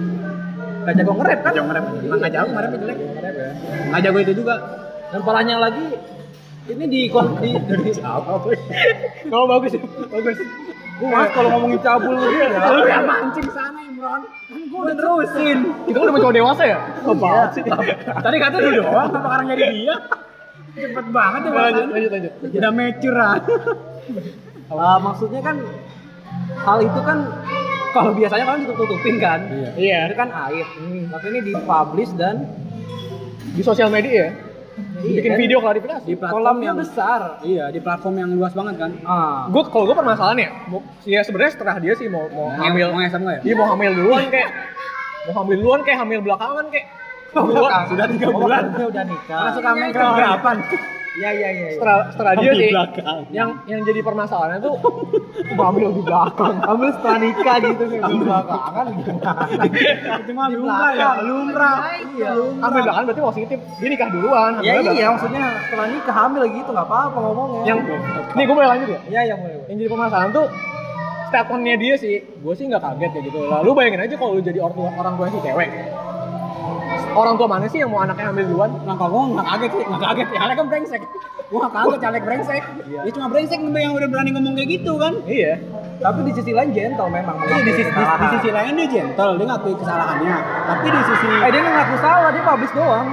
Nggak 0.82 0.94
jago 0.98 1.10
nge-rap 1.14 1.38
kan? 1.38 1.52
jago 1.54 1.66
nge-rap 1.70 1.84
emang 1.86 2.18
nggak 2.18 2.32
jago 2.34 2.48
nge-rap 2.50 2.70
jelek 2.74 2.98
ya. 2.98 3.08
nggak 3.86 4.00
jago 4.02 4.18
itu 4.20 4.32
juga 4.34 4.54
Dan 5.06 5.20
parahnya 5.22 5.56
lagi 5.60 5.84
ini 6.70 6.84
di 6.86 7.00
kon 7.10 7.34
di, 7.42 7.50
di 7.58 7.90
kalau 9.26 9.46
bagus 9.50 9.74
ya 9.74 9.82
bagus. 10.06 10.38
Gue 11.02 11.08
mas 11.10 11.28
kalau 11.34 11.48
ngomongin 11.58 11.80
cabul. 11.82 12.14
Lu 12.14 12.30
ya. 12.30 12.46
lu 12.70 12.86
yang 12.86 13.02
mancing 13.02 13.48
sana 13.50 13.80
Imron 13.82 14.22
kan 14.22 14.60
gua 14.70 14.80
udah 14.86 14.94
terusin. 14.94 15.58
Kita 15.90 15.98
udah 15.98 16.12
mencoba 16.14 16.34
dewasa 16.38 16.62
ya? 16.62 16.78
Apa 17.02 17.50
sih? 17.50 17.62
Tadi 18.22 18.36
kata 18.38 18.56
lu 18.62 18.70
doang 18.78 19.10
apa 19.10 19.18
sekarang 19.18 19.46
jadi 19.50 19.64
dia? 19.74 19.96
Cepet 20.72 21.06
banget 21.10 21.40
ya 21.42 21.50
lanjut 21.50 21.84
lanjut 21.90 22.10
lanjut. 22.14 22.32
Udah 22.54 22.70
mature 22.70 23.18
ah 24.72 24.96
maksudnya 25.02 25.40
kan 25.44 25.56
hal 26.64 26.78
itu 26.80 27.00
kan 27.04 27.18
kalau 27.92 28.10
biasanya 28.16 28.44
kan 28.46 28.56
ditutup-tutupin 28.62 29.16
kan. 29.18 29.40
iya. 29.74 30.06
Itu 30.06 30.14
kan 30.14 30.30
aib. 30.30 30.68
Tapi 31.10 31.26
ini 31.34 31.40
dipublish 31.50 32.12
dan 32.14 32.46
di 33.52 33.62
sosial 33.66 33.90
media 33.90 34.12
ya 34.14 34.51
Iya, 34.72 35.18
bikin 35.20 35.30
kan? 35.30 35.38
video 35.38 35.58
klarifikasi 35.60 36.02
di 36.02 36.16
platform 36.16 36.36
kolamnya 36.38 36.66
yang 36.66 36.78
besar. 36.80 37.20
iya 37.44 37.64
di 37.68 37.80
platform 37.80 38.14
yang 38.16 38.30
luas 38.32 38.52
banget 38.52 38.74
kan 38.80 38.90
Ah. 39.04 39.44
gue 39.46 39.62
kalau 39.68 39.84
gue 39.84 39.96
permasalahannya 39.96 40.48
ya 41.04 41.20
sebenarnya 41.20 41.52
setelah 41.52 41.76
dia 41.76 41.92
sih 41.92 42.08
mau 42.08 42.24
mau 42.32 42.48
hamil 42.48 42.88
mau 42.88 42.98
nggak 42.98 43.36
ya 43.36 43.40
dia 43.42 43.54
mau 43.54 43.66
hamil 43.68 43.90
duluan 43.92 44.24
kayak 44.28 44.48
mau 45.22 45.32
hamil 45.38 45.56
duluan 45.60 45.80
kayak 45.84 45.98
hamil 46.00 46.20
belakangan 46.20 46.64
kayak 46.72 46.86
duluan 47.32 47.70
sudah 47.86 48.06
tiga 48.08 48.28
bulan 48.28 48.62
dia 48.72 48.86
udah 48.88 49.04
nikah. 49.04 49.42
main 49.74 49.92
Iya. 49.92 51.01
Iya 51.12 51.28
iya 51.30 51.48
iya. 51.50 51.66
iya. 51.66 51.68
setelah 51.76 51.98
setelah 52.08 52.32
dia 52.34 52.52
sih 52.52 52.68
belakang 52.70 53.18
yang 53.30 53.48
yang 53.66 53.80
jadi 53.82 54.00
permasalahannya 54.00 54.58
tuh 54.58 54.74
hamil 55.52 55.88
di 55.90 56.02
belakang 56.02 56.54
Ambil 56.62 56.88
setelah 56.90 57.18
nikah 57.18 57.56
gitu 57.60 57.82
nih 57.84 57.98
belum 58.00 58.20
belakangan 58.24 58.86
itu 58.96 60.32
mah 60.32 60.46
lumrah 60.48 60.80
ya 60.88 60.96
belakang. 60.96 61.16
lumrah 61.22 61.76
Iya. 62.12 62.30
hamil 62.58 62.80
belakangan 62.80 63.04
berarti 63.06 63.22
positif 63.22 63.58
dia 63.76 63.88
nikah 63.88 64.08
duluan 64.08 64.52
Ya 64.58 64.72
iya 64.72 64.80
belakangan. 64.80 65.10
maksudnya 65.12 65.44
setelah 65.62 65.86
nikah 65.90 66.14
hamil 66.16 66.42
gitu 66.50 66.70
nggak 66.70 66.86
apa-apa 66.86 67.18
ngomongnya. 67.18 67.60
yang 67.66 67.78
nih 68.32 68.44
gue 68.44 68.54
mau 68.54 68.64
lanjut 68.64 68.88
ya 68.88 69.00
Iya 69.06 69.20
yang 69.26 69.38
mulai. 69.38 69.56
yang 69.66 69.76
jadi 69.76 69.90
permasalahan 69.90 70.30
tuh 70.30 70.46
statementnya 71.28 71.74
dia 71.76 71.94
sih 71.96 72.14
gue 72.18 72.54
sih 72.54 72.64
nggak 72.66 72.82
kaget 72.82 73.10
ya 73.10 73.20
gitu 73.22 73.38
lalu 73.42 73.70
bayangin 73.72 74.00
aja 74.02 74.14
kalau 74.14 74.32
lu 74.32 74.42
jadi 74.42 74.58
orang 74.60 74.74
tua 74.74 74.88
orang 74.94 75.14
tua 75.14 75.26
si 75.28 75.38
cewek 75.40 75.68
orang 77.12 77.34
tua 77.36 77.44
mana 77.46 77.66
sih 77.66 77.78
yang 77.78 77.90
mau 77.90 78.00
anaknya 78.00 78.26
hamil 78.28 78.44
duluan 78.46 78.70
nah 78.82 78.94
kalau 78.94 79.10
gua 79.12 79.22
nggak 79.32 79.46
kaget 79.46 79.70
sih 79.70 79.84
nggak 79.84 80.02
kaget 80.02 80.28
ya 80.28 80.40
Alek 80.40 80.56
kan 80.56 80.66
brengsek 80.66 81.02
gua 81.46 81.58
nggak 81.60 81.72
kaget 81.74 82.00
Alek 82.02 82.22
brengsek 82.22 82.62
ya 82.88 83.10
cuma 83.12 83.26
brengsek 83.28 83.58
yang 83.60 83.92
udah 83.92 84.08
berani 84.08 84.30
ngomong 84.30 84.54
kayak 84.54 84.68
gitu 84.72 84.92
kan 84.96 85.12
iya 85.24 85.52
Tapi 85.98 86.18
di 86.20 86.34
sisi 86.34 86.50
lain 86.50 86.74
gentle 86.74 87.06
memang. 87.06 87.38
Iya, 87.38 87.62
di, 87.62 87.72
sisi, 87.72 87.86
di, 87.86 88.02
di 88.02 88.26
sisi 88.34 88.50
lain 88.50 88.74
dia 88.74 88.88
gentle, 88.90 89.38
dia 89.38 89.46
ngakui 89.46 89.70
kesalahannya. 89.70 90.34
Tapi 90.66 90.86
di 90.90 91.00
sisi 91.06 91.26
Eh 91.30 91.46
dia 91.46 91.60
nggak 91.62 91.74
ngaku 91.78 91.96
salah, 92.02 92.28
dia 92.34 92.42
publish 92.42 92.74
doang. 92.74 93.06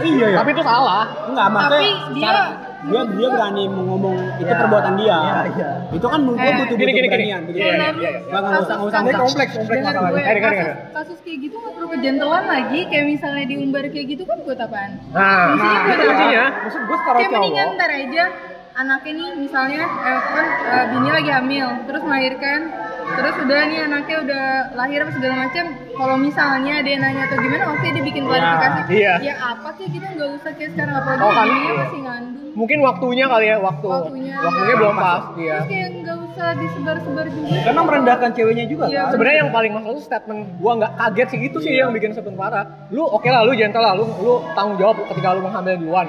iya 0.00 0.26
ya. 0.30 0.36
tapi 0.38 0.54
itu 0.54 0.62
salah 0.62 1.02
enggak 1.26 1.46
maksudnya 1.50 1.74
Tapi 1.74 1.88
dia- 2.14 2.22
secara- 2.22 2.69
dia 2.82 3.00
dia 3.06 3.28
berani 3.28 3.62
ngomong 3.66 4.16
itu 4.36 4.46
Ya. 4.46 4.56
perbuatan 4.56 4.92
dia. 4.96 5.12
Iya, 5.12 5.40
iya. 5.50 5.70
Itu 5.90 6.06
kan 6.06 6.18
gua 6.22 6.34
Eh, 6.34 6.54
butuh 6.56 6.74
gini, 6.74 6.82
gini, 6.82 6.92
gini. 6.94 7.06
keberanian. 7.06 7.40
butuh 7.42 7.56
Iya, 7.56 7.66
keberanian. 7.66 7.94
iya, 7.94 8.10
iya. 8.10 8.20
Nggak 8.24 8.40
nggak 8.40 8.60
usah 8.60 8.74
nggak 8.74 8.88
usah. 8.88 8.98
Ini 8.98 9.04
nggak 9.04 9.12
usah. 9.12 9.20
kompleks, 9.22 9.52
kompleks 9.52 9.82
masalahnya. 9.82 10.24
kasus, 10.40 10.68
kasus 10.90 11.18
kayak 11.20 11.38
gitu 11.40 11.54
nggak 11.56 11.72
perlu 11.72 11.88
kejentelan 11.90 12.44
lagi 12.46 12.80
kayak 12.86 13.06
misalnya 13.06 13.44
diumbar 13.46 13.84
kayak 13.86 14.06
gitu 14.08 14.22
kan 14.24 14.38
buat 14.40 14.58
apaan 14.58 14.90
nah 15.10 15.44
Fungsinya 15.50 15.78
buat 15.80 15.92
itu 15.92 16.08
apa? 16.08 16.44
Maksud 16.64 16.80
gue 16.80 16.96
secara 16.96 17.16
kayak 17.18 17.30
mendingan 17.34 17.66
ntar 17.74 17.90
aja 17.92 18.24
anaknya 18.72 19.12
nih 19.12 19.30
misalnya 19.36 19.82
eh, 19.82 20.20
kan 20.26 20.46
eh, 20.64 20.84
bini 20.88 21.08
lagi 21.10 21.30
hamil 21.30 21.66
terus 21.84 22.02
melahirkan 22.02 22.60
terus 23.10 23.34
udah 23.36 23.60
nih 23.66 23.78
anaknya 23.82 24.16
udah 24.22 24.44
lahir 24.72 24.98
apa 25.02 25.12
segala 25.12 25.34
macam 25.40 25.64
kalau 26.00 26.16
misalnya 26.16 26.74
dia 26.80 26.96
nanya 26.96 27.22
atau 27.24 27.36
gimana 27.36 27.64
oke 27.68 27.84
dia 27.84 28.00
bikin 28.00 28.22
klarifikasi. 28.24 28.80
iya. 28.90 29.14
ya 29.20 29.34
apa 29.36 29.68
sih? 29.76 29.86
Kita 29.86 30.06
nggak 30.10 30.30
usah 30.34 30.50
kayak 30.50 30.70
sekarang 30.72 30.94
apalagi 30.96 31.20
Oh, 31.20 31.30
kan. 31.30 31.44
bininya 31.44 31.74
masih 31.78 32.00
ngandung. 32.00 32.48
Mungkin 32.50 32.78
waktunya 32.80 33.24
kali 33.26 33.46
ya 33.46 33.56
waktu. 33.58 33.86
Waktunya. 33.86 34.36
Waktunya 34.40 34.74
belum 34.74 34.94
pas. 34.96 35.22
iya. 35.36 35.56
Terus 35.56 35.68
kayak 35.68 35.88
nggak 35.94 36.16
usah 36.24 36.48
disebar-sebar 36.56 37.26
juga. 37.28 37.56
Karena 37.60 37.80
merendahkan 37.82 38.30
ceweknya 38.32 38.64
juga 38.64 38.84
Iya, 38.86 38.98
kan. 38.98 39.10
sebenarnya 39.12 39.38
yang 39.38 39.50
paling 39.50 39.72
masalah 39.72 39.94
tuh 39.94 40.04
statement 40.04 40.40
gua 40.56 40.72
nggak 40.74 40.92
kaget 40.96 41.28
sih 41.28 41.40
itu 41.42 41.58
sih 41.60 41.72
yang 41.74 41.90
bikin 41.90 42.10
statement 42.10 42.34
parah 42.34 42.64
lu 42.88 43.02
oke 43.04 43.26
lah 43.26 43.44
lu 43.44 43.52
gentle 43.52 43.78
lah 43.78 43.92
lu 43.92 44.08
lu 44.18 44.34
tanggung 44.52 44.76
jawab 44.76 44.96
ketika 45.06 45.36
lu 45.36 45.44
menghamil 45.44 45.76
duluan. 45.76 46.08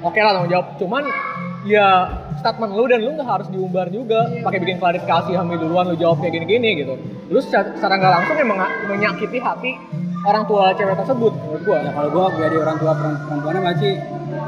Oke 0.00 0.18
lah 0.18 0.34
tanggung 0.34 0.50
jawab. 0.50 0.66
Cuman 0.76 1.04
ya 1.62 2.08
statement 2.40 2.72
lu 2.72 2.88
dan 2.88 3.04
lu 3.04 3.12
nggak 3.14 3.28
harus 3.28 3.48
diumbar 3.48 3.86
juga. 3.88 4.24
Pakai 4.40 4.58
bikin 4.58 4.80
klarifikasi 4.80 5.30
hamil 5.34 5.58
duluan 5.60 5.92
lu 5.92 5.96
jawab 5.96 6.20
kayak 6.20 6.40
gini-gini 6.40 6.84
gitu. 6.84 6.94
Lu 7.28 7.38
secara, 7.38 7.70
nggak 7.76 8.12
langsung 8.12 8.36
emang 8.36 8.58
menyakiti 8.88 9.38
hati 9.38 9.76
orang 10.20 10.44
tua 10.44 10.72
cewek 10.74 10.96
tersebut 11.00 11.32
menurut 11.32 11.62
gua. 11.64 11.78
Ya 11.80 11.90
kalau 11.92 12.08
gua 12.10 12.24
jadi 12.32 12.56
orang 12.58 12.76
tua 12.76 12.92
perem- 12.96 13.20
perempuannya 13.28 13.60
pasti 13.64 13.90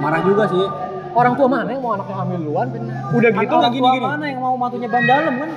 marah 0.00 0.22
juga 0.24 0.44
sih. 0.48 0.66
orang 1.12 1.36
tua 1.36 1.44
mana 1.44 1.68
yang 1.68 1.84
mau 1.84 1.92
anaknya 1.92 2.16
hamil 2.16 2.38
duluan? 2.40 2.66
Udah 3.12 3.30
gitu 3.36 3.52
Orang 3.52 3.72
gini, 3.76 3.84
tua 3.84 3.92
gini. 3.92 4.06
mana 4.08 4.24
yang 4.24 4.40
mau 4.40 4.54
mantunya 4.56 4.88
ban 4.88 5.04
dalam 5.04 5.34
kan? 5.36 5.50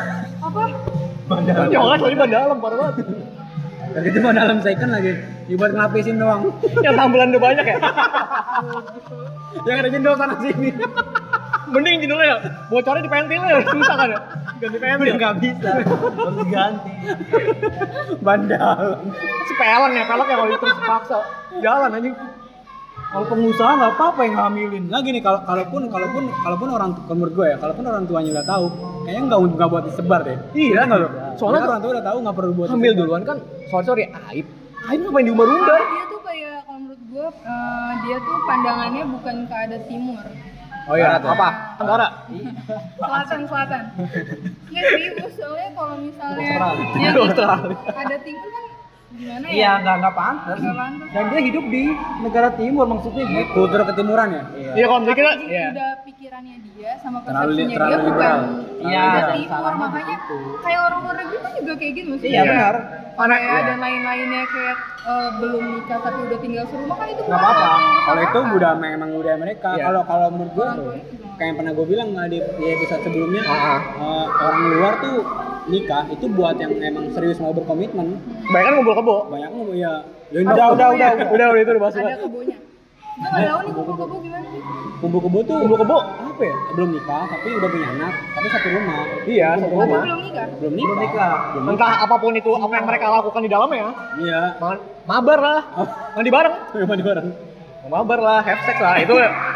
apa? 0.48 0.62
Jangan 1.68 1.96
soalnya 2.00 2.16
ban 2.16 2.30
dalam 2.32 2.56
parah 2.56 2.76
banget 2.80 2.94
Dan 3.92 4.02
itu 4.08 4.18
mah 4.24 4.32
dalam 4.32 4.58
second 4.64 4.90
lagi. 4.90 5.12
Dibuat 5.46 5.70
ngelapisin 5.76 6.16
doang. 6.16 6.48
yang 6.84 6.94
tambelan 6.96 7.30
udah 7.36 7.42
banyak 7.42 7.64
ya 7.66 7.76
Yang 9.68 9.76
ada 9.84 9.88
jendol 9.92 10.14
sana 10.16 10.34
sini. 10.40 10.70
mending 11.72 12.04
judulnya 12.04 12.26
ya 12.28 12.36
bocornya 12.68 13.00
di 13.00 13.08
pentilnya 13.08 13.48
ya 13.48 13.60
susah 13.64 13.96
kan 13.96 14.08
ya 14.12 14.20
ganti 14.60 14.76
pentil 14.76 15.14
Nggak 15.16 15.34
bisa. 15.40 15.70
Harus 15.80 16.36
diganti. 16.44 16.92
Bandal. 18.26 19.00
sepelan 19.48 19.90
ya 19.96 20.04
pelek 20.04 20.26
ya 20.28 20.36
kalau 20.36 20.50
itu 20.52 20.58
terus 20.60 20.78
paksa 20.84 21.18
jalan 21.64 21.90
anjing 21.96 22.14
Kalau 23.12 23.26
pengusaha 23.28 23.70
nggak 23.76 23.92
apa-apa 23.92 24.20
yang 24.24 24.36
hamilin. 24.40 24.82
Nggak 24.88 25.02
gini, 25.04 25.18
kalau 25.20 25.40
kalaupun 25.44 25.82
kalaupun 25.92 26.22
kalaupun 26.32 26.68
orang 26.72 26.90
kalau 26.96 27.16
menurut 27.20 27.34
gue 27.36 27.46
ya, 27.52 27.56
kalaupun 27.60 27.84
orang 27.84 28.04
tuanya 28.08 28.30
udah 28.40 28.46
tahu, 28.48 28.64
kayaknya 29.04 29.22
nggak 29.28 29.40
nggak 29.52 29.68
buat 29.68 29.84
disebar 29.84 30.20
deh. 30.24 30.38
Iya. 30.56 30.80
nggak 30.88 30.98
lo? 30.98 31.08
Soalnya 31.36 31.68
orang 31.68 31.80
tua 31.84 31.90
udah 31.92 32.04
tahu 32.08 32.16
nggak 32.24 32.36
perlu 32.40 32.52
buat 32.56 32.68
hamil 32.72 32.92
disebar. 32.92 33.00
duluan 33.04 33.22
kan 33.28 33.36
sorry 33.72 33.84
sorry 33.88 34.04
aib 34.28 34.46
aib 34.92 34.98
ngapain 35.00 35.24
diumbar-umbar 35.24 35.80
dia 35.80 36.04
tuh 36.12 36.20
kayak 36.20 36.56
kalau 36.68 36.78
menurut 36.84 37.02
gue 37.08 37.24
eh, 37.24 37.92
dia 38.04 38.16
tuh 38.20 38.36
pandangannya 38.44 39.02
bukan 39.08 39.36
ke 39.48 39.56
ada 39.56 39.78
timur 39.88 40.20
oh 40.82 40.94
iya 40.98 41.06
Barat 41.08 41.22
ya? 41.24 41.30
apa 41.32 41.48
tenggara 41.80 42.06
selatan 43.00 43.40
selatan 43.48 43.82
nggak 44.68 44.84
serius 44.92 45.32
soalnya 45.40 45.70
kalau 45.72 45.96
misalnya 45.96 46.50
Australia. 47.16 47.76
ada 48.04 48.16
timur 48.20 48.48
kan 48.52 48.64
gimana 49.12 49.44
ya 49.48 49.52
Iya, 49.52 49.70
nggak 49.82 49.96
nggak 50.00 50.14
pantas. 50.14 50.58
Dan 51.12 51.24
dia 51.28 51.40
hidup 51.44 51.64
di 51.68 51.82
negara 52.22 52.48
timur 52.56 52.84
maksudnya 52.88 53.24
gitu. 53.28 53.52
Kultur 53.52 53.80
ketimuran 53.84 54.28
ya? 54.32 54.42
iya 54.72 54.84
kalau 54.88 55.00
menurut 55.04 55.16
kita 55.16 55.30
iya 55.46 55.66
udah 55.72 55.90
pikirannya 56.22 56.54
dia 56.78 56.90
sama 57.02 57.18
persepsinya 57.18 57.74
terlalu 57.74 57.90
dia 57.90 57.98
bukan. 57.98 58.38
Iya, 58.78 59.06
timur 59.34 59.74
makanya 59.74 60.06
gitu. 60.06 60.36
kayak 60.62 60.80
orang 60.86 61.00
luar 61.02 61.16
negeri 61.18 61.38
kan 61.42 61.52
juga 61.58 61.72
kayak 61.74 61.92
gitu 61.98 62.06
maksudnya 62.06 62.30
Iya 62.30 62.42
benar. 62.46 62.74
anak 63.12 63.38
Korea 63.42 63.62
dan 63.66 63.78
lain-lainnya 63.82 64.42
kayak 64.46 64.76
eh, 65.02 65.28
belum 65.42 65.62
nikah 65.74 65.98
tapi 65.98 66.18
udah 66.22 66.38
tinggal 66.38 66.64
serumah 66.70 66.96
kan 66.96 67.06
itu 67.10 67.22
Nggak 67.26 67.40
apa-apa. 67.42 67.68
Kalau 68.06 68.20
itu 68.22 68.38
budaya 68.54 68.76
memang 68.78 69.10
budaya 69.10 69.36
mereka. 69.36 69.70
Iya. 69.74 69.82
Kalau 69.82 70.02
kalau 70.06 70.26
menurut 70.30 70.52
gue 70.54 70.68
kayak 71.32 71.42
yang 71.42 71.56
pernah 71.58 71.72
gue 71.74 71.86
bilang 71.90 72.08
nggak 72.14 72.28
di, 72.28 72.38
di 72.38 72.66
episode 72.70 73.02
sebelumnya, 73.02 73.42
Ah, 73.44 73.58
ah. 73.58 73.80
eh, 73.98 74.26
orang 74.40 74.62
luar 74.70 74.94
tuh 75.02 75.16
nikah 75.64 76.04
itu 76.06 76.26
buat 76.30 76.54
yang 76.56 76.72
emang 76.78 77.10
serius 77.10 77.42
mau 77.42 77.50
berkomitmen. 77.50 78.14
banyak 78.46 78.62
kan 78.64 78.72
ngumpul 78.72 78.94
kebo 78.94 79.16
Banyak 79.26 79.50
nggak 79.50 79.74
ya? 79.74 79.92
ya 80.30 80.38
Udah, 80.40 80.66
udah, 80.70 80.70
udah, 80.70 80.88
udah. 80.94 81.10
udah 81.28 81.46
udah 81.50 81.60
itu 81.60 81.70
udah 81.72 81.82
bahas 81.82 81.96
ada 81.98 82.14
kebonya 82.16 82.58
gue 83.12 83.28
nggak 83.28 83.44
tahu 83.44 83.60
nih 83.60 83.72
kumpul-kumpul 83.74 84.18
gimana 84.20 84.46
sih 84.48 84.62
Kumpul 85.02 85.18
kebo 85.20 85.38
tuh 85.42 85.56
ngumpul 85.58 85.78
kebo 85.78 85.98
apa 85.98 86.42
ya 86.42 86.56
belum 86.72 86.88
nikah 86.92 87.22
tapi 87.26 87.48
udah 87.52 87.68
punya 87.68 87.86
anak 87.90 88.12
tapi 88.32 88.46
satu 88.48 88.68
rumah. 88.70 88.96
iya 89.26 89.48
satu 89.52 89.66
rumah 89.68 89.86
belum 90.00 90.20
nikah 90.22 90.46
Belum 90.56 90.72
Belum 90.72 90.72
nikah. 90.72 90.96
nikah. 90.96 91.32
Belum 91.50 91.64
nikah. 91.64 91.74
entah 91.74 91.92
apa 92.00 92.16
pun 92.16 92.32
itu 92.32 92.50
apa 92.54 92.72
yang 92.72 92.86
mereka 92.86 93.04
lakukan 93.10 93.40
di 93.40 93.50
dalamnya 93.50 93.86
Iya. 94.16 94.40
Ma- 94.56 94.80
mabar 95.04 95.38
lah 95.38 95.60
mandi 96.14 96.30
bareng 96.30 96.54
Mandi 96.86 97.02
bareng. 97.02 97.28
mabar 97.84 98.18
lah 98.20 98.40
have 98.40 98.62
sex 98.62 98.78
lah 98.78 98.94
itu 98.96 99.10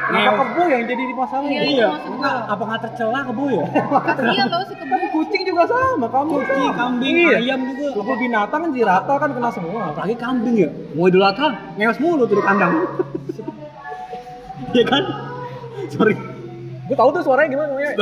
Kenapa 0.07 0.43
kebo 0.45 0.63
yang 0.65 0.83
jadi 0.85 1.03
di 1.03 1.15
masalah? 1.15 1.43
Iya, 1.45 1.61
itu 1.61 1.73
Iya. 1.77 1.89
Enggak, 2.07 2.37
apa 2.45 2.63
nggak 2.65 2.81
tercela 2.81 3.21
kebo 3.23 3.43
ya? 3.49 3.65
kasihan 4.05 4.47
tau 4.47 4.63
si 4.63 4.75
kebo 4.77 4.95
kucing 5.09 5.43
juga 5.43 5.63
sama, 5.65 6.07
kamu 6.07 6.31
Kucing, 6.37 6.71
kambing, 6.73 7.15
Iya. 7.25 7.37
ayam 7.41 7.61
juga. 7.67 7.87
Kalau 7.97 8.15
binatang 8.17 8.61
kan 8.61 8.71
dirata 8.71 9.13
kan 9.17 9.31
kena 9.33 9.51
semua. 9.51 9.81
Apalagi 9.91 10.15
kambing 10.15 10.57
ya. 10.57 10.71
Mau 10.93 11.07
idul 11.07 11.23
adha, 11.23 11.49
ngeos 11.75 11.99
mulu 11.99 12.23
tuh 12.25 12.35
di 12.35 12.45
kandang. 12.45 12.73
Iya 14.73 14.85
kan? 14.85 15.03
Sorry. 15.95 16.15
gue 16.87 16.95
tahu 16.95 17.11
tuh 17.11 17.23
suaranya 17.23 17.51
gimana 17.51 17.69
namanya 17.69 17.93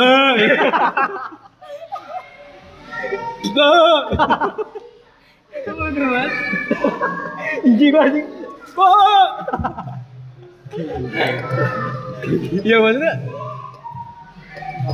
itu 5.54 5.72
bodoh 5.72 6.06
banget 6.06 6.32
Iji 7.64 7.86
gue 7.88 8.00
anjing. 8.00 8.26
Kok? 8.74 8.96
Iya 12.60 12.76
maksudnya 12.78 13.12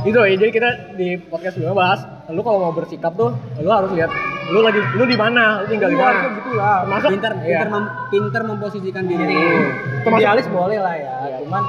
itu 0.01 0.15
ya 0.17 0.35
jadi 0.39 0.51
kita 0.51 0.69
di 0.95 1.19
podcast 1.19 1.59
sebelumnya 1.59 1.75
bahas 1.77 1.99
lu 2.31 2.39
kalau 2.41 2.63
mau 2.63 2.71
bersikap 2.71 3.11
tuh 3.13 3.35
lu 3.59 3.67
harus 3.67 3.91
lihat 3.91 4.07
lu 4.47 4.63
lagi 4.63 4.79
lu 4.95 5.03
di 5.03 5.19
mana 5.19 5.59
lu 5.59 5.67
tinggal 5.67 5.91
di 5.91 5.97
Iya, 5.97 6.05
mana 6.05 6.15
itu 6.17 6.29
gitu 6.33 6.51
lah. 6.55 6.77
termasuk 6.81 7.09
Pinter, 7.11 7.31
iya. 7.35 7.43
pinter, 7.43 7.67
mem- 7.69 7.91
pinter 8.07 8.41
memposisikan 8.45 9.03
diri. 9.03 9.35
Termasuk- 10.01 10.23
Idealis 10.23 10.47
boleh 10.47 10.79
lah 10.79 10.95
ya, 10.95 11.11
cuman 11.43 11.63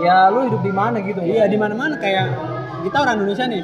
ya 0.00 0.28
lu 0.28 0.38
hidup 0.46 0.60
di 0.60 0.72
mana 0.72 0.96
gitu. 1.00 1.20
Iya 1.20 1.44
di 1.46 1.56
mana-mana 1.56 1.94
kayak 1.96 2.26
kita 2.82 2.96
orang 2.98 3.14
Indonesia 3.18 3.46
nih 3.46 3.62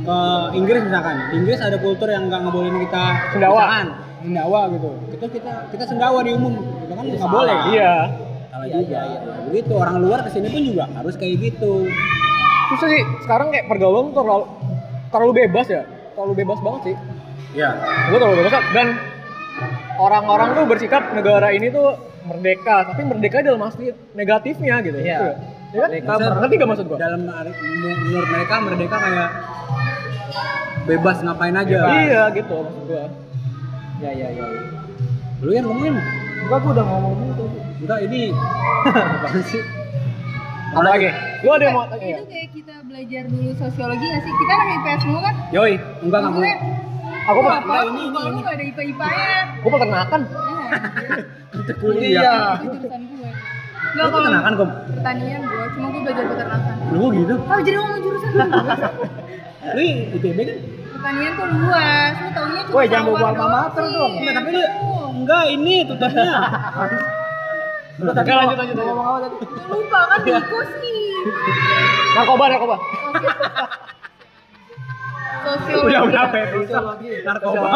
ke 0.00 0.18
Inggris 0.54 0.80
misalkan. 0.82 1.14
Di 1.30 1.34
Inggris 1.36 1.58
ada 1.58 1.76
kultur 1.76 2.08
yang 2.08 2.26
nggak 2.26 2.40
ngebolehin 2.42 2.76
kita 2.82 3.04
Sendawa. 3.30 3.52
misalkan, 3.54 3.86
sendawa 4.20 4.60
gitu. 4.70 4.90
Kita 5.10 5.26
kita 5.30 5.52
kita 5.70 5.84
sendawa 5.84 6.18
di 6.20 6.32
umum, 6.32 6.54
itu 6.80 6.92
kan 6.92 7.04
nggak 7.04 7.30
boleh. 7.30 7.54
kan? 7.54 7.68
iya 7.70 7.94
Salah 8.48 8.66
Iya, 8.66 8.78
juga. 8.80 8.86
iya, 8.86 9.00
iya. 9.04 9.20
Begitu 9.44 9.72
orang 9.74 9.96
luar 9.98 10.18
ke 10.22 10.30
sini 10.30 10.46
pun 10.46 10.62
juga 10.62 10.84
harus 10.90 11.14
kayak 11.14 11.34
gitu. 11.42 11.86
susah 12.64 12.88
sih 12.88 13.02
sekarang 13.20 13.52
kayak 13.52 13.68
pergaulan 13.68 14.08
tuh 14.08 14.24
terlalu 14.24 14.44
terlalu 15.12 15.32
bebas 15.36 15.66
ya 15.68 15.84
terlalu 16.16 16.32
bebas 16.34 16.58
banget 16.58 16.80
sih 16.82 16.96
Ya. 17.52 17.70
gue 18.08 18.16
terlalu 18.16 18.40
bebas 18.40 18.56
dan 18.72 18.86
orang-orang 19.96 20.48
tuh 20.54 20.64
bersikap 20.64 21.12
negara 21.12 21.52
ini 21.52 21.68
tuh 21.68 21.92
merdeka 22.24 22.88
tapi 22.88 23.04
merdeka 23.04 23.44
dalam 23.44 23.62
arti 23.62 23.92
negatifnya 24.12 24.80
gitu 24.80 24.96
Iya. 24.96 25.18
Iya. 25.20 25.34
Ya 25.74 25.80
kan? 25.80 25.88
Merdeka 25.90 26.06
Maksud- 26.06 26.22
mer- 26.24 26.38
ngerti 26.38 26.54
gak 26.54 26.68
maksud 26.70 26.86
gua? 26.86 26.96
Dalam 26.96 27.20
menurut 28.00 28.28
mereka 28.30 28.54
merdeka 28.60 28.96
kayak 28.96 29.30
bebas 30.84 31.16
ngapain 31.20 31.56
aja. 31.56 31.78
Iya 31.98 32.22
gitu 32.32 32.54
maksud 32.56 32.84
gua. 32.86 33.04
Ya 33.98 34.10
ya 34.12 34.28
ya. 34.30 34.44
Lu 35.40 35.50
yang 35.50 35.66
ngomongin. 35.66 35.94
Enggak 36.40 36.58
gua 36.60 36.70
udah 36.72 36.86
ngomong 36.86 37.12
gitu. 37.26 37.44
Enggak 37.80 37.98
ini 38.02 38.22
apa 39.16 39.28
sih? 39.42 39.62
Apa 40.70 40.82
lagi? 40.84 41.08
Lu 41.42 41.48
ada 41.50 41.64
yang 41.64 41.74
mau 41.74 41.84
itu 41.86 41.96
iya. 42.00 42.18
kayak 42.24 42.48
kita 42.50 42.74
belajar 42.84 43.22
dulu 43.26 43.50
sosiologi 43.54 44.04
nggak 44.04 44.22
sih 44.22 44.32
kita 44.32 44.52
anak 44.54 44.68
IPS 44.74 45.00
semua 45.00 45.20
kan 45.22 45.34
Yoi, 45.50 45.72
Enggak 45.74 46.18
enggak. 46.18 46.22
maksudnya 46.24 46.54
aku 47.24 47.38
mah 47.40 47.54
apa 47.56 47.74
ini, 47.84 48.02
ini 48.04 48.20
ini, 48.24 48.40
ada 48.44 48.64
IPA 48.64 48.82
IPA-nya 48.90 49.28
gua 49.56 49.70
peternakan. 49.72 50.20
Kita 51.52 51.72
Kuliah. 51.80 52.22
kuliah. 52.22 52.48
itu 52.54 52.66
jurusan 52.72 53.00
gue 53.04 53.30
Nggak, 53.94 54.04
kalau 54.04 54.20
ketenakan 54.20 54.52
kom? 54.54 54.68
pertanian 54.90 55.40
gue 55.44 55.64
cuma 55.70 55.86
gue 55.86 56.00
belajar 56.02 56.24
peternakan 56.26 56.74
Lu 56.90 57.06
gitu. 57.12 57.34
kalau 57.40 57.62
jadi 57.62 57.76
ngomong 57.76 58.00
jurusan 58.00 58.30
lu. 58.32 58.44
Lu 59.64 59.80
ITB 60.12 60.38
kan? 60.40 60.58
pertanian 60.94 61.32
tuh 61.32 61.46
luas 61.48 62.14
lu 62.14 62.28
taunya 62.30 62.60
cuma 62.64 62.74
Woi, 62.74 62.86
jangan 62.86 63.04
bawa 63.08 63.28
alma 63.28 63.46
mater 63.48 63.84
dong. 63.86 64.12
Enggak, 64.16 64.34
tapi 64.34 64.50
lu 64.50 64.62
enggak 65.14 65.42
ini 65.48 65.74
tutupnya. 65.84 66.32
Lu 67.94 68.10
tadi 68.10 68.26
lanjut, 68.26 68.42
mau- 68.50 68.58
lanjut, 68.58 68.76
ngomong 68.76 69.06
apa 69.06 69.18
tadi? 69.22 69.36
lupa 69.70 70.00
kan 70.04 70.18
Diko 70.20 70.58
sih 70.74 70.98
Narkoba, 72.10 72.44
narkoba. 72.50 72.76
Sosiologi 75.40 75.86
Udah 75.86 76.02
berapa 76.04 76.34
ya? 76.34 76.46
Sosiologi. 76.54 77.10
Narkoba. 77.20 77.68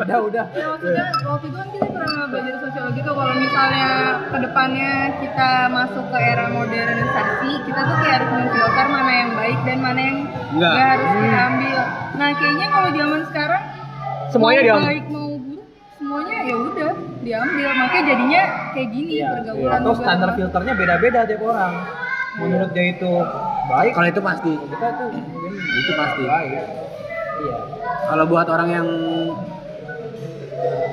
Udah 0.00 0.18
udah. 0.22 0.44
Ya 0.50 0.66
maksudnya 0.66 1.04
waktu 1.22 1.46
itu 1.46 1.56
kan 1.56 1.68
kita 1.70 1.86
pernah 1.90 2.24
belajar 2.26 2.54
sosiologi 2.60 3.00
tuh 3.00 3.14
kalau 3.14 3.34
misalnya 3.34 3.88
ke 4.24 4.38
depannya 4.40 4.90
kita 5.18 5.48
masuk 5.68 6.04
ke 6.06 6.18
era 6.18 6.46
modernisasi 6.48 7.50
kita 7.64 7.80
tuh 7.82 7.96
kayak 7.98 8.14
harus 8.16 8.30
memfilter 8.32 8.86
mana 8.88 9.12
yang 9.12 9.30
baik 9.32 9.58
dan 9.62 9.78
mana 9.78 10.00
yang 10.00 10.18
Enggak. 10.50 10.72
nggak 10.72 10.86
harus 10.88 11.10
kita 11.14 11.38
ambil. 11.44 11.78
Nah 12.12 12.28
kayaknya 12.34 12.66
kalau 12.68 12.88
zaman 12.90 13.20
sekarang 13.26 13.62
Semuanya 14.30 14.60
mau 14.70 14.82
baik 14.84 15.04
mau 15.06 15.26
buruk 15.34 15.64
semuanya 15.92 16.38
ya 16.40 16.56
udah 16.56 16.92
diambil 17.20 17.66
makanya 17.76 18.04
jadinya 18.06 18.42
kayak 18.72 18.88
gini 18.90 19.10
Iya. 19.12 19.28
pergaulan 19.36 19.74
Atau 19.76 19.90
juga. 19.90 20.00
standar 20.00 20.30
filternya 20.32 20.74
beda-beda 20.74 21.20
tiap 21.24 21.42
orang. 21.44 21.72
Menurut 22.32 22.70
dia 22.70 22.86
itu 22.88 23.10
baik, 23.66 23.90
Kalau 23.90 24.08
itu 24.08 24.20
pasti. 24.20 24.52
kita 24.54 24.88
tuh 24.96 25.08
mungkin 25.50 25.80
Itu 25.80 25.92
pasti. 25.94 26.22
Iya. 26.24 26.62
Kalau 28.06 28.24
buat 28.26 28.46
orang 28.46 28.68
yang 28.68 28.86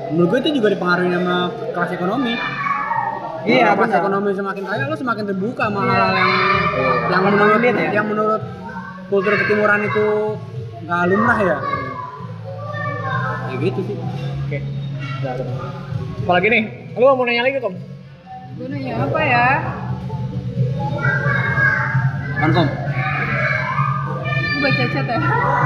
menurut 0.08 0.28
gue 0.30 0.40
itu 0.42 0.52
juga 0.56 0.72
dipengaruhi 0.72 1.10
sama 1.12 1.38
kelas 1.74 1.92
ekonomi. 1.92 2.34
Iya, 3.44 3.64
Kalau 3.66 3.78
kelas 3.78 3.94
ekonomi 3.98 4.30
semakin 4.34 4.64
kaya, 4.64 4.84
lo 4.86 4.96
semakin 4.96 5.24
terbuka 5.26 5.64
sama 5.66 5.80
Iya. 5.80 5.88
hal-hal 5.88 6.14
yang 6.14 6.32
yang 7.08 7.22
Makin 7.22 7.34
menurut 7.34 7.58
sulit 7.58 7.76
ya. 7.76 7.90
yang 7.92 8.08
menurut 8.08 8.42
kultur 9.08 9.34
ketimuran 9.36 9.82
itu 9.84 10.06
nggak 10.82 11.02
lumrah 11.06 11.40
ya. 11.42 11.58
Ya 13.48 13.56
gitu 13.58 13.80
sih. 13.84 13.96
Oke. 14.46 14.60
Apalagi 16.24 16.48
nih? 16.48 16.64
Lu 16.94 17.06
mau 17.06 17.24
nanya 17.24 17.44
lagi, 17.44 17.60
Kom? 17.60 17.74
Gue 18.56 18.68
nanya 18.68 18.94
apa 19.02 19.20
ya? 19.22 19.46
Kan 22.38 22.50
kom? 22.54 22.68
Gue 24.68 24.76
baca 24.76 24.86
chat 24.92 25.06
ya. 25.06 25.18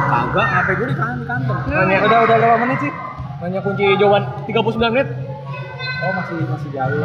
Kagak, 0.08 0.48
HP 0.48 0.68
gue 0.72 0.88
di 0.88 0.96
kan- 0.96 1.18
di 1.18 1.26
kantor. 1.26 1.56
Nanya, 1.66 1.98
Udah 2.02 2.20
udah 2.22 2.36
berapa 2.38 2.58
menit 2.60 2.80
sih? 2.80 2.92
nanya 3.42 3.60
kunci 3.60 3.86
jawaban 3.98 4.24
39 4.46 4.94
menit. 4.94 5.08
Oh 6.00 6.12
masih 6.12 6.38
masih 6.46 6.70
jauh. 6.72 7.02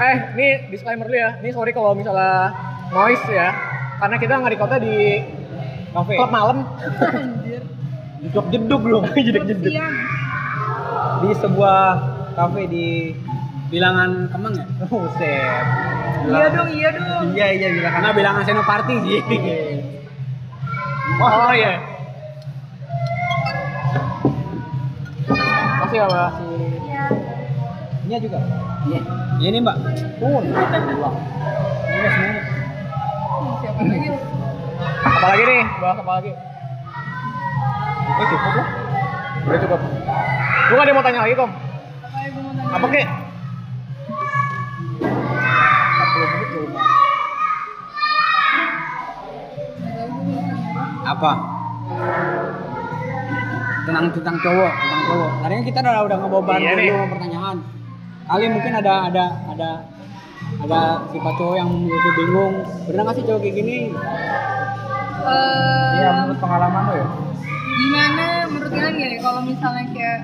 Eh, 0.00 0.16
ini 0.32 0.46
disclaimer 0.68 1.06
dulu 1.06 1.14
ya. 1.16 1.38
Ini 1.38 1.50
sorry 1.50 1.70
kalau 1.70 1.94
misalnya 1.94 2.50
noise 2.90 3.22
ya. 3.24 3.54
Karena 3.96 4.16
kita 4.16 4.32
nggak 4.34 4.52
recordnya 4.52 4.80
di 4.80 5.22
Kafe. 5.88 6.14
klub 6.16 6.30
malam. 6.32 6.58
Anjir. 6.66 7.62
Jeduk 8.20 8.46
jeduk 8.50 8.80
belum. 8.82 9.02
Jedek-jedek. 9.26 9.70
Siang. 9.70 9.94
Di 11.20 11.30
sebuah 11.36 11.78
kafe 12.32 12.62
di 12.66 12.86
Bilangan 13.68 14.26
Kemang 14.26 14.52
ya? 14.52 14.66
Buset. 14.90 15.64
Iya 16.20 16.46
dong, 16.50 16.68
iya 16.68 16.88
dong. 16.90 17.24
Iya 17.30 17.46
iya 17.52 17.68
bilang 17.72 17.92
Karena 17.94 18.10
bilangan 18.12 18.42
Senoparty 18.42 18.94
sih. 19.00 19.18
Oh 21.20 21.52
iya. 21.52 21.76
Makasih 25.28 26.00
ya. 26.00 26.08
Iya. 26.08 26.24
Nia 28.08 28.18
juga. 28.24 28.40
Ini 29.36 29.60
mbak. 29.60 29.76
Oh, 30.24 30.40
dua. 30.40 30.64
Ini 30.64 30.88
semua. 30.88 31.12
Hmm, 33.40 33.56
siapa 33.60 33.80
lagi 33.84 34.08
lu? 34.08 34.16
Apalagi 35.00 35.42
nih? 35.44 35.64
Bahas 35.76 36.00
apa 36.00 36.12
lagi? 36.16 36.32
Oke, 38.10 38.24
cukup 38.32 38.52
lah. 38.56 38.68
Udah 39.44 39.60
cukup. 39.60 39.80
Lu 40.70 40.74
gak 40.76 40.84
ada 40.88 40.92
mau 40.96 41.04
tanya 41.04 41.20
lagi, 41.24 41.34
Kom? 41.36 41.50
Apa? 41.52 42.76
Apa 42.80 42.86
kek? 42.88 43.04
40 43.04 43.08
menit. 46.72 46.99
Apa. 51.10 51.30
Tentang 53.80 54.04
tentang 54.12 54.36
cowok, 54.38 54.70
tentang 54.70 55.02
cowok. 55.08 55.30
Tadi 55.42 55.54
kita 55.66 55.78
udah 55.82 56.02
udah 56.06 56.16
ngebeban 56.20 56.58
Iya 56.60 56.72
dulu 56.76 57.04
pertanyaan. 57.10 57.56
Kali 58.30 58.44
mungkin 58.46 58.72
ada 58.76 58.94
ada 59.10 59.24
ada 59.50 59.70
ada 60.60 60.80
sifat 61.10 61.32
cowok 61.34 61.54
yang 61.56 61.68
menurut 61.68 61.98
lu 62.00 62.10
bingung. 62.14 62.54
Bener 62.86 63.00
nggak 63.02 63.16
sih 63.16 63.24
cowok 63.24 63.40
kayak 63.40 63.54
gini? 63.56 63.78
Eh, 65.20 65.90
Iya, 65.96 66.08
menurut 66.24 66.38
pengalaman 66.38 66.82
lo 66.86 66.94
ya. 66.96 67.08
gimana 67.70 68.24
menurut 68.46 68.70
kalian 68.70 68.92
gini 68.94 69.16
kalau 69.18 69.40
misalnya 69.40 69.84
kayak 69.90 70.18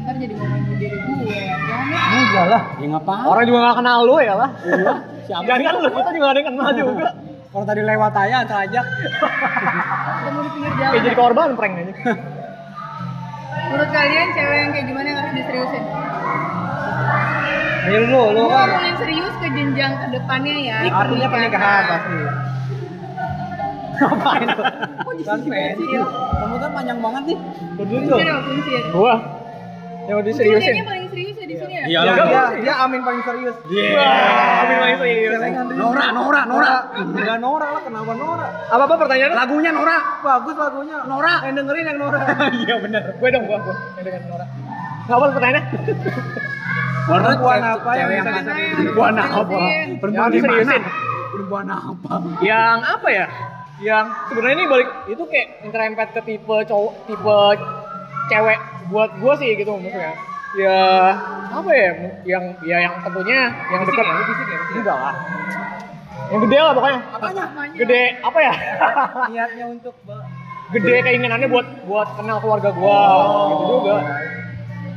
ntar 0.00 0.14
jadi 0.16 0.32
ngomongin 0.32 0.74
diri 0.78 0.96
gue 0.96 1.26
ya 1.28 1.54
jangan 1.60 1.86
ya 1.86 2.00
Enggak 2.16 2.46
lah. 2.48 2.62
Ya 2.78 2.86
nggak 2.88 3.02
apa. 3.04 3.14
Orang 3.26 3.44
juga 3.44 3.58
gak 3.60 3.76
kenal 3.78 3.98
lu 4.02 4.16
ya 4.18 4.34
lah. 4.34 4.50
Iya. 4.62 4.92
Siapa? 5.26 5.42
Jangan 5.44 5.60
kan 5.60 5.74
lu, 5.76 5.88
kita 5.90 6.10
juga 6.10 6.24
gak 6.24 6.32
ada 6.32 6.38
yang 6.40 6.48
kenal 6.50 6.70
juga. 6.72 7.08
Kalau 7.50 7.64
tadi 7.64 7.82
lewat 7.82 8.12
aja 8.14 8.38
terajak. 8.44 8.86
ketemu 8.86 10.38
di 10.38 10.50
pinggir 10.52 10.72
jalan 10.72 10.90
Kayak 10.90 11.02
jadi 11.02 11.16
korban 11.16 11.48
prank 11.52 11.74
aja. 11.76 11.92
menurut 13.62 13.90
kalian 13.90 14.28
cewek 14.30 14.56
yang 14.56 14.70
kayak 14.70 14.84
gimana 14.84 15.06
yang 15.06 15.18
harus 15.20 15.32
diseriusin 15.32 15.84
Ayo 17.80 18.00
lu, 18.04 18.22
lu 18.30 18.42
kan. 18.46 18.66
ngomongin 18.68 18.94
serius 18.98 19.34
ke 19.36 19.48
jenjang 19.48 19.92
ke 19.96 20.06
depannya 20.12 20.56
ya 20.60 20.76
Artinya 20.86 21.28
pernikahan 21.28 21.82
pasti. 21.88 22.16
Ngapain 24.00 24.46
tuh? 24.48 24.64
kok 25.04 25.12
di 25.12 25.22
sini 25.24 25.48
pensil 25.50 26.02
Kamu 26.32 26.54
kan 26.56 26.70
panjang 26.72 26.98
banget 26.98 27.22
nih. 27.26 27.38
Kuncir 27.76 28.00
ya 28.20 28.36
kuncir 28.40 28.80
Gua 28.90 29.14
yang 30.00 30.14
mau 30.16 30.22
kuncirnya 30.22 30.24
diseriusin. 30.24 30.74
paling 30.82 31.06
serius 31.08 31.19
ya 31.70 31.82
ya 31.82 31.86
Iya, 31.86 32.00
Ya, 32.02 32.12
lah. 32.12 32.26
dia, 32.26 32.42
dia 32.60 32.74
amin 32.82 33.00
paling 33.00 33.22
serius. 33.22 33.56
Wah, 33.62 34.62
amin 34.62 34.76
lagi 34.76 34.96
serius. 34.98 35.30
Dia. 35.40 35.62
Nora, 35.70 36.04
Nora, 36.10 36.40
Nora. 36.44 36.74
Enggak 36.98 37.38
Nora 37.38 37.66
lah, 37.70 37.82
kenapa 37.82 38.12
Nora? 38.12 38.46
Apa 38.66 38.82
apa 38.84 38.94
pertanyaan? 38.98 39.32
Lagunya 39.32 39.70
Nora. 39.70 39.96
Bagus 40.20 40.54
lagunya. 40.54 40.96
Nora. 41.06 41.34
Yang 41.46 41.54
dengerin 41.62 41.84
yang 41.86 41.98
Nora. 41.98 42.18
Iya 42.60 42.74
bener. 42.78 43.02
Gue 43.16 43.28
dong, 43.30 43.44
gua, 43.46 43.58
gua 43.60 43.74
yang 43.96 44.04
dengan 44.04 44.22
Nora. 44.28 44.46
Apa 45.06 45.24
pertanyaannya? 45.30 45.62
Perempuan 47.00 47.60
apa 47.64 47.90
yang 47.96 48.08
bisa 48.08 48.30
diseriusin? 48.30 48.76
Perempuan 48.76 49.14
apa? 49.18 49.56
Perempuan 49.98 50.28
diseriusin. 50.30 50.82
Perempuan 51.32 51.66
apa? 51.66 52.12
Yang 52.40 52.78
apa 52.86 53.08
ya? 53.10 53.26
Yang 53.80 54.04
sebenarnya 54.28 54.56
ini 54.60 54.66
balik 54.68 54.88
itu 55.08 55.22
kayak 55.24 55.48
interempet 55.64 56.06
ke 56.12 56.20
tipe 56.22 56.56
cowok, 56.68 56.92
tipe 57.08 57.38
cewek 58.28 58.58
buat 58.92 59.10
gua 59.18 59.32
sih 59.40 59.56
gitu 59.56 59.72
maksudnya. 59.72 60.12
Ya 60.58 60.78
apa 61.50 61.70
ya? 61.70 61.90
Yang 62.26 62.44
ya 62.66 62.76
yang 62.82 62.94
tentunya 63.06 63.38
yang 63.70 63.80
dekat 63.86 64.04
ya? 64.04 64.14
Fisik 64.26 64.48
ya? 64.50 64.58
Enggak 64.74 64.96
lah. 64.98 65.14
Yang 66.30 66.40
gede 66.46 66.56
lah 66.58 66.72
pokoknya. 66.74 67.00
apanya 67.14 67.44
Gede 67.74 68.02
apa 68.22 68.38
ya? 68.42 68.54
Niatnya 69.34 69.64
untuk 69.70 69.94
gede 70.70 70.94
keinginannya 71.02 71.48
buat 71.50 71.66
buat 71.86 72.08
kenal 72.14 72.38
keluarga 72.38 72.70
gua 72.70 72.98
gitu 73.50 73.64
juga. 73.78 73.96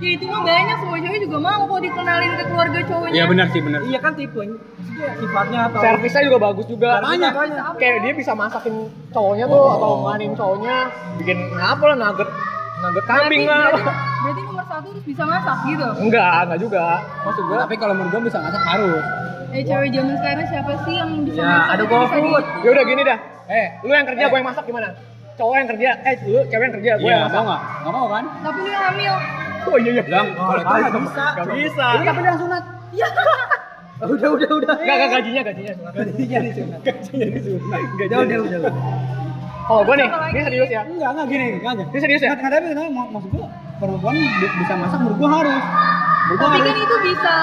ya 0.03 0.09
itu 0.19 0.25
mah 0.27 0.43
banyak 0.43 0.77
semua 0.83 0.97
cewek 0.99 1.19
juga 1.23 1.37
mau 1.39 1.63
kok 1.63 1.79
dikenalin 1.79 2.31
ke 2.35 2.43
keluarga 2.51 2.79
cowoknya 2.83 3.15
Iya 3.15 3.23
benar 3.23 3.47
sih 3.55 3.61
benar. 3.63 3.79
Iya 3.87 3.99
kan 4.03 4.11
tipe 4.19 4.41
maksudnya 4.93 5.09
sifatnya 5.17 5.59
atau 5.69 5.79
Servisnya 5.81 6.21
juga 6.29 6.39
bagus 6.43 6.65
juga. 6.69 6.89
Banyak. 7.01 7.31
banyak. 7.33 7.63
Kayak 7.81 7.97
dia 8.05 8.13
bisa 8.13 8.31
masakin 8.37 8.75
cowoknya 9.09 9.45
tuh 9.49 9.65
atau 9.73 9.91
nganin 10.05 10.31
cowoknya, 10.37 10.75
bikin 11.17 11.37
apa 11.57 11.83
lah 11.89 11.95
nugget 11.97 12.29
nugget 12.83 13.05
kambing 13.05 13.43
lah. 13.43 13.63
berarti, 13.65 13.81
berarti 14.19 14.41
nomor 14.43 14.65
satu 14.65 14.87
harus 14.89 15.03
bisa 15.03 15.23
masak 15.23 15.57
gitu 15.65 15.87
Enggak, 15.97 16.35
enggak 16.43 16.59
juga. 16.59 16.83
Maksud 17.23 17.43
gua 17.45 17.57
Tapi 17.61 17.75
kalau 17.77 17.93
menurut 17.95 18.11
gua 18.11 18.21
bisa 18.21 18.37
masak 18.39 18.61
harus. 18.61 19.03
eh 19.49 19.61
cewek 19.61 19.89
zaman 19.89 20.13
sekarang 20.17 20.45
siapa 20.45 20.71
sih 20.81 20.93
yang 20.95 21.09
bisa 21.21 21.37
Ya, 21.37 21.45
masak 21.47 21.71
ada 21.71 21.83
GoFood. 21.85 22.43
ya 22.59 22.69
udah 22.69 22.83
gini 22.83 23.01
dah. 23.01 23.17
Eh, 23.45 23.65
lu 23.81 23.91
yang 23.91 24.05
kerja, 24.05 24.23
gua 24.25 24.37
yang 24.37 24.47
masak 24.47 24.63
gimana? 24.63 24.87
Cowok 25.33 25.55
yang 25.55 25.67
kerja, 25.67 25.89
eh 26.03 26.15
lu 26.23 26.39
cewek 26.43 26.63
yang 26.63 26.73
kerja, 26.73 26.91
gua 26.93 27.01
Iya, 27.01 27.11
yang 27.11 27.23
masak. 27.23 27.33
mau 27.33 27.45
nggak? 27.45 27.61
Nggak 27.79 27.93
mau 27.93 28.07
kan? 28.07 28.23
di- 28.23 28.41
tapi 28.41 28.57
lu 28.59 28.69
yang 28.69 28.85
hamil 28.85 29.13
Oh 29.63 29.77
iya 29.77 29.91
iya. 29.91 30.03
Bilang 30.03 30.27
kalau 30.33 30.59
itu 30.59 30.73
nggak 30.75 31.01
bisa. 31.01 31.23
Gak 31.33 31.47
bisa. 31.49 31.85
Ini 31.89 32.03
tapi 32.03 32.21
yang 32.21 32.37
sunat. 32.37 32.63
udah 34.03 34.29
udah 34.29 34.49
udah. 34.53 34.75
Enggak, 34.75 34.95
enggak 34.97 35.09
gajinya, 35.15 35.41
gajinya. 35.41 35.73
Gajinya 35.89 36.39
disunat. 36.41 36.79
Gajinya 36.87 37.27
disunat. 37.31 37.81
Udah 37.95 38.17
udah. 38.19 38.37
udah. 38.43 38.73
Kalau 39.63 39.81
gua 39.81 39.95
nih, 39.95 40.07
ini 40.29 40.41
serius 40.43 40.69
ya. 40.69 40.81
Enggak, 40.83 41.09
enggak 41.09 41.27
gini, 41.27 41.45
enggak 41.55 41.71
aja. 41.73 41.83
Ini 41.85 41.99
serius 41.99 42.21
ya? 42.21 42.29
Nggak, 42.29 42.39
nggak, 42.39 42.51
tapi 42.53 42.67
kenapa 42.69 42.89
mak- 42.91 43.11
maksud 43.11 43.29
gua 43.31 43.47
perempuan 43.75 44.13
bi- 44.15 44.53
bisa 44.57 44.73
masak 44.75 44.97
menurut 44.99 45.17
gua 45.17 45.29
harus. 45.33 45.63
Menurut 46.23 46.37
gua 46.37 46.45
tapi 46.45 46.57
harus. 46.57 46.67
kan 46.69 46.83
itu 46.83 46.97
bisa 47.05 47.35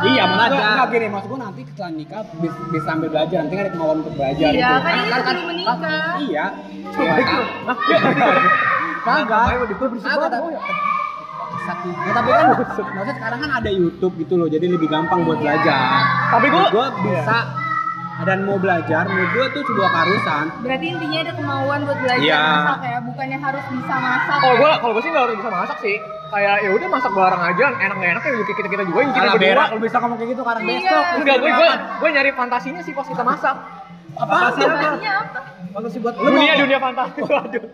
eh, 0.00 0.08
Iya, 0.08 0.22
maksud 0.24 0.30
gua 0.30 0.46
belajar. 0.48 0.70
enggak 0.70 0.88
gini, 0.90 1.06
maksud 1.08 1.28
gua 1.28 1.38
nanti 1.40 1.60
setelah 1.64 1.90
nikah 1.92 2.20
bisa, 2.34 2.58
bisa 2.66 2.84
sambil 2.84 3.08
belajar, 3.08 3.38
nanti 3.40 3.54
kan 3.54 3.62
ada 3.62 3.72
kemauan 3.72 3.96
untuk 4.00 4.14
belajar 4.14 4.48
Iya, 4.48 4.70
gitu. 4.70 4.78
kan 4.80 4.92
ini 4.94 5.10
sebelum 5.10 5.44
menikah. 5.44 5.76
Iya. 6.20 6.44
Coba 6.88 7.02
Iya. 7.02 7.14
itu. 7.20 7.38
Kagak. 9.00 9.44
Banget. 10.00 10.62
Satu. 11.60 11.88
Ya, 11.92 12.12
tapi 12.12 12.28
kan 12.30 12.44
maksudnya 12.94 13.14
sekarang 13.14 13.38
kan 13.38 13.50
ada 13.52 13.70
YouTube 13.70 14.14
gitu 14.16 14.34
loh, 14.34 14.46
jadi 14.46 14.66
lebih 14.66 14.86
gampang 14.86 15.22
buat 15.22 15.38
belajar. 15.38 16.02
Tapi 16.30 16.46
gua 16.48 16.86
bisa 16.96 17.36
dan 18.20 18.38
mau 18.42 18.56
belajar, 18.56 19.02
menurut 19.04 19.30
gua 19.30 19.46
tuh 19.50 19.62
sebuah 19.64 19.88
keharusan. 19.90 20.44
berarti 20.60 20.86
intinya 20.88 21.18
ada 21.20 21.32
kemauan 21.32 21.80
buat 21.82 21.98
belajar 21.98 22.20
Iya. 22.22 22.42
masak 22.42 22.80
ya 22.82 22.98
bukannya 23.00 23.38
harus 23.38 23.64
bisa 23.66 23.94
masak 23.96 24.36
Kalau 24.36 24.52
ya. 24.52 24.60
gua 24.60 24.70
kalau 24.76 24.92
gua 24.92 25.02
sih 25.02 25.10
nggak 25.10 25.24
harus 25.24 25.36
bisa 25.36 25.50
masak 25.50 25.78
sih. 25.80 25.96
Kayak 26.30 26.54
ya 26.60 26.70
udah 26.70 26.88
masak 26.88 27.10
bareng 27.10 27.42
aja, 27.42 27.64
enak 27.76 27.96
nggak 27.96 28.10
enak 28.12 28.22
ya 28.22 28.32
kita 28.46 28.68
kita 28.68 28.82
juga 28.84 28.98
yang 29.00 29.10
kita 29.10 29.20
Kalau 29.20 29.34
berdua. 29.34 29.64
kalau 29.66 29.80
bisa 29.80 29.96
ngomong 29.98 30.16
kayak 30.16 30.30
gitu 30.30 30.42
karena 30.42 30.60
Iya. 30.60 30.70
besok. 30.70 31.04
Enggak, 31.16 31.36
gue 31.36 31.50
gue 31.50 31.70
gue 31.98 32.08
nyari 32.10 32.30
fantasinya 32.32 32.80
sih 32.80 32.92
pas 32.92 33.06
kita 33.06 33.22
masak. 33.22 33.56
Apa 34.12 34.34
sih 34.52 34.62
apa? 34.62 34.74
Fantasinya 34.74 35.12
apa 35.16 35.38
Bagus 35.70 35.90
sih 35.90 36.00
buat 36.00 36.14
Dunia 36.14 36.52
dunia 36.56 36.78
fantasi. 36.78 37.20
Waduh. 37.24 37.64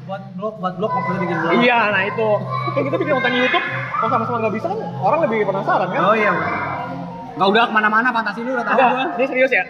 buat 0.00 0.22
blog 0.34 0.54
buat 0.58 0.74
blog 0.74 0.90
maksudnya 0.90 1.20
bikin 1.20 1.36
blog. 1.38 1.52
Iya, 1.60 1.78
nah 1.88 2.02
itu. 2.02 2.28
Kan 2.68 2.82
kita 2.82 2.96
bikin 2.96 3.12
konten 3.12 3.30
YouTube, 3.32 3.66
kalau 3.94 4.10
sama-sama 4.10 4.36
nggak 4.40 4.54
bisa 4.54 4.66
kan 4.66 4.78
orang 4.98 5.18
lebih 5.22 5.38
penasaran 5.44 5.88
kan? 5.88 6.00
Oh 6.02 6.14
iya. 6.14 6.32
Enggak 7.30 7.48
udah 7.48 7.62
ke 7.62 7.72
mana-mana 7.72 8.08
fantasi 8.10 8.40
lu 8.42 8.50
udah 8.52 8.66
tahu 8.66 8.74
gua. 8.76 9.04
ini 9.14 9.24
serius 9.24 9.52
ya. 9.52 9.62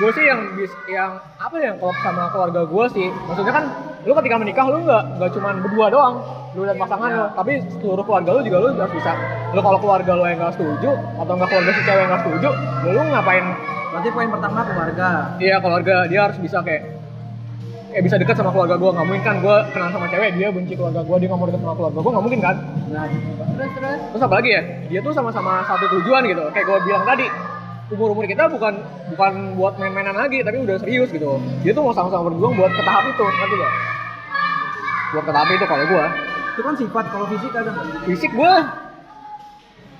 Gue 0.00 0.10
sih 0.16 0.24
yang 0.24 0.40
bis, 0.56 0.72
yang 0.88 1.20
apa 1.36 1.56
ya 1.60 1.76
kalau 1.76 1.92
sama 2.00 2.32
keluarga 2.32 2.64
gue 2.64 2.84
sih, 2.96 3.06
maksudnya 3.28 3.52
kan 3.52 3.64
lu 4.08 4.16
ketika 4.16 4.36
menikah 4.40 4.64
lu 4.64 4.80
nggak 4.88 5.20
nggak 5.20 5.30
cuma 5.36 5.52
berdua 5.60 5.86
doang, 5.92 6.14
lu 6.56 6.64
dan 6.64 6.80
pasangan 6.80 7.10
lu, 7.12 7.24
tapi 7.36 7.60
seluruh 7.76 8.04
keluarga 8.08 8.30
lu 8.32 8.40
juga 8.40 8.58
lu 8.64 8.68
harus 8.80 8.94
bisa. 8.96 9.12
Lu 9.52 9.60
kalau 9.60 9.76
keluarga 9.76 10.12
lu 10.16 10.24
yang 10.24 10.40
nggak 10.40 10.56
setuju 10.56 10.90
atau 11.20 11.32
nggak 11.36 11.48
keluarga 11.52 11.70
si 11.76 11.82
cewek 11.84 12.00
yang 12.00 12.10
nggak 12.16 12.22
setuju, 12.24 12.48
lu, 12.80 12.88
lu 12.96 13.00
ngapain? 13.12 13.44
Berarti 13.92 14.08
poin 14.16 14.28
pertama 14.32 14.60
keluarga. 14.64 15.08
Iya 15.36 15.56
keluarga. 15.60 15.96
Dia 16.08 16.20
harus 16.24 16.38
bisa 16.40 16.58
kayak 16.64 16.82
kayak 17.90 18.04
bisa 18.06 18.16
dekat 18.22 18.36
sama 18.38 18.54
keluarga 18.54 18.78
gue 18.80 18.90
nggak 18.96 19.06
mungkin 19.10 19.24
kan 19.26 19.36
gue 19.42 19.56
kenal 19.74 19.90
sama 19.90 20.06
cewek 20.06 20.30
dia 20.38 20.48
benci 20.54 20.78
keluarga 20.78 21.02
gue 21.02 21.16
dia 21.18 21.26
nggak 21.26 21.40
mau 21.42 21.48
dekat 21.50 21.60
sama 21.60 21.74
keluarga 21.76 21.98
gue 22.00 22.12
nggak 22.16 22.24
mungkin 22.24 22.40
kan? 22.40 22.56
Nah, 22.88 23.04
terus 23.52 23.70
terus? 23.76 24.00
Terus 24.16 24.22
apa 24.24 24.34
lagi 24.40 24.50
ya? 24.56 24.62
Dia 24.88 25.00
tuh 25.04 25.12
sama-sama 25.12 25.52
satu 25.68 25.84
tujuan 26.00 26.24
gitu. 26.24 26.42
Kayak 26.56 26.66
gue 26.72 26.78
bilang 26.88 27.04
tadi 27.04 27.26
umur 27.90 28.08
umur 28.10 28.24
kita 28.24 28.46
bukan 28.46 28.74
bukan 29.10 29.32
buat 29.54 29.74
main-mainan 29.76 30.14
lagi 30.14 30.40
tapi 30.40 30.58
udah 30.58 30.78
serius 30.78 31.10
gitu 31.10 31.36
dia 31.60 31.72
tuh 31.72 31.82
mau 31.82 31.90
sama-sama 31.90 32.30
berjuang 32.30 32.54
buat 32.54 32.70
ke 32.70 32.82
tahap 32.82 33.04
itu 33.04 33.18
ngerti 33.20 33.56
gak 33.56 33.72
buat 35.10 35.24
ke 35.24 35.32
tahap 35.32 35.48
itu 35.50 35.64
kalau 35.66 35.84
gue 35.84 36.04
itu 36.50 36.60
kan 36.60 36.74
sifat 36.76 37.04
kalau 37.08 37.26
fisik 37.26 37.52
ada. 37.52 37.70
fisik 38.04 38.30
gue 38.32 38.52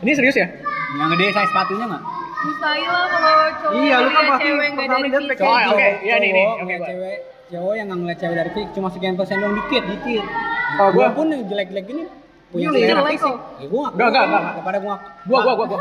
ini 0.01 0.12
serius 0.12 0.36
ya 0.36 0.47
Yang 0.93 1.09
gede 1.12 1.24
size 1.30 1.47
sepatunya 1.47 1.84
enggak? 1.84 2.03
mustahil 2.41 2.88
lah 2.88 3.05
kalau 3.07 3.32
cowok 3.53 3.72
Iya, 3.76 3.97
lu 3.97 4.09
kan 4.09 4.22
pasti 4.24 4.43
cewek 4.45 4.66
nggak 4.66 4.86
pertama 4.86 5.05
lihat 5.05 5.14
fisik 5.20 5.38
Oh, 5.41 5.51
oke. 5.51 5.61
Cowok- 5.68 5.99
iya 6.01 6.14
nih, 6.16 6.30
nih. 6.30 6.47
cowok 6.47 6.62
Oke, 6.62 6.74
cewek 6.84 7.16
cowok 7.51 7.72
yang 7.74 7.86
nggak 7.86 7.99
ngeliat 8.01 8.18
cewek 8.18 8.36
dari 8.36 8.51
fisik 8.51 8.68
cuma 8.72 8.88
sekian 8.88 9.14
persen 9.14 9.36
doang 9.36 9.55
dikit 9.57 9.82
dikit 9.84 10.24
kalau 10.72 10.91
gue 10.91 10.99
gua 11.01 11.09
pun 11.11 11.26
yang 11.28 11.43
jelek-jelek 11.45 11.84
gini 11.84 12.03
punya 12.49 12.64
Ini 12.64 12.72
selera 12.72 12.91
jelek 12.97 13.12
fisik 13.12 13.34
ya 13.34 13.66
gua 13.66 13.84
nggak 13.84 14.09
Nggak, 14.09 14.24
nggak, 14.24 14.41
nggak. 14.43 14.80
gua 14.80 14.95
gue 15.20 15.38
gue 15.41 15.55
gue 15.61 15.66
gue 15.66 15.78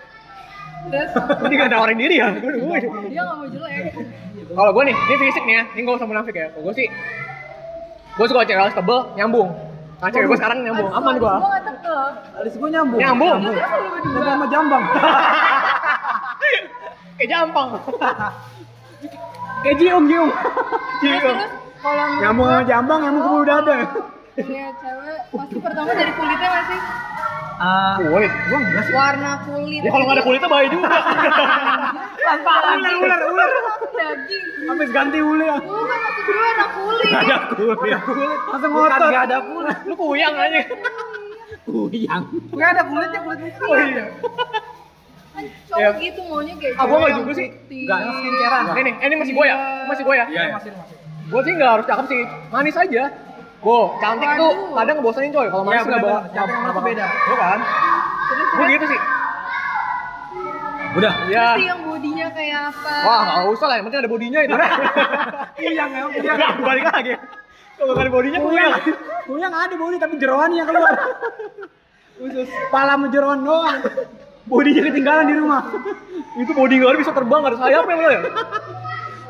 ini 1.44 1.54
gak 1.60 1.68
ada 1.68 1.78
orang 1.84 1.98
diri 2.00 2.16
ya? 2.16 2.28
Gue 2.40 2.56
gue 2.56 2.78
dia 3.12 3.20
nggak 3.20 3.36
mau 3.36 3.48
jelek. 3.50 3.92
Kalau 4.50 4.70
gue 4.72 4.84
nih 4.88 4.96
ini 4.96 5.16
fisik 5.20 5.44
nih 5.44 5.54
ya. 5.54 5.62
Ini 5.76 5.80
gak 5.84 5.96
usah 6.00 6.08
munafik 6.08 6.34
ya. 6.34 6.46
Kalau 6.54 6.62
gue 6.70 6.74
sih 6.80 6.88
gue 8.16 8.26
suka 8.26 8.48
cewek 8.48 8.62
alis 8.64 8.76
tebel 8.76 8.98
nyambung. 9.16 9.48
Nah 10.00 10.08
cewek 10.08 10.26
gue 10.32 10.38
sekarang 10.40 10.58
nyambung. 10.64 10.88
Aman 10.92 11.14
gue 11.20 11.28
nggak 11.28 11.62
tekep 11.68 12.12
Alis 12.40 12.54
gua 12.56 12.68
nyambung. 12.72 13.00
Nyambung. 13.00 13.38
Nyambung. 13.44 14.24
Sama 14.24 14.46
jambang. 14.48 14.84
kayak 17.20 17.36
jampang 17.36 17.68
kayak 19.60 19.76
jiung 19.76 20.08
jiung 20.08 20.32
menurut 21.04 21.38
nyambung 22.24 22.46
sama 22.48 22.64
jambang 22.64 23.00
nyambung 23.04 23.20
ke 23.20 23.28
bulu 23.28 23.44
dada 23.44 23.76
cewek 24.42 25.20
pasti 25.30 25.56
pertama 25.58 25.90
dari 25.92 26.12
kulitnya 26.12 26.50
masih 26.50 26.80
Ah, 27.60 28.00
Kulit. 28.00 28.32
gua 28.48 28.56
enggak 28.56 28.84
sih. 28.88 28.94
warna 28.96 29.32
kulit 29.44 29.80
Ya 29.84 29.90
kalau 29.92 30.04
nggak 30.08 30.16
ada 30.16 30.24
kulitnya 30.24 30.48
bahaya 30.48 30.68
juga. 30.72 30.88
Tanpa 32.24 32.50
ular 32.72 32.94
ular 32.96 33.20
ular 33.26 33.50
daging 33.92 34.44
habis 34.64 34.88
ganti 34.90 35.18
ya 35.18 35.24
bukan 35.60 35.98
maksud 36.00 36.24
gue 36.24 36.38
warna 36.40 36.66
kulit 36.72 37.12
ada 37.12 37.36
kulit 37.50 37.78
kulit 38.00 38.40
langsung 38.48 38.70
Bukan 38.70 38.88
ngotot 38.88 39.08
nggak 39.12 39.24
ada 39.26 39.38
kulit. 39.44 39.76
Lu 39.84 39.94
kuyang 39.94 40.34
aja. 40.34 40.60
kuyang 41.62 42.22
Nggak 42.48 42.68
ada 42.70 42.82
kulitnya 42.82 43.20
kulit 43.20 43.40
itu. 43.44 43.60
Oh 43.60 43.76
iya. 43.76 44.04
kan 45.30 45.44
cowok 45.68 45.78
Ya. 45.78 45.88
gitu 46.00 46.20
maunya 46.26 46.54
kayak 46.56 46.74
Ah, 46.74 46.84
gua 46.84 46.96
nggak 46.98 47.10
yang 47.10 47.20
juga 47.20 47.32
sih. 47.36 47.48
Nggak, 47.70 47.98
yang 48.00 48.14
skincarean. 48.14 48.64
Ini 48.66 48.80
nih, 48.82 48.94
ini 49.00 49.14
masih 49.14 49.32
gue 49.32 49.46
ya, 49.46 49.56
masih 49.84 50.02
gue 50.02 50.14
ya. 50.16 50.24
Iya. 50.26 50.42
Masih 50.50 50.70
masih. 50.72 50.96
Gue 51.28 51.40
sih 51.44 51.52
nggak 51.54 51.70
harus 51.70 51.84
cakep 51.86 52.06
sih, 52.08 52.22
manis 52.48 52.74
aja. 52.74 53.02
Gue 53.60 53.80
cantik 54.00 54.28
tuh 54.34 54.50
Waduh. 54.50 54.72
kadang 54.72 54.94
ngebosenin 54.98 55.30
coy. 55.30 55.46
Kalau 55.46 55.62
Iya, 55.62 55.68
manis 55.68 55.84
nggak 55.84 56.00
bawa. 56.00 56.18
Cantik 56.32 56.54
sama 56.54 56.64
manis 56.66 56.84
beda. 56.88 57.06
Iya 57.06 57.36
kan? 57.36 57.58
terus 58.30 58.48
Gue 58.50 58.66
gitu 58.70 58.86
sih. 58.86 59.00
udah 60.90 61.12
Iya. 61.24 61.46
Terus 61.54 61.68
yang 61.68 61.80
bodinya 61.86 62.26
kayak 62.34 62.60
apa 62.74 62.94
Wah, 63.06 63.20
nggak 63.22 63.46
usah 63.54 63.66
lah, 63.70 63.76
yang 63.78 63.84
penting 63.86 64.00
ada 64.02 64.10
bodinya 64.10 64.38
itu. 64.42 64.54
Kuyang 65.54 65.90
ya, 65.92 66.02
kuyang. 66.10 66.34
Nggak, 66.34 66.50
balik 66.60 66.84
lagi. 66.88 67.12
Kalau 67.78 67.92
nggak 67.94 68.04
ada 68.04 68.12
bodinya, 68.12 68.38
kuyang. 68.40 68.72
kuyang 69.24 69.52
ada 69.54 69.74
bodi 69.74 69.96
tapi 69.96 70.14
jeroannya 70.18 70.56
yang 70.58 70.66
keluar 70.66 70.90
khusus 72.18 72.48
pala 72.68 72.98
sama 72.98 73.06
jeroan 73.08 73.40
doang 73.40 73.80
bodinya 74.44 74.82
ketinggalan 74.84 75.24
di 75.24 75.34
rumah 75.34 75.62
Itu 76.36 76.52
bodyguard 76.52 76.98
bisa 76.98 77.14
terbang, 77.14 77.40
ada 77.40 77.56
sayapnya 77.56 77.94
lo 77.96 78.08
ya? 78.10 78.20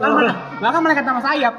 Kan 0.00 0.10
mana? 0.16 0.32
Lah 0.64 0.70
kan 0.72 0.80
malaikat 0.80 1.04
sama 1.04 1.20
sayap. 1.20 1.54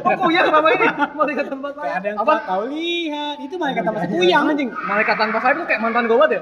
Oh, 0.00 0.12
kuyang 0.24 0.44
kenapa 0.48 0.68
ini? 0.72 0.86
Mau 1.12 1.24
lihat 1.28 1.46
tempat 1.52 1.72
Kayak 1.76 1.96
ada 2.00 2.06
yang 2.08 2.18
Apa? 2.24 2.34
tahu 2.48 2.62
lihat. 2.72 3.36
Itu 3.36 3.54
malaikat 3.60 3.82
sama 3.84 3.98
sayap. 4.00 4.16
kuyang. 4.16 4.44
anjing. 4.48 4.70
Malaikat 4.72 5.16
tanpa 5.20 5.38
sayap 5.44 5.56
tuh 5.60 5.66
kayak 5.68 5.80
mantan 5.84 6.04
gue 6.08 6.16
banget 6.16 6.32
ya? 6.32 6.40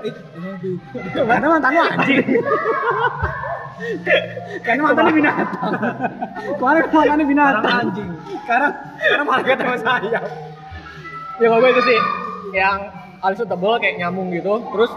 karena 1.27 1.47
mantan 1.51 1.71
lu 1.75 1.83
anjing. 1.83 2.19
Karena 4.63 4.81
mantannya 4.87 5.13
binatang. 5.15 5.73
Kemarin 6.59 6.83
mantannya 6.91 7.27
binatang. 7.27 7.65
Anjing. 7.67 8.11
sekarang 8.47 8.73
sekarang 9.03 9.27
malaikat 9.27 9.57
sama 9.59 9.77
sayap. 9.83 10.25
Ya 11.39 11.47
kalau 11.47 11.63
gue 11.63 11.71
itu 11.71 11.83
sih, 11.87 11.99
yang 12.55 12.79
alisnya 13.23 13.47
tebel 13.47 13.79
kayak 13.79 13.95
nyambung 14.03 14.31
gitu. 14.35 14.55
Terus 14.75 14.91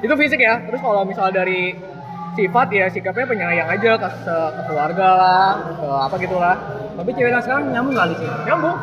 itu 0.00 0.14
fisik 0.16 0.40
ya. 0.40 0.60
Terus 0.68 0.80
kalau 0.80 1.04
misal 1.04 1.32
dari 1.32 1.76
sifat 2.32 2.68
ya 2.70 2.86
sikapnya 2.86 3.26
penyayang 3.26 3.68
aja 3.68 3.90
ke, 3.96 4.08
se- 4.18 4.50
ke 4.50 4.62
keluarga 4.64 5.06
lah, 5.12 5.48
ke 5.72 5.86
apa 5.86 6.14
gitu 6.16 6.36
lah. 6.36 6.56
Tapi 6.92 7.10
cewek 7.12 7.30
yang 7.30 7.40
sekarang 7.40 7.62
nyambung 7.68 7.94
kali 7.94 8.14
sih. 8.14 8.28
Nyambung. 8.44 8.76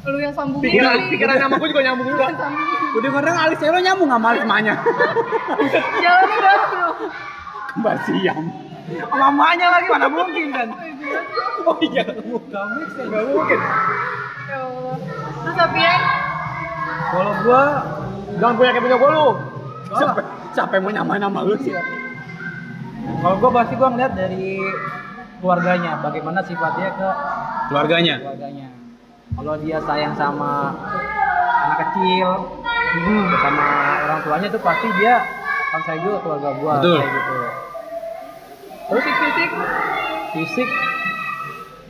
lu 0.00 0.16
yang 0.16 0.32
sambung 0.32 0.64
Pikiran 0.64 0.96
gini. 0.96 1.10
pikiran 1.12 1.36
sama 1.36 1.54
gue 1.54 1.68
juga 1.68 1.82
nyambung 1.84 2.08
juga. 2.08 2.32
udah 2.94 3.10
kadang 3.12 3.36
alis 3.36 3.58
cewek 3.58 3.80
nyambung 3.82 4.08
sama 4.08 4.26
alis 4.30 4.40
emaknya 4.40 4.74
baru 6.00 6.64
bro 6.70 6.88
kembar 7.68 7.96
siam 8.02 8.44
Mamanya 9.10 9.66
lagi 9.68 9.86
mana 9.86 10.08
mungkin 10.08 10.48
kan? 10.48 10.68
Oh 11.60 11.76
iya, 11.82 12.08
Gak 12.08 12.24
mix 12.72 12.88
ya. 12.90 13.04
nggak 13.04 13.24
mungkin. 13.28 13.58
ya 14.48 14.58
Allah 14.64 14.96
terus 15.44 15.54
Sofian 15.54 16.00
Kalau 17.10 17.32
gua 17.44 17.62
Jangan 18.34 18.54
punya 18.54 18.70
kayak 18.70 18.82
punya 18.82 18.96
gue 18.96 19.10
lu. 19.10 19.26
siapa 19.90 20.20
siapa 20.50 20.72
yang 20.72 20.82
mau 20.82 20.92
nyamain 20.94 21.20
nama 21.20 21.40
lu 21.42 21.54
sih 21.58 21.76
kalau 23.18 23.34
gua 23.38 23.50
pasti 23.54 23.74
gua 23.74 23.88
ngeliat 23.90 24.12
dari 24.12 24.60
keluarganya, 25.38 25.92
bagaimana 26.00 26.40
sifatnya 26.42 26.88
ke 26.92 27.08
keluarganya 27.68 28.14
keluarganya. 28.18 28.66
Kalau 29.38 29.54
dia 29.62 29.78
sayang 29.82 30.14
sama 30.14 30.74
anak 31.62 31.78
kecil, 31.86 32.28
sama 33.38 33.66
orang 34.02 34.20
tuanya 34.22 34.48
tuh 34.50 34.62
pasti 34.62 34.88
dia 34.98 35.14
akan 35.68 35.80
sayang 35.84 36.00
juga 36.02 36.16
ke 36.16 36.22
keluarga 36.24 36.48
gua 36.58 36.74
Betul. 36.80 36.96
kayak 36.98 37.10
gitu. 37.12 37.36
Terus 38.88 39.04
fisik. 39.04 39.50
Fisik, 40.28 40.68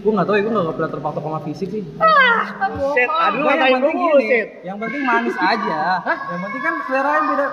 gua 0.02 0.10
nggak 0.14 0.26
tahu 0.26 0.34
ya, 0.34 0.42
gua 0.44 0.52
nggak 0.60 0.76
pernah 0.76 0.90
terpatok 0.92 1.22
sama 1.24 1.40
fisik 1.42 1.68
sih. 1.70 1.82
kan 2.48 2.70
Shit, 2.94 3.08
bohong 3.10 3.18
aduh 3.18 3.40
Gua 3.42 3.52
ngatain 3.54 3.78
gue 3.78 3.92
mulu 3.92 4.18
shit. 4.22 4.48
yang 4.62 4.78
penting 4.78 5.02
manis 5.02 5.36
aja. 5.36 5.80
Yang 6.06 6.40
penting 6.44 6.62
kan 6.62 6.74
selera 6.86 7.10
yang 7.18 7.26
beda. 7.28 7.46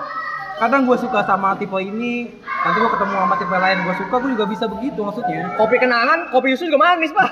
Kadang 0.56 0.88
gue 0.88 0.96
suka 0.96 1.20
sama 1.28 1.52
tipe 1.60 1.76
ini, 1.76 2.32
nanti 2.40 2.76
gue 2.80 2.90
ketemu 2.96 3.12
sama 3.12 3.34
tipe 3.36 3.56
lain 3.56 3.76
gue 3.84 3.94
suka, 4.00 4.14
gue 4.24 4.30
juga 4.32 4.46
bisa 4.48 4.64
begitu 4.64 5.00
maksudnya. 5.04 5.52
Kopi 5.60 5.76
kenangan, 5.76 6.32
kopi 6.32 6.56
susu 6.56 6.72
juga 6.72 6.80
manis 6.80 7.12
pak. 7.12 7.28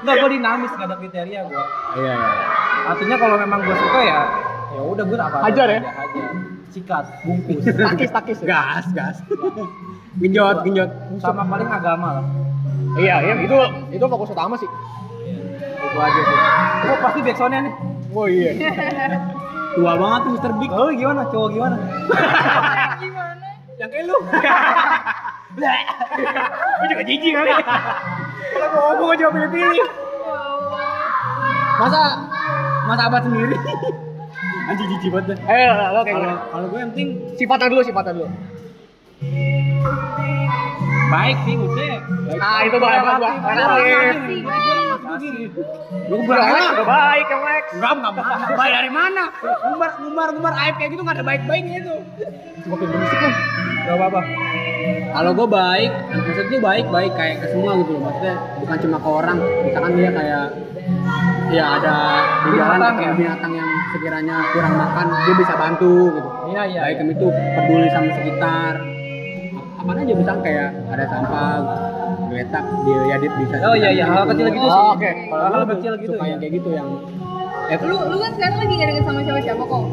Enggak, 0.00 0.14
gue 0.22 0.30
dinamis, 0.30 0.70
gak 0.78 0.86
ada 0.86 0.96
kriteria 0.96 1.40
gue. 1.50 1.64
iya 1.98 2.16
Artinya 2.86 3.16
kalau 3.18 3.36
memang 3.36 3.66
gue 3.66 3.76
suka 3.76 4.00
ya, 4.06 4.20
ya 4.78 4.80
udah 4.86 5.04
gue 5.04 5.16
apa 5.18 5.36
Hajar 5.42 5.66
ya? 5.66 5.80
Hajar. 5.82 6.30
Sikat, 6.70 7.04
bungkus. 7.22 7.62
takis 7.70 8.10
takis. 8.10 8.38
gas 8.42 8.86
gas 8.90 9.22
genjot 10.18 10.66
genjot 10.66 10.90
Sama 11.22 11.46
paling 11.46 11.70
agama 11.70 12.18
lah. 12.18 12.24
Iya 12.98 13.16
iya 13.22 13.34
itu 13.42 13.58
itu 13.94 14.04
fokus 14.06 14.30
utama 14.30 14.54
sih. 14.58 14.66
Itu 15.82 15.98
aja 15.98 16.20
sih. 16.22 16.36
Oh 16.90 16.98
pasti 17.02 17.20
backsoundnya 17.22 17.60
nih. 17.66 17.74
Oh 18.14 18.26
iya. 18.26 18.50
tua 19.74 19.92
banget 19.94 20.20
tuh 20.22 20.30
Mr. 20.34 20.52
Big 20.56 20.70
lu 20.70 20.84
gimana? 20.94 21.22
Cowok 21.28 21.48
gimana? 21.50 21.76
gimana 22.96 23.46
yang 23.74 23.90
kayak 23.90 24.06
lu 24.06 24.16
gue 25.54 26.86
juga 26.88 27.02
jijik 27.04 27.30
kali 27.32 27.50
kalau 28.54 28.68
ngomong 28.70 29.06
gue 29.06 29.16
juga 29.18 29.30
pilih-pilih 29.30 29.86
masa 31.74 32.00
masa 32.86 33.02
abad 33.06 33.22
sendiri 33.22 33.54
anjing 34.70 34.88
jijik 34.96 35.10
banget. 35.12 35.36
Eh 35.44 35.68
lo, 35.92 36.00
kayak 36.02 36.38
kalau 36.48 36.66
gue 36.70 36.78
yang 36.80 36.90
penting 36.94 37.08
Sifatnya 37.34 37.68
dulu 37.68 37.82
sifatnya 37.82 38.12
dulu. 38.14 38.28
baik 41.04 41.36
sih 41.44 41.54
maksudnya 41.54 41.98
Nah 42.34 42.58
itu 42.66 42.76
bahaya 42.80 43.00
banget 43.04 43.20
gua. 43.22 43.32
Relatif. 45.14 45.50
lu 46.10 46.14
keberanian 46.26 46.74
udah 46.74 46.86
baik 46.86 47.26
ya 47.30 47.38
Max. 47.38 47.64
Enggak, 47.74 47.92
enggak. 47.94 48.12
Baik 48.58 48.72
dari 48.74 48.90
mana? 48.90 49.24
Ngumbar, 49.40 49.90
ngumbar, 50.02 50.28
ngumbar 50.34 50.54
aib 50.66 50.74
kayak 50.74 50.90
gitu 50.90 51.02
enggak 51.06 51.16
ada 51.22 51.26
baik-baiknya 51.26 51.76
itu. 51.86 51.94
Semakin 52.66 52.86
berisik 52.90 53.18
kan? 53.22 53.32
Gak 53.84 53.96
apa-apa. 54.00 54.20
Kalau 55.14 55.30
gue 55.30 55.48
baik, 55.48 55.90
maksudnya 56.10 56.58
baik 56.58 56.86
baik 56.90 57.12
kayak 57.14 57.36
ke 57.38 57.46
semua 57.54 57.72
gitu 57.78 57.90
loh. 57.94 58.02
Maksudnya 58.10 58.34
bukan 58.58 58.76
cuma 58.82 58.96
ke 58.98 59.08
orang. 59.08 59.38
Misalkan 59.62 59.92
dia 59.94 60.10
kayak 60.10 60.44
ya 61.54 61.64
ada 61.78 61.96
di 62.42 62.50
jalan 62.58 62.80
ya? 62.98 63.12
binatang 63.14 63.52
yang 63.54 63.70
sekiranya 63.94 64.36
kurang 64.50 64.74
makan, 64.74 65.06
dia 65.22 65.34
bisa 65.38 65.54
bantu 65.54 65.94
gitu. 66.10 66.28
Iya 66.50 66.62
iya. 66.66 66.80
Baik 66.90 67.14
itu 67.14 67.26
peduli 67.30 67.88
sama 67.94 68.10
sekitar. 68.18 68.74
Apa 69.78 69.90
aja 69.94 70.12
misalkan 70.16 70.42
kayak 70.42 70.68
ada 70.90 71.04
sampah, 71.06 71.56
geletak, 71.60 71.93
dia 72.36 73.00
ya 73.04 73.16
dia 73.16 73.30
bisa. 73.32 73.54
Oh 73.62 73.74
iya 73.74 73.88
iya, 73.90 74.04
hal 74.04 74.24
kecil 74.26 74.46
gitu 74.48 74.64
Oh, 74.64 74.72
sih. 74.72 74.88
oke. 74.92 75.10
Kalau 75.24 75.42
hal 75.44 75.52
gue 75.54 75.68
kecil 75.72 75.92
gitu 75.96 76.12
suka 76.12 76.20
ya. 76.20 76.28
yang 76.28 76.38
kayak 76.38 76.52
gitu 76.54 76.68
yang 76.70 76.88
eh, 77.64 77.78
lu 77.80 77.96
lu 78.04 78.16
kan 78.18 78.30
sekarang 78.32 78.56
lagi 78.58 78.72
gak 78.74 78.88
deket 78.88 79.04
sama 79.04 79.20
siapa-siapa 79.20 79.64
kok 79.64 79.84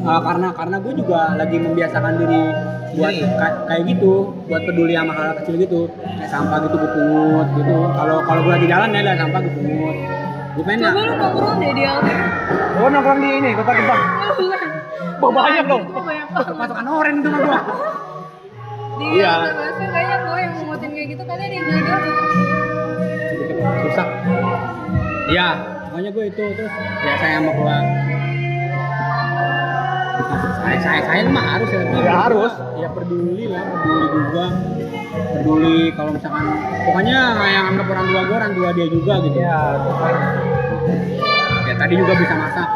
Uh, 0.00 0.16
karena 0.18 0.48
karena 0.50 0.76
gue 0.80 0.92
juga 0.96 1.36
lagi 1.36 1.60
membiasakan 1.60 2.12
diri 2.16 2.40
buat 2.90 3.12
Sendiri. 3.12 3.36
ka- 3.36 3.58
kayak 3.68 3.82
gitu 3.86 4.12
buat 4.48 4.62
peduli 4.64 4.96
sama 4.96 5.12
hal 5.12 5.36
kecil 5.36 5.54
gitu 5.60 5.80
kayak 5.92 6.24
sampah 6.26 6.56
gitu 6.58 6.74
gue 6.74 6.90
pungut 6.90 7.48
gitu 7.52 7.76
kalau 7.92 8.16
kalau 8.24 8.40
gue 8.40 8.48
lagi 8.50 8.64
jalan 8.64 8.88
ya 8.90 9.00
ada 9.02 9.12
sampah 9.14 9.38
gue 9.38 9.52
pungut 9.52 9.96
gue 10.50 10.64
pengen 10.64 10.80
coba 10.82 11.00
lu 11.04 11.12
nongkrong 11.14 11.56
deh 11.60 11.72
dia 11.74 11.92
Oh 12.72 12.88
nongkrong 12.88 13.18
di 13.18 13.28
ini, 13.34 13.50
kota 13.52 13.72
Gebang. 13.76 14.00
Bah, 15.20 15.30
banyak 15.30 15.64
dong. 15.68 15.82
Pasukan 16.56 16.86
oren 16.88 17.14
itu 17.20 17.28
mah 17.28 17.38
gue 17.38 17.52
di 17.52 17.60
Iya. 19.00 19.32
Basel 19.56 19.88
kayaknya 19.88 20.16
gue 20.20 20.38
yang 20.44 20.52
mengutin 20.60 20.90
kayak 20.92 21.08
gitu 21.16 21.22
kalian 21.24 21.50
yang 21.56 21.64
jaga 21.72 21.96
susah. 23.80 24.06
Ya 25.30 25.48
pokoknya 25.88 26.10
gue 26.12 26.24
itu 26.28 26.42
terus 26.54 26.72
ya 27.00 27.14
saya 27.16 27.34
sama 27.40 27.50
keluar. 27.56 27.82
Saya 30.60 30.78
saya 30.84 31.00
saya 31.08 31.20
mah 31.32 31.44
harus 31.56 31.68
ya. 31.72 31.80
Ya, 31.80 32.14
harus. 32.28 32.52
ya 32.76 32.88
peduli 32.92 33.44
lah 33.48 33.64
peduli 33.72 34.06
juga. 34.12 34.44
Peduli 35.10 35.76
kalau 35.96 36.10
misalkan 36.12 36.44
pokoknya 36.84 37.18
yang 37.48 37.64
anggap 37.74 37.86
orang 37.88 38.06
tua 38.12 38.20
gue 38.28 38.36
orang 38.36 38.52
tua 38.52 38.68
dia 38.76 38.86
juga 38.92 39.14
gitu. 39.24 39.38
Iya, 39.40 39.60
ya 41.66 41.74
tadi 41.80 41.94
juga 41.96 42.12
bisa 42.20 42.34
masak. 42.36 42.68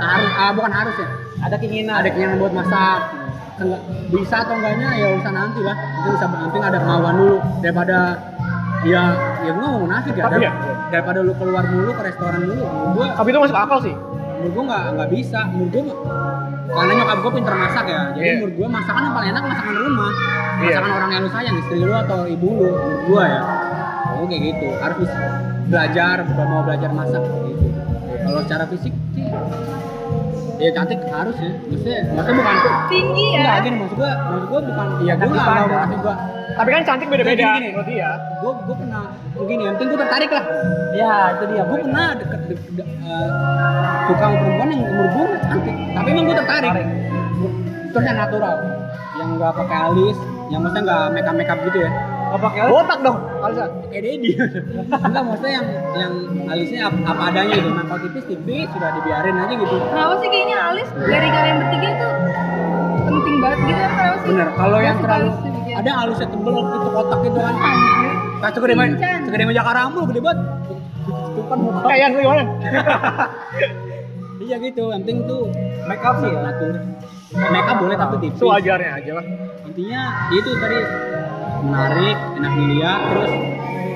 Harus 0.00 0.30
ah, 0.40 0.50
bukan 0.56 0.72
harus 0.72 0.96
ya. 0.96 1.08
Ada 1.38 1.56
keinginan. 1.60 2.02
ada 2.02 2.08
keinginan 2.10 2.40
buat 2.42 2.56
masak 2.56 3.28
bisa 4.08 4.36
atau 4.38 4.54
enggaknya 4.54 4.88
ya 4.94 5.06
urusan 5.12 5.34
nanti 5.34 5.60
lah. 5.60 5.76
Itu 5.76 6.08
bisa 6.14 6.26
penting 6.26 6.62
ada 6.62 6.78
kemauan 6.78 7.14
dulu. 7.16 7.36
Daripada 7.58 7.98
ya 8.82 9.02
ya 9.40 9.50
nggak 9.50 9.64
mau 9.64 9.78
munafik 9.80 10.14
ya. 10.14 10.24
Dar- 10.24 10.38
ya. 10.40 10.52
daripada 10.88 11.18
lu 11.20 11.32
keluar 11.34 11.64
dulu 11.64 11.90
ke 11.92 12.02
restoran 12.02 12.40
dulu 12.40 12.64
gua 12.94 13.06
Tapi 13.12 13.28
itu 13.28 13.38
masuk 13.38 13.58
akal 13.58 13.78
sih. 13.82 13.94
menurut 14.38 14.52
gua 14.54 14.64
nggak 14.64 14.82
nggak 14.94 15.10
bisa. 15.10 15.40
Menurut 15.50 15.74
mah- 15.82 16.00
karena 16.68 16.92
nyokap 16.94 17.18
gua 17.18 17.32
pinter 17.32 17.54
masak 17.54 17.84
ya. 17.86 18.02
Jadi 18.12 18.22
Iya. 18.22 18.34
menurut 18.38 18.54
gua 18.54 18.68
masakan 18.70 19.00
yang 19.00 19.14
paling 19.14 19.30
enak 19.30 19.42
masakan 19.44 19.74
rumah. 19.76 20.12
Iya. 20.58 20.76
masakan 20.78 20.90
orang 20.92 21.10
yang 21.10 21.22
lu 21.22 21.30
sayang 21.30 21.56
istri 21.58 21.76
lu 21.78 21.92
atau 21.92 22.18
ibu 22.24 22.48
lu 22.48 22.66
menurut 22.70 23.02
gua 23.04 23.22
ya. 23.26 23.42
Oh 24.14 24.24
kayak 24.24 24.42
gitu. 24.44 24.68
Harus 24.76 24.96
bisa 24.98 25.16
belajar 25.68 26.16
mau 26.24 26.62
belajar 26.62 26.90
masak 26.90 27.22
gitu. 27.44 27.66
Kalau 28.18 28.40
secara 28.44 28.64
fisik 28.66 28.92
sih 29.12 29.26
ya 30.58 30.70
cantik 30.74 30.98
harus 31.06 31.36
ya 31.38 31.50
maksudnya 31.70 31.98
maksudnya 32.14 32.36
bukan 32.42 32.54
tinggi 32.90 33.26
enggak 33.38 33.54
ya 33.54 33.62
gini 33.64 33.76
maksud 33.78 33.96
gua 33.96 34.12
maksud 34.18 34.46
gua 34.50 34.60
bukan 34.66 34.86
iya 35.02 35.14
gua 35.14 35.22
Cantik 35.22 35.38
nggak 35.38 35.54
mau 35.54 35.78
maksud 35.78 36.00
gua. 36.02 36.16
Tapi 36.58 36.74
kan 36.74 36.82
cantik 36.82 37.06
beda-beda 37.06 37.38
Gini, 37.38 37.54
gini. 37.54 37.68
menurut 37.70 37.86
dia. 37.86 38.10
gua 38.42 38.52
gua 38.66 38.74
pernah 38.74 39.04
gini 39.38 39.62
yang 39.62 39.74
penting 39.78 39.88
gua 39.94 40.00
tertarik 40.02 40.30
lah. 40.34 40.44
Ya, 40.98 41.14
itu 41.30 41.44
dia. 41.54 41.62
gue 41.62 41.78
pernah 41.78 42.08
deket, 42.18 42.40
deket, 42.50 42.70
deket 42.74 42.88
eh, 43.06 43.28
suka 44.10 44.24
sama 44.26 44.36
perempuan 44.42 44.68
yang 44.74 44.82
umur 44.82 45.26
nggak 45.30 45.42
cantik. 45.46 45.74
Tapi 45.94 46.08
emang 46.10 46.24
gue 46.26 46.36
tertarik. 46.42 46.72
Terus 47.94 48.04
yang 48.04 48.18
natural 48.18 48.56
yang 49.18 49.28
nggak 49.34 49.52
pakai 49.54 49.78
alis 49.90 50.18
yang 50.48 50.60
maksudnya 50.62 50.82
nggak 50.86 51.04
make 51.12 51.28
up 51.28 51.34
make 51.34 51.50
up 51.50 51.58
gitu 51.66 51.78
ya 51.82 51.90
Gak 52.28 52.40
pakai 52.44 52.60
Botak 52.68 52.98
dong. 53.00 53.18
Alisnya. 53.40 53.66
kayak 53.88 54.02
Dedi 54.04 54.30
enggak 54.88 55.22
maksudnya 55.24 55.52
yang 55.56 55.66
yang 55.96 56.12
alisnya 56.48 56.80
apa, 56.92 56.98
apa 57.08 57.22
adanya 57.32 57.54
gitu. 57.56 57.70
Nah 57.72 57.84
kalau 57.88 58.00
tipis 58.04 58.24
tipis 58.28 58.68
sudah 58.68 58.90
dibiarin 59.00 59.36
aja 59.40 59.54
gitu. 59.56 59.76
Kenapa 59.80 60.14
sih 60.20 60.28
kayaknya 60.28 60.58
alis 60.60 60.88
dari 60.92 61.28
kalian 61.32 61.56
bertiga 61.62 61.90
tuh 61.96 62.12
penting 63.08 63.36
banget 63.40 63.58
gitu 63.64 63.80
kenapa 63.80 64.16
sih 64.20 64.28
bener 64.28 64.48
kalau 64.52 64.78
yang 64.84 64.96
terlalu 65.00 65.28
alis 65.32 65.36
ada 65.72 65.86
yang 65.88 66.00
alisnya 66.04 66.28
tebel 66.28 66.56
gitu 66.60 66.88
kotak 66.92 67.18
gitu 67.24 67.38
kan. 67.40 67.54
Kayak 68.38 68.52
segede 68.54 68.74
main 68.76 68.92
segede 69.24 69.44
meja 69.48 69.62
karamul 69.64 70.04
gede 70.12 70.20
banget. 70.20 70.38
Tutupan 71.08 71.58
muka. 71.64 71.78
Kayak 71.88 72.00
yang 72.00 72.12
lu 72.12 72.20
gimana? 72.20 72.42
iya 74.48 74.56
gitu 74.60 74.82
yang 74.92 75.02
penting 75.04 75.18
tuh 75.24 75.42
make 75.88 76.04
up 76.04 76.16
sih 76.20 76.28
ya. 76.28 76.40
make 77.48 77.68
up 77.68 77.76
boleh 77.80 77.96
tapi 77.96 78.14
tipis. 78.20 78.38
Sewajarnya 78.38 78.90
aja 79.00 79.12
lah. 79.16 79.26
intinya 79.68 80.00
itu 80.32 80.50
tadi 80.58 80.78
menarik 81.62 82.16
enak 82.38 82.52
dilihat 82.54 83.00
terus 83.12 83.32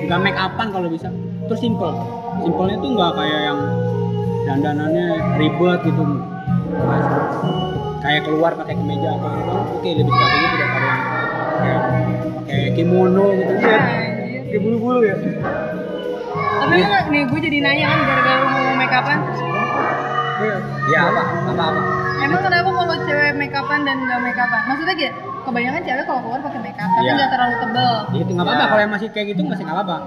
nggak 0.07 0.19
make 0.19 0.39
upan 0.39 0.67
kalau 0.71 0.87
bisa. 0.91 1.09
Terus 1.47 1.59
simple. 1.59 1.93
Simpelnya 2.43 2.77
tuh 2.79 2.89
nggak 2.95 3.11
kayak 3.15 3.41
yang 3.51 3.59
dandanannya 4.43 5.07
ribet 5.39 5.79
gitu. 5.87 6.03
Mas, 6.73 7.05
kayak 8.03 8.21
keluar 8.27 8.51
pakai 8.57 8.75
kemeja 8.75 9.09
atau 9.15 9.29
gitu. 9.31 9.51
Oke 9.79 9.89
lebih 9.95 10.11
suka 10.11 10.25
kayak 10.25 10.41
gitu 10.43 10.55
daripada 10.59 10.87
yang 10.87 10.97
kayak 11.63 11.81
pakai 12.33 12.61
kimono 12.75 13.25
gitu. 13.37 13.53
Anjir. 13.53 13.81
Kayak 14.49 14.61
bulu-bulu 14.61 15.01
ya. 15.01 15.17
tapi 16.63 16.79
emang 16.79 17.11
nih 17.11 17.27
gue 17.27 17.39
jadi 17.43 17.57
nanya 17.59 17.85
kan 17.91 17.99
gara-gara 18.07 18.37
lu 18.39 18.47
ngomong 18.47 18.75
make 18.79 18.95
upan. 18.95 19.17
Ya 20.91 20.99
apa 21.11 21.21
apa? 21.21 21.51
Apa 21.51 21.79
emang 22.23 22.41
kenapa 22.43 22.69
kalau 22.71 22.95
cewek 23.03 23.33
make 23.35 23.55
upan 23.55 23.79
dan 23.83 23.97
nggak 23.99 24.19
make 24.23 24.39
upan? 24.39 24.61
Maksudnya 24.71 24.95
gitu 24.95 25.32
kebanyakan 25.43 25.81
cewek 25.81 26.03
kalau 26.03 26.21
keluar 26.21 26.39
pakai 26.41 26.59
make 26.61 26.75
up 26.75 26.89
tapi 26.89 27.03
Iya. 27.03 27.13
nggak 27.13 27.29
terlalu 27.29 27.55
tebel 27.57 27.91
itu 28.13 28.31
nggak 28.31 28.45
apa-apa 28.45 28.65
kalau 28.65 28.81
yang 28.81 28.93
masih 28.93 29.07
kayak 29.09 29.27
gitu 29.29 29.41
masih 29.43 29.63
nggak 29.63 29.77
apa-apa 29.77 29.97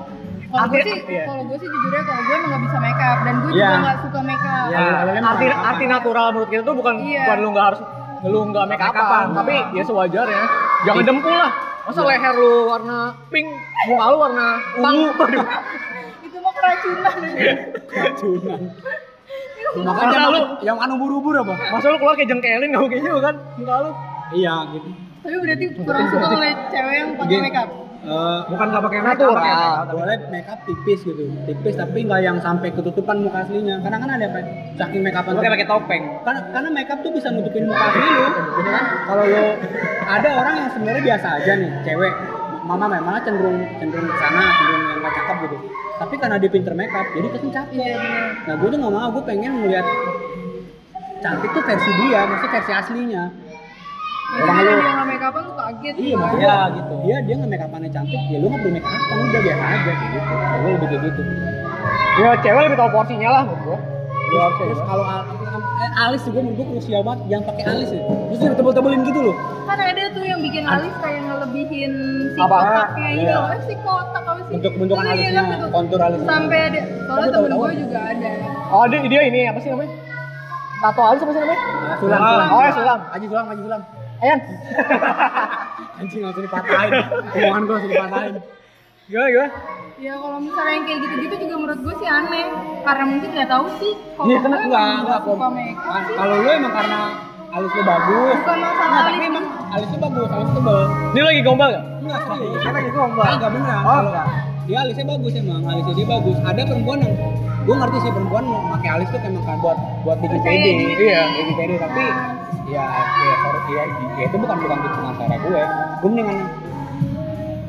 kalau 0.46 0.66
gue 0.66 0.80
sih 0.80 0.98
iya. 1.06 1.24
kalau 1.26 1.42
gue 1.44 1.56
sih 1.58 1.68
jujurnya 1.68 2.02
kalau 2.02 2.22
gue 2.22 2.34
emang 2.34 2.48
nggak 2.48 2.62
bisa 2.62 2.76
make 2.78 3.02
up 3.02 3.18
dan 3.20 3.34
gue 3.36 3.50
Iya. 3.50 3.66
juga 3.66 3.78
nggak 3.78 3.98
suka 4.00 4.20
make 4.22 4.46
up 4.46 4.66
Iya. 4.66 4.86
Lu 5.06 5.26
arti 5.26 5.46
arti 5.50 5.84
natural 5.86 6.26
menurut 6.30 6.48
kita 6.48 6.62
tuh 6.62 6.74
bukan 6.74 6.94
Iya. 6.98 7.20
bukan 7.20 7.36
lu 7.38 7.48
nggak 7.50 7.66
harus 7.66 7.80
lu 8.24 8.38
nggak 8.48 8.64
make 8.66 8.80
up 8.80 8.90
Make-upan. 8.90 9.26
tapi 9.34 9.56
ya 9.72 9.82
sewajarnya. 9.84 10.42
Jangan 10.82 11.04
dempul 11.04 11.30
lah. 11.30 11.52
Masa 11.84 12.00
leher 12.02 12.34
lu 12.34 12.50
warna 12.66 12.98
pink, 13.28 13.46
muka 13.86 14.04
lu 14.08 14.16
warna 14.18 14.46
ungu. 14.74 15.06
Aduh. 15.22 15.44
itu 16.24 16.36
mah 16.40 16.52
keracunan 16.52 17.14
keracunan 17.86 18.60
makanya 19.76 20.18
lu 20.26 20.40
yang 20.62 20.78
anu 20.78 20.94
buru-buru 20.96 21.42
apa 21.42 21.54
masa 21.70 21.86
lu 21.88 21.98
keluar 21.98 22.14
kayak 22.14 22.28
jengkelin 22.28 22.70
gak 22.70 22.82
kayak 22.86 23.02
gitu 23.02 23.18
kan 23.18 23.34
muka 23.56 23.76
lu. 23.78 23.90
iya 24.32 24.54
gitu 24.72 24.88
tapi 25.26 25.36
berarti 25.36 25.64
kurang 25.76 26.06
suka 26.08 26.26
ngeliat 26.30 26.58
cewek 26.68 26.94
yang 26.94 27.10
pakai 27.14 27.32
Gini. 27.32 27.44
make 27.44 27.58
up 27.58 27.70
Eh, 28.06 28.40
Bukan 28.46 28.66
gak 28.70 28.82
pakai 28.86 28.98
make 29.00 29.08
up, 29.08 29.18
Natural. 29.18 29.34
up. 29.34 29.42
tapi- 29.82 29.98
boleh 29.98 30.16
make 30.30 30.46
up 30.46 30.58
tipis 30.62 31.00
gitu 31.02 31.26
tipis 31.42 31.74
tapi 31.74 31.98
nggak 32.00 32.20
yang 32.22 32.38
sampai 32.38 32.70
ketutupan 32.70 33.18
muka 33.18 33.42
aslinya 33.42 33.82
karena 33.82 33.98
kan 33.98 34.08
ada 34.08 34.24
apa 34.28 34.38
saking 34.76 35.02
make 35.02 35.10
upan 35.12 35.34
Pakai 35.34 35.50
pakai 35.50 35.66
topeng. 35.66 36.02
karena 36.22 36.40
karena 36.48 36.68
make 36.70 36.86
up 36.86 36.98
tuh 37.02 37.10
bisa 37.10 37.28
nutupin 37.28 37.66
muka 37.66 37.82
asli 37.84 38.06
lu 38.06 38.24
gitu 38.54 38.70
kan 38.70 38.84
kalau 39.02 39.24
lo 39.26 39.42
ada 40.06 40.28
orang 40.36 40.54
yang 40.56 40.70
sebenarnya 40.70 41.02
biasa 41.04 41.26
aja 41.34 41.52
nih 41.56 41.70
cewek 41.82 42.12
mama 42.62 42.86
memang 42.88 43.14
cenderung 43.20 43.58
cenderung 43.76 44.06
ke 44.06 44.16
sana 44.16 44.42
cenderung 44.54 44.84
yang 44.84 44.98
nggak 45.02 45.12
cakep 45.12 45.36
gitu 45.42 45.56
tapi 45.96 46.14
karena 46.14 46.36
dia 46.36 46.50
pinter 46.52 46.72
make 46.72 46.94
up 46.94 47.06
jadi 47.10 47.26
kesan 47.28 47.50
cakep 47.50 47.74
Iya, 47.74 47.94
bener. 47.96 48.30
nah 48.46 48.54
gue 48.54 48.68
tuh 48.68 48.78
nggak 48.78 48.94
mau 48.94 49.08
gue 49.10 49.24
pengen 49.24 49.52
ngeliat 49.58 49.86
cantik 51.18 51.50
tuh 51.50 51.62
versi 51.64 51.90
dia 51.98 52.20
maksudnya 52.22 52.52
versi 52.54 52.70
aslinya 52.72 53.24
Orang 54.28 54.46
kalau 54.48 54.62
lu- 54.66 54.76
dia 54.76 54.90
nggak 54.90 55.06
make 55.06 55.24
upan 55.24 55.42
tuh 55.42 55.54
kaget 55.56 55.94
Iya 55.94 56.02
gitu. 56.04 56.16
maksudnya 56.18 56.46
Ya, 56.46 56.56
gitu. 56.72 56.94
Dia 57.00 57.16
dia 57.22 57.34
nggak 57.36 57.50
make 57.50 57.64
upannya 57.64 57.90
cantik, 57.90 58.20
ya 58.26 58.36
lu 58.36 58.46
nggak 58.46 58.60
perlu 58.60 58.74
make 58.74 58.86
upan 58.88 59.16
udah 59.22 59.40
biasa 59.40 59.64
aja 59.64 59.78
kayak 59.86 60.10
gitu. 60.12 60.32
Gue 60.56 60.70
lebih 60.72 60.88
kayak 60.88 61.02
gitu. 61.06 61.20
Ya 62.16 62.30
cewek 62.38 62.62
lebih 62.64 62.76
tahu 62.76 62.90
porsinya 62.90 63.28
lah 63.30 63.42
menurut 63.44 63.62
gua. 63.62 63.78
Terus, 64.26 64.52
terus 64.58 64.80
kalau 64.82 65.04
al- 65.06 65.26
eh, 65.78 65.90
alis 66.02 66.22
juga 66.24 66.38
menurut 66.40 66.56
gue 66.58 66.66
krusial 66.68 67.00
banget, 67.00 67.20
yang 67.28 67.42
pakai 67.42 67.64
alis 67.64 67.88
ya. 67.88 68.02
Terus 68.02 68.40
yang 68.42 68.54
tebel-tebelin 68.54 69.00
gitu 69.04 69.20
loh. 69.22 69.36
kan 69.66 69.78
ada 69.80 70.02
tuh 70.08 70.22
yang 70.22 70.40
bikin 70.40 70.64
alis 70.64 70.94
kayak 70.96 71.20
ngelebihin 71.22 71.92
si 72.28 72.40
Apa? 72.40 72.56
kotaknya 72.56 73.08
Iya. 73.12 73.36
eh, 73.48 73.60
si 73.62 73.74
kotak 73.76 74.22
apa 74.22 74.40
sih 74.40 74.52
Bentuk 74.52 74.72
bentukan 74.76 75.04
Iya, 75.04 75.12
alisnya, 75.12 75.32
kan, 75.36 75.46
gitu. 75.52 75.66
kontur 75.68 75.98
alisnya. 76.00 76.26
sampai 76.28 76.58
ada 76.64 76.80
soalnya 77.00 77.28
temen 77.32 77.50
gue 77.52 77.70
juga 77.76 77.98
ada 78.04 78.30
Oh 78.68 78.84
dia, 78.84 78.98
dia 79.04 79.22
ini 79.24 79.40
apa 79.44 79.58
sih 79.58 79.68
namanya? 79.68 79.92
Tato 80.76 81.02
alis 81.04 81.20
apa 81.20 81.32
sih 81.32 81.40
namanya? 81.40 81.60
Sulam. 81.96 82.20
Oh 82.48 82.60
ya 82.60 82.72
sulam. 82.72 82.98
Aji 83.08 83.26
sulam, 83.26 83.44
aji 83.46 83.62
sulam. 83.62 83.80
Ayan. 84.18 84.40
Anjing 85.96 86.20
langsung 86.22 86.44
dipatahin. 86.44 86.90
Omongan 87.32 87.60
gue 87.62 87.74
langsung 87.74 87.92
dipatahin. 87.92 88.34
Gimana 89.06 89.28
gimana? 89.28 89.50
ya 89.96 90.12
kalau 90.12 90.36
misalnya 90.36 90.72
yang 90.76 90.84
kayak 90.84 91.00
gitu-gitu 91.00 91.34
juga 91.40 91.56
menurut 91.56 91.80
gue 91.80 91.94
sih 91.96 92.04
aneh 92.06 92.44
karena 92.84 93.04
mungkin 93.08 93.28
nggak 93.32 93.48
tahu 93.48 93.64
sih 93.80 93.92
kalau 94.12 94.28
Iya, 94.28 94.36
gue 94.36 94.44
karena 94.44 94.52
emang 94.52 94.68
enggak, 94.68 94.84
nggak 94.84 95.00
enggak 95.00 95.20
suka 95.24 95.32
kok. 95.40 95.50
make 95.56 95.72
up 95.72 95.88
Kan, 95.88 96.02
sih 96.04 96.14
Kalau 96.14 96.34
lu 96.36 96.48
emang 96.52 96.72
karena 96.76 97.00
alis 97.48 97.70
lu 97.72 97.82
bagus. 97.82 98.34
bukan 98.36 98.58
masalah 98.60 98.76
Nah, 98.86 99.00
alis 99.00 99.08
tapi 99.08 99.24
emang 99.24 99.44
alis 99.72 99.88
lu 99.88 99.98
bagus, 99.98 100.28
alis 100.28 100.48
tebel. 100.52 100.78
Ini 101.08 101.20
lagi 101.24 101.40
gombal 101.40 101.68
gak? 101.70 101.84
Enggak, 101.96 102.20
serius. 102.28 102.52
Saya 102.52 102.72
lagi 102.76 102.90
gombal. 102.92 103.24
Enggak 103.26 103.50
beneran. 103.50 103.80
Oh, 103.80 103.88
Kalau 103.88 104.10
enggak. 104.12 104.26
Dia 104.66 104.82
alisnya 104.82 105.06
bagus 105.06 105.32
emang, 105.38 105.62
alisnya 105.62 105.94
dia 105.94 106.06
bagus. 106.10 106.36
Ada 106.42 106.62
perempuan 106.66 106.98
yang 106.98 107.14
gue 107.66 107.74
ngerti 107.74 107.98
sih 108.02 108.10
perempuan 108.10 108.44
mau 108.46 108.62
pakai 108.74 108.88
alis 108.98 109.08
tuh 109.14 109.18
emang 109.22 109.44
kan 109.46 109.58
buat 109.62 109.78
buat 110.02 110.18
bikin 110.18 110.42
pede. 110.42 110.70
Iya, 110.98 111.20
bikin 111.38 111.54
pede 111.54 111.74
tapi 111.78 112.02
ya 112.66 112.82
ya 113.06 113.34
sorry 113.46 113.60
ya, 113.70 113.82
ya 114.18 114.24
itu 114.26 114.36
bukan 114.42 114.56
bukan 114.58 114.78
tipe 114.82 114.98
antara 115.06 115.36
gue. 115.38 115.62
Gue 116.02 116.08
mendingan 116.10 116.38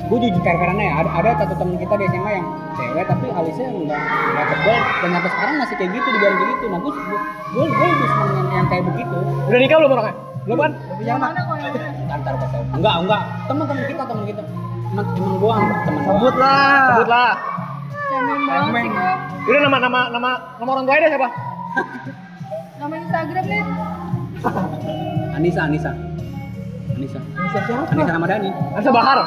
gue 0.08 0.18
jujur 0.24 0.40
fair-fairan 0.40 0.80
ya 0.80 1.04
ada, 1.04 1.10
ada 1.20 1.30
satu 1.44 1.54
temen 1.60 1.76
kita 1.76 1.94
di 2.00 2.08
SMA 2.08 2.32
yang 2.32 2.48
cewek 2.80 3.06
tapi 3.12 3.28
alisnya 3.28 3.68
enggak 3.68 4.00
enggak 4.00 4.46
tebal 4.56 4.78
dan 5.04 5.10
sampai 5.20 5.32
sekarang 5.36 5.56
masih 5.60 5.76
kayak 5.76 5.92
gitu 6.00 6.08
dibiarin 6.16 6.38
kayak 6.40 6.52
gitu 6.56 6.66
nah 6.72 6.80
gue 6.80 6.92
gue 6.96 7.20
gue 7.68 7.88
lebih 7.92 8.08
seneng 8.08 8.32
yang, 8.32 8.48
yang 8.56 8.68
kayak 8.72 8.84
begitu 8.88 9.18
Udah 9.52 9.60
nikah 9.60 9.78
belum 9.84 9.92
orangnya? 9.92 10.16
Belum 10.48 10.58
kan? 10.64 10.72
yang 11.04 11.20
mana 11.20 11.40
kok 11.44 11.56
yang 11.60 11.74
mana 11.76 11.90
antar 12.08 12.34
pas 12.40 12.52
enggak 12.56 12.94
enggak 13.04 13.22
teman-teman 13.52 13.84
kita 13.84 14.04
teman 14.08 14.24
kita 14.24 14.42
emang 14.88 15.08
emang 15.10 15.36
gue 15.36 15.54
teman 15.84 16.02
Sebut 16.08 16.36
lah. 16.36 16.72
Sebut 16.90 17.08
lah. 17.08 17.32
cemen 18.08 18.40
banget 18.42 19.18
Udah 19.44 19.60
nama 19.64 19.78
nama 19.80 20.00
nama 20.10 20.30
nama 20.58 20.70
orang 20.70 20.86
tuanya 20.86 21.00
deh 21.00 21.10
siapa? 21.10 21.30
nama 22.80 22.94
Instagram 22.96 23.44
nih 23.46 23.62
Anissa 25.34 25.62
Anissa 25.64 25.92
Anissa 26.90 27.20
Bisa 27.22 27.60
siapa? 27.64 27.84
Anissa 27.90 28.12
Ramadhani 28.12 28.50
Anissa 28.74 28.92
Bahar. 28.92 29.20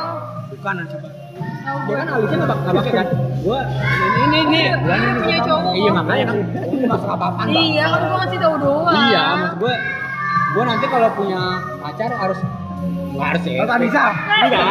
bukan 0.51 0.75
Anissa 0.77 0.99
Bahar. 0.99 1.15
tahu 1.61 1.79
dia 1.79 1.87
gue 1.87 1.95
kan 1.95 2.09
alisnya 2.11 2.37
nggak 2.41 2.59
nggak 2.59 2.75
pakai 2.75 2.93
kan 2.95 3.07
gua 3.39 3.61
ini 4.19 4.39
ini 4.41 4.61
ini 4.73 5.09
punya 5.21 5.39
gua 5.39 5.47
cowok. 5.47 5.73
iya 5.73 5.91
makanya 5.93 6.25
kan 6.25 6.37
gua 6.41 6.89
masuk 6.89 7.09
apa 7.11 7.27
iya 7.47 7.85
kan 7.87 8.01
gue 8.01 8.17
ngasih 8.17 8.39
tahu 8.41 8.55
doang 8.59 8.95
iya 9.07 9.25
maksud 9.31 9.57
gua 9.61 9.75
gua 10.51 10.63
nanti 10.67 10.87
kalau 10.89 11.09
punya 11.15 11.41
pacar 11.79 12.11
harus 12.11 12.39
nggak 13.11 13.26
harus 13.37 13.43
ya 13.45 13.55
Kalau 13.61 13.81
bisa. 13.83 14.03
enggak 14.41 14.64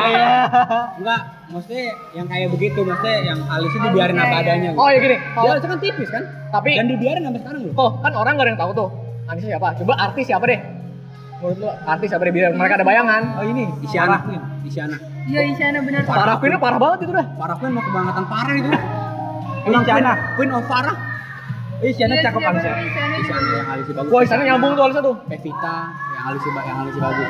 enggak 0.98 1.22
maksudnya 1.50 1.84
yang 2.18 2.28
kayak 2.30 2.48
begitu 2.50 2.80
maksudnya 2.82 3.18
yang 3.26 3.40
alisnya 3.46 3.80
dibiarin 3.90 4.18
apa 4.18 4.36
adanya 4.42 4.70
gitu. 4.74 4.80
Oh 4.80 4.90
ya 4.90 4.98
gini. 4.98 5.18
dia 5.18 5.34
Kalau 5.36 5.50
alisnya 5.54 5.70
kan 5.70 5.80
tipis 5.82 6.10
kan 6.10 6.24
tapi 6.50 6.70
dan 6.78 6.86
dibiarin 6.90 7.22
sampai 7.22 7.42
sekarang 7.46 7.62
loh 7.70 7.74
oh 7.78 7.92
kan 8.02 8.12
orang 8.16 8.34
gak 8.38 8.46
ada 8.46 8.52
yang 8.56 8.62
tahu 8.62 8.72
tuh. 8.74 8.90
Anissa 9.30 9.48
siapa? 9.54 9.68
Coba 9.78 9.94
artis 10.02 10.26
siapa 10.26 10.46
deh? 10.50 10.60
Menurut 11.40 11.58
lu 11.62 11.68
artis 11.70 12.08
siapa 12.10 12.24
deh 12.26 12.34
biar 12.34 12.50
mereka 12.58 12.74
ada 12.82 12.86
bayangan. 12.88 13.22
Oh 13.38 13.46
ini. 13.46 13.64
Isyana 13.86 14.18
Isyana 14.66 14.98
iya 15.30 15.42
Isyana 15.46 15.78
bener 15.86 16.02
Parah 16.10 16.36
Queen 16.42 16.58
parah 16.58 16.80
banget 16.82 17.06
itu 17.06 17.14
dah. 17.14 17.26
Farah 17.38 17.56
Queen 17.62 17.72
mau 17.78 17.84
kebangetan 17.86 18.26
parah 18.26 18.54
itu 18.58 18.70
Isyana. 19.70 20.12
Queen 20.34 20.50
of 20.50 20.66
Farah 20.66 20.96
Eh, 21.80 21.96
Isyana 21.96 22.14
Iya, 22.20 22.24
cakep 22.28 22.42
kan 22.44 22.54
sih. 22.60 22.72
Isyana 22.72 23.16
Isyana 23.24 23.50
yang 23.56 23.68
alisnya 23.72 23.94
bagus 23.96 24.12
Wah, 24.12 24.22
di 24.22 24.28
sana 24.28 24.42
nyambung 24.44 24.72
tuh 24.76 24.84
alisnya 24.84 25.04
tuh. 25.04 25.16
Pevita 25.32 25.76
yang 26.12 26.26
alisnya 26.28 26.52
yang 26.68 26.78
alisnya 26.84 27.02
bagus. 27.04 27.28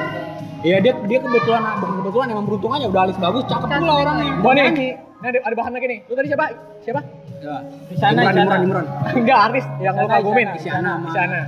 Iya 0.59 0.77
dia 0.83 0.93
dia 1.07 1.19
kebetulan 1.23 1.61
bukan 1.79 1.93
kebetulan 2.03 2.27
emang 2.35 2.45
beruntung 2.49 2.71
aja 2.75 2.85
udah 2.91 3.01
alis 3.07 3.17
bagus, 3.21 3.43
cakep 3.47 3.69
pula 3.69 3.93
orangnya. 4.03 4.31
Gua 4.41 4.51
nih. 4.57 4.65
Ini 4.73 4.87
ada, 5.19 5.39
ada 5.45 5.55
bahan 5.55 5.71
lagi 5.75 5.85
nih. 5.87 5.99
Lu 6.09 6.13
tadi 6.15 6.27
siapa? 6.31 6.45
Siapa? 6.83 7.01
Ya. 7.39 7.55
Isyana, 7.93 8.19
Imran, 8.19 8.33
Isyana. 8.33 8.41
Imran, 8.43 8.61
Imran. 8.65 8.85
Enggak 9.21 9.39
artis 9.51 9.65
yang 9.79 9.93
lu 9.95 10.05
Isyana, 10.07 10.15
kagumin. 10.17 10.47
Isyana, 10.57 10.57
Isyana 10.57 11.07
Isyana. 11.07 11.41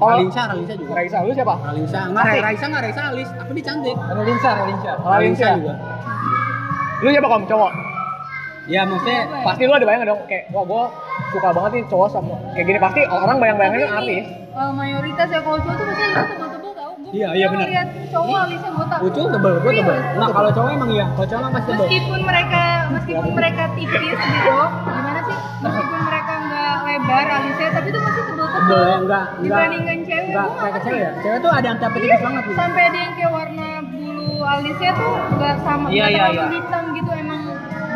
Kalau 0.00 0.16
Ralinsa, 0.16 0.42
Ralinsa 0.48 0.74
juga. 0.80 0.92
Raisa 0.96 1.16
lu 1.20 1.32
siapa? 1.36 1.54
Ralinsa, 1.60 1.98
enggak 2.08 2.24
Asik. 2.24 2.40
Raisa 2.40 2.64
enggak 2.72 2.82
Raisa 2.88 3.02
alis, 3.12 3.28
tapi 3.36 3.50
dia 3.52 3.64
cantik. 3.68 3.96
Ada 4.00 4.22
Linsa, 4.24 4.48
ada 4.48 4.64
Linsa. 4.64 4.90
Ralinsa 5.04 5.46
juga. 5.60 5.74
Lu 7.04 7.08
siapa 7.12 7.28
kom 7.28 7.44
cowok? 7.44 7.72
Ya 8.70 8.80
maksudnya 8.86 9.20
Pasti 9.42 9.62
lu 9.66 9.72
ada 9.74 9.84
bayangan 9.84 10.06
dong 10.14 10.20
kayak 10.30 10.44
wah 10.54 10.62
gua 10.62 10.84
suka 11.30 11.48
banget 11.50 11.70
nih 11.72 11.84
cowok 11.86 12.08
sama 12.08 12.34
kayak 12.50 12.66
gini 12.66 12.78
pasti 12.78 13.00
orang 13.04 13.36
bayang-bayanginnya 13.36 13.88
Tapi 13.88 13.98
artis. 14.00 14.24
ini, 14.24 14.30
eh, 14.52 14.72
mayoritas 14.72 15.26
ya 15.26 15.40
kalau 15.40 15.58
cowok 15.58 15.74
tuh 15.74 15.86
pasti 15.86 16.04
tebel-tebel 16.28 16.72
tau 16.72 16.92
Gua 16.92 17.10
Iya, 17.10 17.28
iya, 17.32 17.46
benar. 17.48 17.66
lihat 17.66 17.88
cowok 18.08 18.36
alisnya 18.40 18.70
botak 18.72 18.98
Ucul 19.00 19.26
tebel, 19.28 19.52
gue 19.56 19.72
tebel. 19.72 19.96
Serius? 19.96 20.14
Nah 20.16 20.28
kalau 20.30 20.50
cowok 20.50 20.70
emang 20.70 20.90
iya, 20.90 21.06
kalau 21.08 21.26
cowok 21.28 21.48
pasti 21.50 21.68
tebel. 21.68 21.80
meskipun 21.80 22.20
mereka 22.22 22.62
meskipun 22.90 23.30
mereka 23.32 23.62
tipis 23.72 23.98
gitu 24.20 24.58
gimana 24.86 25.20
sih 25.20 25.36
meskipun 25.60 26.00
mereka 26.02 26.32
nggak 26.40 26.74
lebar 26.84 27.26
alisnya 27.30 27.68
tapi 27.70 27.88
tuh 27.88 28.00
masih 28.00 28.22
tebel-tebel 28.24 28.48
Tebel 28.60 28.80
ya, 28.80 28.96
enggak, 28.96 28.98
enggak. 29.00 29.24
dibandingkan 29.40 29.98
cewek 30.04 30.26
Enggak 30.30 30.46
kayak 30.52 30.80
cewek 30.80 31.00
ya. 31.00 31.10
Cewek 31.20 31.38
tuh 31.40 31.50
ada 31.50 31.66
yang 31.66 31.78
tapi 31.80 31.96
Iya, 31.96 32.04
tipis 32.04 32.20
banget 32.20 32.42
gitu. 32.42 32.54
sampai 32.56 32.82
ada 32.84 32.98
yang 33.00 33.12
kayak 33.12 33.32
warna 33.32 33.68
bulu 33.84 34.10
alisnya 34.44 34.90
tuh 34.92 35.10
nggak 35.32 35.54
sama 35.60 35.86
Iya, 35.86 35.94
nggak 35.96 36.10
iya, 36.10 36.18
terlalu 36.20 36.34
iya. 36.36 36.48
hitam 36.52 36.84
gitu 36.92 37.10
emang 37.12 37.40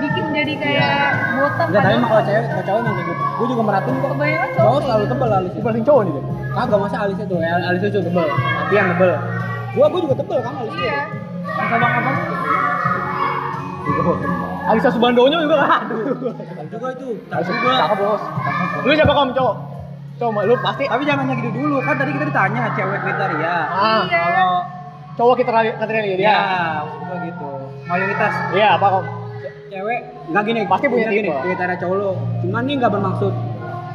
bikin 0.02 0.24
jadi 0.30 0.54
kayak 0.56 0.92
botak 1.34 1.66
Enggak, 1.68 1.82
tapi 1.82 1.94
emang 1.94 2.10
kalau 2.10 2.24
cewek, 2.24 2.42
kalau 2.44 2.64
cowok 2.64 2.78
emang 2.80 2.94
kayak 2.94 3.06
gitu. 3.08 3.22
Gue 3.34 3.46
juga 3.50 3.62
merhatiin 3.62 3.94
kok. 3.94 4.10
kebanyakan 4.14 4.48
Cowok 4.48 4.64
cowok 4.64 4.80
selalu 4.84 5.04
tebel 5.06 5.30
alisnya. 5.30 5.58
Dibanding 5.60 5.84
cowok 5.84 6.02
nih 6.02 6.12
deh. 6.12 6.24
Kagak 6.54 6.78
masa 6.78 6.96
alisnya 7.02 7.26
tuh, 7.26 7.38
ya, 7.38 7.52
alisnya 7.62 7.88
tuh 7.90 8.02
tebel. 8.02 8.26
Tapi 8.30 8.72
yang 8.74 8.88
tebel. 8.94 9.10
Gua 9.74 9.86
gua 9.90 10.00
juga 10.00 10.14
tebel 10.16 10.38
kan 10.40 10.52
gitu. 10.52 10.62
alisnya. 10.64 10.84
iya 10.84 11.00
Kan 11.54 11.66
sama 11.70 11.86
apa? 11.88 12.12
Alisa 14.64 14.88
Subandonyo 14.88 15.38
juga 15.44 15.56
kan? 15.60 15.82
Aduh. 15.92 16.32
juga 16.72 16.88
itu. 16.96 17.08
Alisa 17.28 17.52
cakep 17.52 17.98
bos. 18.00 18.22
Lu 18.80 18.92
siapa 18.96 19.12
kamu 19.12 19.32
cowok? 19.36 19.56
Coba 20.14 20.40
lu 20.46 20.54
pasti 20.62 20.84
Tapi 20.86 21.02
jangan 21.02 21.26
nanya 21.26 21.42
gitu 21.42 21.50
dulu, 21.52 21.76
kan 21.82 21.98
tadi 21.98 22.14
kita 22.14 22.24
ditanya 22.30 22.70
cewek 22.72 22.98
kriteria. 23.02 23.54
ah 23.68 24.02
Iya. 24.06 24.18
Kalau 24.24 24.50
cowok 25.14 25.34
kita 25.42 25.50
katanya 25.52 26.00
dia. 26.06 26.16
ya, 26.16 26.38
gua 26.86 27.16
gitu. 27.22 27.50
Mayoritas 27.84 28.32
Iya, 28.54 28.68
apa 28.78 28.86
kamu? 28.88 29.10
Cewek 29.74 30.00
enggak 30.30 30.42
gini, 30.46 30.60
Pasti 30.64 30.86
punya 30.86 31.10
gini, 31.10 31.26
tipe. 31.26 31.34
kriteria 31.42 31.76
cowok 31.76 31.96
lo. 31.98 32.10
Cuman 32.40 32.62
nih 32.62 32.74
enggak 32.78 32.92
bermaksud 32.94 33.32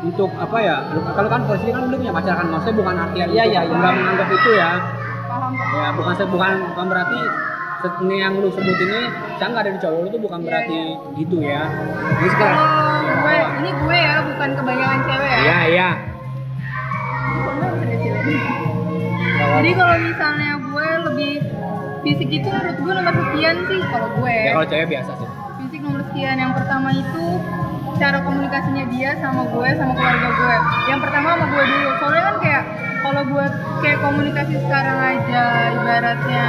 untuk 0.02 0.30
apa 0.36 0.58
ya? 0.60 0.76
Kalau 0.92 1.30
kan 1.30 1.42
posisi 1.48 1.72
kan 1.72 1.88
lu 1.88 1.96
punya 1.96 2.12
pacar 2.12 2.36
kan, 2.36 2.48
maksudnya 2.48 2.76
bukan 2.76 2.96
artian 3.00 3.28
Iya, 3.30 3.44
itu. 3.44 3.50
iya, 3.50 3.62
iya. 3.64 3.74
Enggak 3.74 3.94
menganggap 3.96 4.28
itu 4.30 4.50
ya. 4.54 4.72
paham 5.30 5.52
paham 5.54 5.78
Ya 5.78 5.88
bukan 5.94 6.14
bukan 6.28 6.52
bukan 6.68 6.86
berarti 6.90 7.22
ini 8.02 8.16
yang 8.18 8.34
lu 8.36 8.52
sebut 8.52 8.76
ini 8.76 9.00
saya 9.40 9.48
nggak 9.48 9.64
ada 9.64 9.72
di 9.72 9.80
cowok 9.80 9.98
lu 9.98 10.08
tuh 10.10 10.20
bukan 10.20 10.40
Iya, 10.42 10.48
berarti 10.52 10.80
gitu 11.16 11.38
ya. 11.40 11.62
Ini 12.12 12.28
sekarang. 12.28 12.58
kalau 12.60 13.16
gue 13.16 13.36
ini 13.56 13.70
gue 13.72 13.98
ya 13.98 14.16
bukan 14.26 14.50
kebanyakan 14.54 15.00
cewek 15.06 15.30
ya 15.30 15.40
Iya 15.40 15.60
iya. 15.66 15.90
Jadi 19.50 19.70
kalau 19.74 19.96
misalnya 19.98 20.50
gue 20.58 20.88
lebih 21.08 21.32
fisik 22.02 22.30
itu 22.30 22.48
menurut 22.48 22.78
gue 22.78 22.92
nomor 22.94 23.14
sekian 23.22 23.56
sih 23.66 23.80
kalau 23.86 24.08
gue. 24.14 24.36
Ya 24.36 24.52
kalau 24.54 24.68
cewek 24.68 24.88
biasa 24.90 25.12
sih. 25.16 25.30
Sekian. 26.20 26.36
Yang 26.38 26.54
pertama 26.54 26.90
itu 26.92 27.24
cara 27.96 28.20
komunikasinya 28.22 28.86
dia 28.92 29.10
sama 29.18 29.42
gue 29.46 29.70
sama 29.74 29.94
keluarga 29.96 30.30
gue. 30.30 30.56
Yang 30.86 31.00
pertama 31.00 31.28
sama 31.32 31.46
gue 31.48 31.64
dulu. 31.66 31.90
Soalnya 31.96 32.24
kan 32.26 32.36
kayak 32.40 32.64
kalau 33.00 33.22
gue 33.26 33.46
kayak 33.80 33.98
komunikasi 34.04 34.56
sekarang 34.60 34.98
aja 35.00 35.44
ibaratnya 35.74 36.46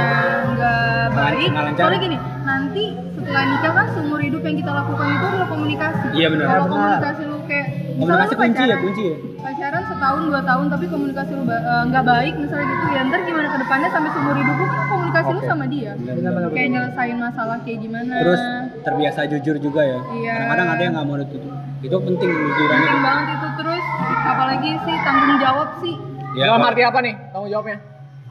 nggak 0.51 1.05
baik. 1.13 1.49
Soalnya 1.73 1.99
gini, 2.01 2.17
nanti 2.43 2.83
setelah 3.15 3.43
nikah 3.47 3.71
kan 3.71 3.85
seumur 3.95 4.19
hidup 4.19 4.41
yang 4.41 4.57
kita 4.59 4.71
lakukan 4.73 5.07
itu 5.07 5.25
adalah 5.25 5.47
komunikasi. 5.47 6.05
Iya, 6.11 6.27
benar. 6.29 6.45
Kalau 6.45 6.59
Benar. 6.61 6.75
komunikasi 6.75 7.21
lu 7.23 7.37
kayak 7.41 7.67
misalnya 7.71 8.27
Komunikasi 8.27 8.27
lu 8.27 8.39
kunci 8.41 8.51
ya 8.51 8.67
pacaran- 8.67 8.83
kunci 8.83 9.03
ya. 9.03 9.15
pacaran 9.41 9.83
setahun 9.85 10.21
dua 10.23 10.41
tahun 10.41 10.65
tapi 10.67 10.85
komunikasi 10.85 11.31
lu 11.31 11.43
eh, 11.45 11.83
nggak 11.87 12.03
baik 12.03 12.33
misalnya 12.35 12.65
gitu 12.67 12.85
ya 12.89 13.01
ntar 13.03 13.19
gimana 13.21 13.47
ke 13.47 13.57
depannya 13.57 13.89
sampai 13.89 14.09
seumur 14.11 14.35
hidup 14.35 14.55
lu 14.55 14.65
kan 14.67 14.81
komunikasi 14.89 15.29
lu 15.29 15.39
Oke. 15.39 15.47
sama 15.47 15.65
dia 15.65 15.91
Benar-benar. 15.95 16.49
kayak 16.51 16.69
nyelesain 16.71 17.17
masalah 17.17 17.57
kayak 17.61 17.79
gimana 17.79 18.13
Terus 18.17 18.41
terbiasa 18.81 19.19
jujur 19.27 19.55
juga 19.57 19.81
ya. 19.81 19.99
Iya. 20.11 20.33
Kadang-kadang 20.35 20.67
ada 20.67 20.81
yang 20.81 20.93
nggak 20.93 21.07
mau 21.07 21.17
ditutup. 21.17 21.53
Itu 21.79 21.95
penting 21.97 22.29
jujurannya. 22.29 22.81
penting 22.83 23.01
banget 23.01 23.27
itu 23.31 23.47
terus 23.55 23.83
apalagi 24.23 24.69
sih 24.79 24.95
tanggung 25.01 25.37
jawab 25.37 25.69
sih 25.79 25.95
Ya, 26.31 26.47
Dalam 26.47 26.63
arti 26.63 26.81
apa 26.81 26.99
nih? 26.99 27.13
Tanggung 27.29 27.49
jawabnya? 27.49 27.77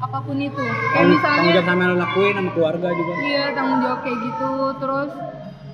apa 0.00 0.16
pun 0.18 0.32
itu 0.34 0.56
kayak 0.56 0.64
tanggung, 0.64 0.88
tanggung 0.88 1.10
misalnya 1.12 1.50
jawab 1.52 1.66
sama 1.68 1.80
yang 1.82 1.90
lo 1.90 1.96
lakuin 2.00 2.32
sama 2.32 2.50
keluarga 2.56 2.88
juga. 2.90 3.12
iya 3.20 3.44
tanggung 3.52 3.78
jawab 3.78 4.00
kayak 4.00 4.18
gitu 4.18 4.50
terus 4.80 5.10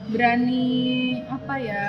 berani 0.07 0.67
apa 1.27 1.55
ya 1.57 1.85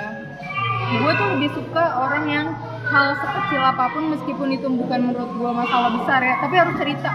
gue 0.88 1.12
tuh 1.12 1.26
lebih 1.34 1.50
suka 1.52 1.84
orang 1.98 2.24
yang 2.26 2.46
hal 2.84 3.08
sekecil 3.16 3.58
apa 3.60 3.84
pun 3.90 4.04
meskipun 4.10 4.48
itu 4.50 4.66
bukan 4.66 5.00
menurut 5.04 5.30
gue 5.30 5.50
masalah 5.52 5.90
besar 5.92 6.20
ya 6.20 6.34
tapi 6.38 6.54
harus 6.54 6.74
cerita 6.76 7.10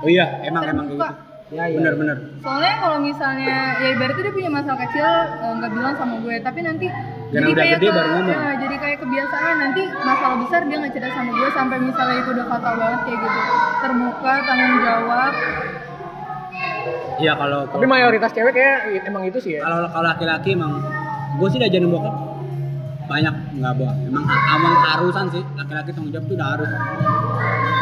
Oh 0.00 0.08
iya, 0.08 0.26
emang 0.42 0.62
emang 0.64 0.86
Terbuka. 0.88 1.08
gitu. 1.10 1.29
Ya 1.50 1.64
ya. 1.66 1.76
Bener-bener. 1.76 2.16
soalnya 2.38 2.74
kalau 2.78 2.98
misalnya 3.00 3.54
ya 3.74 3.88
ibaratnya 3.90 4.22
dia 4.22 4.32
punya 4.32 4.50
masalah 4.50 4.78
kecil 4.80 5.02
eh, 5.02 5.52
nggak 5.52 5.70
bilang 5.72 5.94
sama 5.94 6.14
gue 6.18 6.36
tapi 6.40 6.60
nanti 6.60 6.86
Jangan 7.30 7.46
udah 7.48 7.64
gede 7.68 7.88
baru 7.88 8.08
ngomong. 8.12 8.34
ya, 8.34 8.52
jadi 8.58 8.74
kayak 8.76 8.98
kebiasaan 9.00 9.54
nanti 9.56 9.82
masalah 10.00 10.36
besar 10.40 10.60
dia 10.64 10.76
nggak 10.78 10.92
cerita 10.92 11.10
sama 11.12 11.30
gue 11.32 11.48
sampai 11.52 11.76
misalnya 11.80 12.16
itu 12.16 12.30
udah 12.32 12.46
fatal 12.48 12.74
banget 12.76 13.00
kayak 13.04 13.18
gitu 13.20 13.40
terbuka 13.80 14.32
tanggung 14.42 14.76
jawab 14.80 15.32
Iya 17.18 17.32
kalau 17.36 17.68
Tapi 17.68 17.84
mayoritas 17.86 18.30
cewek 18.32 18.52
kayak 18.52 18.76
emang 19.04 19.22
itu 19.24 19.38
sih 19.38 19.52
ya. 19.54 19.60
kalau 19.60 19.84
kalau 19.86 20.06
laki-laki 20.06 20.48
emang 20.50 20.72
gue 21.36 21.48
sih 21.48 21.58
udah 21.58 21.68
jadi 21.68 21.84
bokap 21.84 22.14
banyak 23.04 23.34
nggak 23.52 23.72
bawa 23.74 23.92
emang 24.00 24.24
emang 24.24 24.74
harusan 24.88 25.26
sih 25.28 25.42
laki-laki 25.52 25.90
tanggung 25.92 26.10
jawab 26.10 26.24
tuh 26.24 26.34
udah 26.34 26.48
harus 26.48 26.70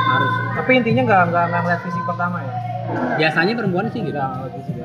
harus 0.08 0.32
Tapi 0.56 0.70
intinya 0.74 1.02
nggak 1.04 1.20
nggak 1.26 1.44
nggak 1.46 1.60
ngeliat 1.62 1.80
fisik 1.82 2.02
pertama 2.02 2.36
ya. 2.38 2.52
Biasanya 3.14 3.52
perempuan 3.52 3.86
sih 3.88 4.00
gitu 4.00 4.14
ya. 4.14 4.28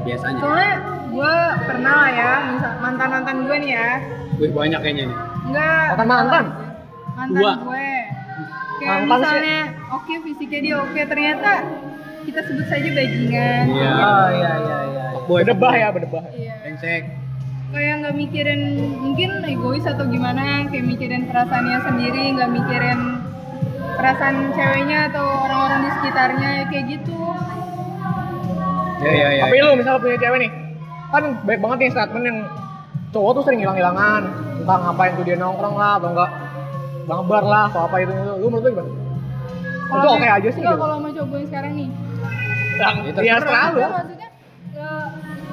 biasanya 0.04 0.39
soalnya 0.39 0.74
gue 1.08 1.34
pernah 1.64 1.93
lah 1.95 2.10
ya 2.12 2.32
misal 2.49 2.72
mantan 2.80 3.08
mantan 3.10 3.38
gue 3.43 3.56
nih 3.60 3.72
ya 3.72 3.89
Wih, 4.34 4.49
banyak 4.49 4.80
kayaknya 4.80 5.04
nih 5.08 5.18
nggak 5.45 5.86
Mantan 5.93 6.08
mantan? 6.10 6.45
mantan 7.14 7.38
Dua. 7.38 7.51
gue 7.62 7.88
kayak 8.76 8.89
Mantan 8.89 9.06
sih. 9.06 9.22
misalnya 9.22 9.60
oke 9.89 10.14
fisiknya 10.22 10.60
dia 10.60 10.76
oke 10.80 10.99
ternyata 11.04 11.51
kita 12.24 12.39
sebut 12.41 12.66
saja 12.66 12.89
bajingan 12.89 13.64
Iya. 13.70 13.91
Oh 13.93 14.28
iya 14.32 14.51
iya 14.58 14.78
iya. 14.86 15.06
boy 15.24 15.39
Berdebah 15.39 15.74
ya, 15.74 15.88
berdebah. 15.89 16.24
iya 16.34 16.54
brengsek 16.60 17.04
kayak 17.70 17.93
nggak 17.99 18.16
mikirin 18.16 18.62
mungkin 18.95 19.30
egois 19.43 19.82
atau 19.84 20.06
gimana 20.06 20.41
kayak 20.68 20.86
mikirin 20.86 21.26
perasaannya 21.26 21.80
sendiri 21.82 22.24
nggak 22.32 22.51
mikirin 22.51 22.99
perasaan 23.93 24.36
ceweknya 24.51 25.10
atau 25.10 25.26
orang-orang 25.43 25.80
di 25.80 25.91
sekitarnya 25.91 26.49
ya 26.54 26.64
kayak 26.68 26.86
gitu 26.91 27.18
ya 29.04 29.12
ya 29.14 29.30
ya 29.32 29.43
Tapi 29.43 29.56
lu 29.60 29.72
misalnya 29.76 29.99
punya 29.99 30.18
cewek 30.18 30.38
nih, 30.39 30.51
kan 31.10 31.24
baik 31.43 31.60
banget 31.60 31.78
nih 31.80 31.89
statement 31.91 32.26
yang 32.26 32.38
cowok 33.10 33.32
tuh 33.36 33.43
sering 33.43 33.60
hilang-hilangan, 33.60 34.22
entah 34.58 34.78
ngapain 34.82 35.14
tuh 35.14 35.24
dia 35.24 35.36
nongkrong 35.36 35.76
lah 35.76 35.91
atau 35.97 36.10
enggak 36.10 36.30
bangbar 37.04 37.43
lah 37.43 37.64
atau 37.68 37.82
apa 37.84 37.95
itu 37.99 38.12
itu. 38.12 38.34
Lu 38.34 38.47
menurut 38.47 38.64
lu 38.64 38.70
gimana? 38.72 38.91
Itu 39.93 40.08
oke 40.10 40.26
aja 40.26 40.49
sih 40.49 40.58
Enggak, 40.58 40.74
gitu. 40.74 40.82
kalau 40.82 40.95
sama 40.95 41.10
cowok 41.10 41.28
gue 41.28 41.38
yang 41.38 41.47
sekarang 41.47 41.72
nih 41.74 41.89
Yang 42.74 42.95
Ya, 42.95 43.12
ya, 43.14 43.14
terserah. 43.14 43.38
terserah 43.38 43.68
lu. 43.70 43.78
ya, 43.78 43.88
maksudnya 43.88 44.30
ya 44.74 44.89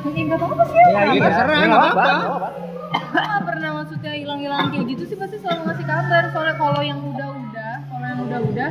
ya 0.00 0.22
nggak 0.24 0.38
apa-apa 0.40 0.62
sih 0.64 0.76
Ya, 0.76 0.86
ya, 0.88 1.02
iya, 1.04 1.20
terserah, 1.20 1.52
Ya, 1.52 1.60
nggak 1.60 1.76
apa-apa, 1.76 1.92
apa-apa. 1.92 2.16
nggak 2.16 2.30
apa-apa. 2.30 2.48
Gue 2.90 3.20
nggak 3.20 3.42
pernah 3.44 3.70
maksudnya 3.76 4.12
hilang-hilang 4.16 4.66
kayak 4.72 4.84
gitu 4.88 5.02
sih 5.04 5.16
pasti 5.16 5.36
selalu 5.38 5.60
ngasih 5.62 5.86
kabar 5.86 6.22
soalnya 6.32 6.54
kalau 6.56 6.80
yang 6.80 7.00
udah-udah 7.04 7.72
kalau 7.84 8.06
yang 8.06 8.20
udah-udah 8.24 8.70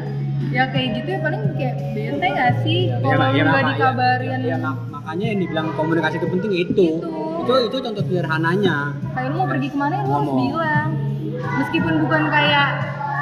ya 0.49 0.63
kayak 0.65 0.87
gitu 0.95 1.09
ya 1.09 1.19
paling 1.19 1.41
kayak 1.53 1.75
bete 1.91 2.27
gak 2.29 2.51
sih? 2.61 2.79
Ya, 2.87 2.95
kalau 2.97 3.27
ya, 3.29 3.35
lu 3.35 3.43
nggak 3.43 3.53
maka- 3.53 3.71
dikabarin. 3.73 4.29
ya, 4.31 4.37
ya, 4.41 4.57
mak- 4.57 4.83
makanya 4.89 5.25
yang 5.27 5.39
dibilang 5.39 5.67
komunikasi 5.73 6.15
itu 6.15 6.27
penting 6.27 6.51
itu. 6.53 6.87
Itu. 6.97 7.09
itu 7.39 7.53
itu 7.65 7.77
contoh 7.79 8.03
sederhananya. 8.03 8.77
Kayak 9.11 9.27
lu 9.27 9.35
mau 9.35 9.47
pergi 9.47 9.67
ke 9.67 9.77
mana 9.77 9.95
lu 9.99 10.11
harus 10.11 10.31
bilang. 10.33 10.87
Meskipun 11.39 11.93
bukan 12.01 12.21
kayak 12.29 12.67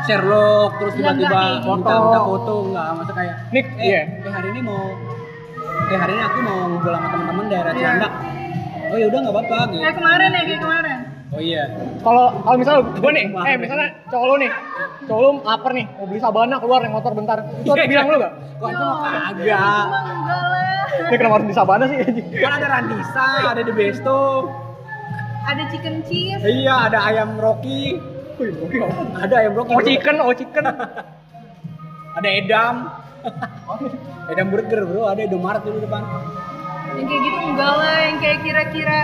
Sherlock 0.03 0.72
terus 0.78 0.93
Ya, 0.93 0.99
tiba-tiba 1.03 1.28
kayak 1.30 1.51
gitu. 1.57 1.70
minta 1.70 1.93
minta 1.99 2.20
foto 2.24 2.53
nggak 2.65 2.88
masa 2.95 3.11
kayak 3.13 3.36
Nik, 3.49 3.65
eh, 3.68 3.84
iya. 3.84 4.01
eh 4.20 4.32
hari 4.32 4.47
ini 4.49 4.61
mau 4.61 4.82
eh 5.86 5.97
hari 5.97 6.11
ini 6.11 6.24
aku 6.24 6.38
mau 6.41 6.57
ngumpul 6.65 6.91
sama 6.91 7.07
teman-teman 7.09 7.45
daerah 7.47 7.72
Iya. 7.72 7.80
Cilandak. 7.84 8.13
Oh 8.88 8.95
ya 8.95 9.05
udah 9.05 9.20
nggak 9.20 9.36
apa-apa 9.36 9.57
gitu. 9.68 9.82
Kayak 9.82 9.95
kemarin 9.97 10.30
ya 10.30 10.41
kayak 10.43 10.61
kemarin 10.61 10.96
oh 11.28 11.41
iya. 11.41 11.63
Kalau 11.99 12.25
kalau 12.41 12.57
misalnya 12.57 12.82
gue 13.03 13.11
nih, 13.11 13.25
eh 13.34 13.55
misalnya 13.59 13.88
cowok 14.07 14.25
lu 14.25 14.36
nih, 14.39 14.51
cowok 15.05 15.21
lu 15.21 15.30
lapar 15.43 15.71
nih, 15.73 15.86
mau 15.97 16.05
beli 16.05 16.21
sabana 16.21 16.55
keluar 16.57 16.80
naik 16.80 16.93
motor 16.93 17.11
bentar, 17.11 17.38
itu 17.61 17.69
harus 17.69 17.88
bilang 17.88 18.05
lu 18.07 18.17
gak? 18.19 18.34
kok 18.59 18.69
itu 18.73 18.84
mah 18.84 18.97
Ya, 19.03 19.21
kagak. 19.30 19.86
emang 19.86 20.05
enggak 20.07 20.41
lah. 20.41 20.86
Ini 20.97 21.15
kenapa 21.15 21.34
harus 21.38 21.45
beli 21.45 21.57
sabana 21.57 21.84
sih? 21.86 21.97
kan 22.43 22.51
ada 22.57 22.67
Randisa 22.67 23.28
ada 23.53 23.61
The 23.61 23.73
Besto 23.73 24.19
ada 25.47 25.63
chicken 25.71 25.95
cheese. 26.03 26.43
Iya 26.43 26.91
ada 26.91 26.99
ayam 27.07 27.39
Rocky. 27.39 27.95
Wih, 28.36 28.51
apa? 28.51 29.23
ada 29.23 29.34
ayam 29.39 29.53
Rocky. 29.55 29.71
Oh 29.71 29.82
chicken, 29.82 30.15
oh 30.19 30.34
chicken. 30.36 30.65
ada 32.13 32.28
Edam. 32.28 32.75
Edam 34.28 34.47
Burger 34.51 34.84
bro. 34.84 35.07
Ada 35.07 35.23
Indomaret 35.23 35.63
dulu 35.63 35.80
depan. 35.80 36.03
Yang 36.99 37.05
kayak 37.07 37.21
gitu 37.23 37.39
enggak 37.47 37.73
lah 37.80 37.95
yang 38.03 38.17
kayak 38.19 38.39
kira-kira 38.43 38.99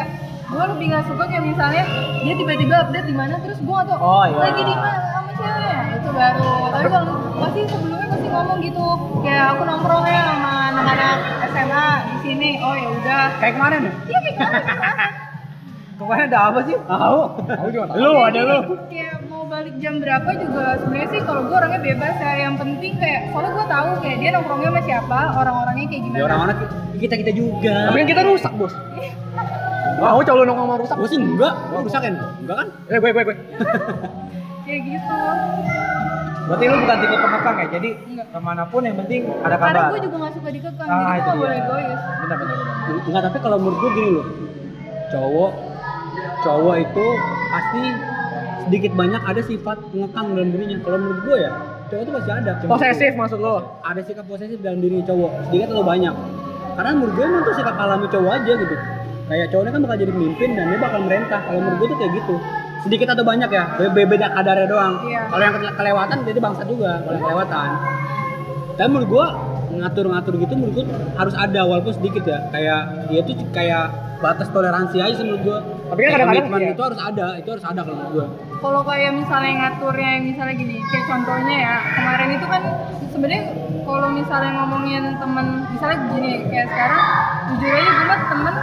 gue 0.54 0.66
lebih 0.70 0.86
nggak 0.88 1.06
suka 1.06 1.24
kayak 1.26 1.44
misalnya 1.44 1.84
dia 2.20 2.34
tiba-tiba 2.36 2.76
update 2.80 3.06
di 3.06 3.16
mana 3.16 3.36
terus 3.40 3.60
gue 3.60 3.78
atau 3.80 3.96
Oh, 3.96 4.24
iya. 4.24 4.38
lagi 4.40 4.62
di 4.62 4.76
mana 4.76 5.00
sama 5.10 5.32
cewek 5.34 5.78
itu 5.96 6.10
baru 6.12 6.52
tapi 6.70 6.88
kalau 6.88 7.06
pasti 7.36 7.60
sebelumnya 7.68 8.08
pasti 8.08 8.28
ngomong 8.30 8.58
gitu 8.62 8.86
kayak 9.20 9.46
aku 9.50 9.62
nongkrong 9.64 10.06
ya 10.06 10.22
sama 10.24 10.52
anak-anak 10.70 11.18
SMA 11.48 11.86
di 12.04 12.18
sini 12.22 12.50
oh 12.60 12.76
ya 12.76 12.88
udah 12.92 13.24
Kayak 13.36 13.54
kemarin 13.54 13.80
ya? 13.80 13.92
iya 14.04 14.20
kayak 14.22 14.36
kemarin 14.36 14.64
Kemarin 15.94 16.26
ada 16.26 16.40
apa 16.44 16.60
sih? 16.64 16.76
tahu 16.76 17.20
Aku 17.38 17.70
juga 17.70 17.86
tahu. 17.86 17.96
Lu 17.98 18.12
ada 18.20 18.40
lu. 18.42 18.58
kayak 18.90 19.24
mau 19.24 19.46
balik 19.46 19.76
jam 19.78 20.02
berapa 20.02 20.30
juga 20.36 20.76
sebenarnya 20.76 21.08
sih 21.08 21.22
kalau 21.22 21.42
gue 21.44 21.56
orangnya 21.56 21.80
bebas 21.82 22.16
ya 22.18 22.32
yang 22.42 22.56
penting 22.58 22.94
kayak 22.98 23.22
soalnya 23.30 23.52
gue 23.54 23.66
tahu 23.70 23.90
kayak 24.02 24.18
dia 24.18 24.30
nongkrongnya 24.34 24.70
sama 24.70 24.82
siapa 24.84 25.20
orang-orangnya 25.34 25.86
kayak 25.88 26.02
gimana 26.04 26.18
Ya 26.18 26.26
orang-orang 26.26 26.56
kita 26.98 27.16
kita 27.16 27.32
juga. 27.32 27.76
Tapi 27.88 27.98
kan 28.00 28.08
kita 28.10 28.22
rusak, 28.26 28.52
Bos. 28.54 28.74
Mau 29.96 30.20
cowok 30.20 30.36
lu 30.36 30.44
nongkrong 30.44 30.68
sama 30.68 30.76
rusak? 30.78 30.96
Gue 30.96 31.10
sih 31.10 31.20
enggak, 31.20 31.54
gue 31.66 31.80
rusak 31.82 32.02
kan? 32.02 32.14
Enggak 32.40 32.56
kan? 32.56 32.68
Eh, 32.86 32.98
gue, 32.98 33.10
gue, 33.10 33.24
gue. 33.24 33.36
kayak 34.64 34.82
gitu 34.86 35.18
Berarti 36.44 36.66
lu 36.66 36.76
bukan 36.78 36.98
tipe 36.98 37.16
pengekang 37.18 37.56
ya? 37.56 37.68
Jadi 37.70 37.90
Enggak. 38.06 38.26
ke 38.28 38.40
mana 38.40 38.64
pun 38.66 38.82
yang 38.82 38.98
penting 38.98 39.20
ada 39.40 39.56
karena 39.56 39.80
kabar. 39.80 39.90
gue 39.90 40.00
juga 40.02 40.16
gak 40.20 40.34
suka 40.34 40.50
dikekang 40.52 40.88
Ah, 40.88 40.94
jadi 40.94 41.00
gue 41.00 41.16
itu 41.16 41.24
gak 41.24 41.24
dia. 41.24 41.40
boleh 41.40 41.56
egois 41.58 42.00
Benar 42.14 42.36
benar 42.36 42.56
benar. 42.56 43.04
Enggak, 43.04 43.22
tapi 43.24 43.38
kalau 43.40 43.58
menurut 43.58 43.78
gue 43.78 43.92
gini 43.94 44.10
loh. 44.12 44.26
Cowok 45.10 45.52
cowok 46.44 46.76
itu 46.78 47.06
pasti 47.48 47.82
sedikit 48.62 48.92
banyak 48.94 49.22
ada 49.22 49.42
sifat 49.42 49.78
pengekang 49.88 50.28
dalam 50.34 50.50
dirinya. 50.50 50.78
Kalau 50.80 50.98
menurut 50.98 51.20
gue 51.22 51.38
ya, 51.40 51.52
cowok 51.86 52.02
itu 52.02 52.12
pasti 52.12 52.30
ada. 52.34 52.52
Posesif 52.66 53.12
maksud 53.14 53.40
lo. 53.40 53.56
Ada 53.82 54.02
sikap 54.02 54.26
posesif 54.26 54.60
dalam 54.60 54.80
diri 54.80 55.00
cowok, 55.02 55.32
sedikit 55.48 55.68
atau 55.72 55.86
banyak. 55.86 56.16
Karena 56.74 56.92
menurut 56.92 57.14
gue 57.14 57.24
emang 57.24 57.44
tuh 57.44 57.54
sikap 57.54 57.76
alami 57.78 58.08
cowok 58.10 58.32
aja 58.34 58.52
gitu. 58.54 58.76
Kayak 59.24 59.48
cowoknya 59.56 59.72
kan 59.72 59.82
bakal 59.88 59.98
jadi 60.04 60.12
pemimpin 60.12 60.50
dan 60.54 60.66
dia 60.68 60.80
bakal 60.80 61.00
merentah. 61.04 61.42
Kalau 61.48 61.60
menurut 61.64 61.78
gue 61.80 61.88
tuh 61.90 61.98
kayak 61.98 62.12
gitu. 62.20 62.36
Sedikit 62.84 63.08
atau 63.16 63.24
banyak 63.24 63.48
ya, 63.48 63.64
be- 63.80 64.08
beda 64.12 64.28
kadarnya 64.36 64.68
doang. 64.68 64.94
Iya. 65.08 65.22
Kalau 65.32 65.44
yang 65.44 65.56
kele- 65.56 65.76
kelewatan 65.80 66.18
jadi 66.28 66.40
bangsat 66.44 66.68
juga, 66.68 66.92
kalau 67.00 67.16
yang 67.16 67.24
kelewatan. 67.24 67.70
Dan 68.76 68.88
menurut 68.92 69.08
gua 69.08 69.26
ngatur-ngatur 69.74 70.34
gitu 70.38 70.54
menurut 70.60 70.74
gua 70.76 70.86
harus 71.16 71.36
ada 71.40 71.62
walaupun 71.64 71.94
sedikit 71.96 72.28
ya. 72.28 72.44
Kayak 72.52 72.82
dia 73.08 73.22
tuh 73.24 73.36
kayak 73.56 73.86
batas 74.20 74.52
toleransi 74.52 74.98
aja 75.00 75.14
sih 75.16 75.24
menurut 75.24 75.44
gua. 75.48 75.60
Tapi 75.64 76.00
kan 76.04 76.12
kadang-kadang 76.20 76.60
iya. 76.60 76.72
itu 76.76 76.84
harus 76.84 77.00
ada, 77.00 77.28
itu 77.40 77.50
harus 77.56 77.66
ada 77.66 77.80
kalau 77.80 77.96
menurut 77.96 78.14
gua. 78.14 78.28
kalau 78.64 78.82
kayak 78.88 79.12
misalnya 79.12 79.52
ngaturnya 79.60 80.10
misalnya 80.24 80.56
gini 80.56 80.80
kayak 80.88 81.06
contohnya 81.12 81.56
ya 81.68 81.76
kemarin 81.84 82.30
itu 82.32 82.46
kan 82.48 82.62
sebenarnya 83.12 83.44
kalau 83.84 84.08
misalnya 84.16 84.52
ngomongin 84.56 85.04
temen 85.20 85.48
misalnya 85.68 85.98
gini 86.16 86.32
kayak 86.48 86.68
sekarang 86.72 87.04
jujur 87.52 87.72
aja 87.76 87.92
gue 87.92 88.18
temen 88.32 88.56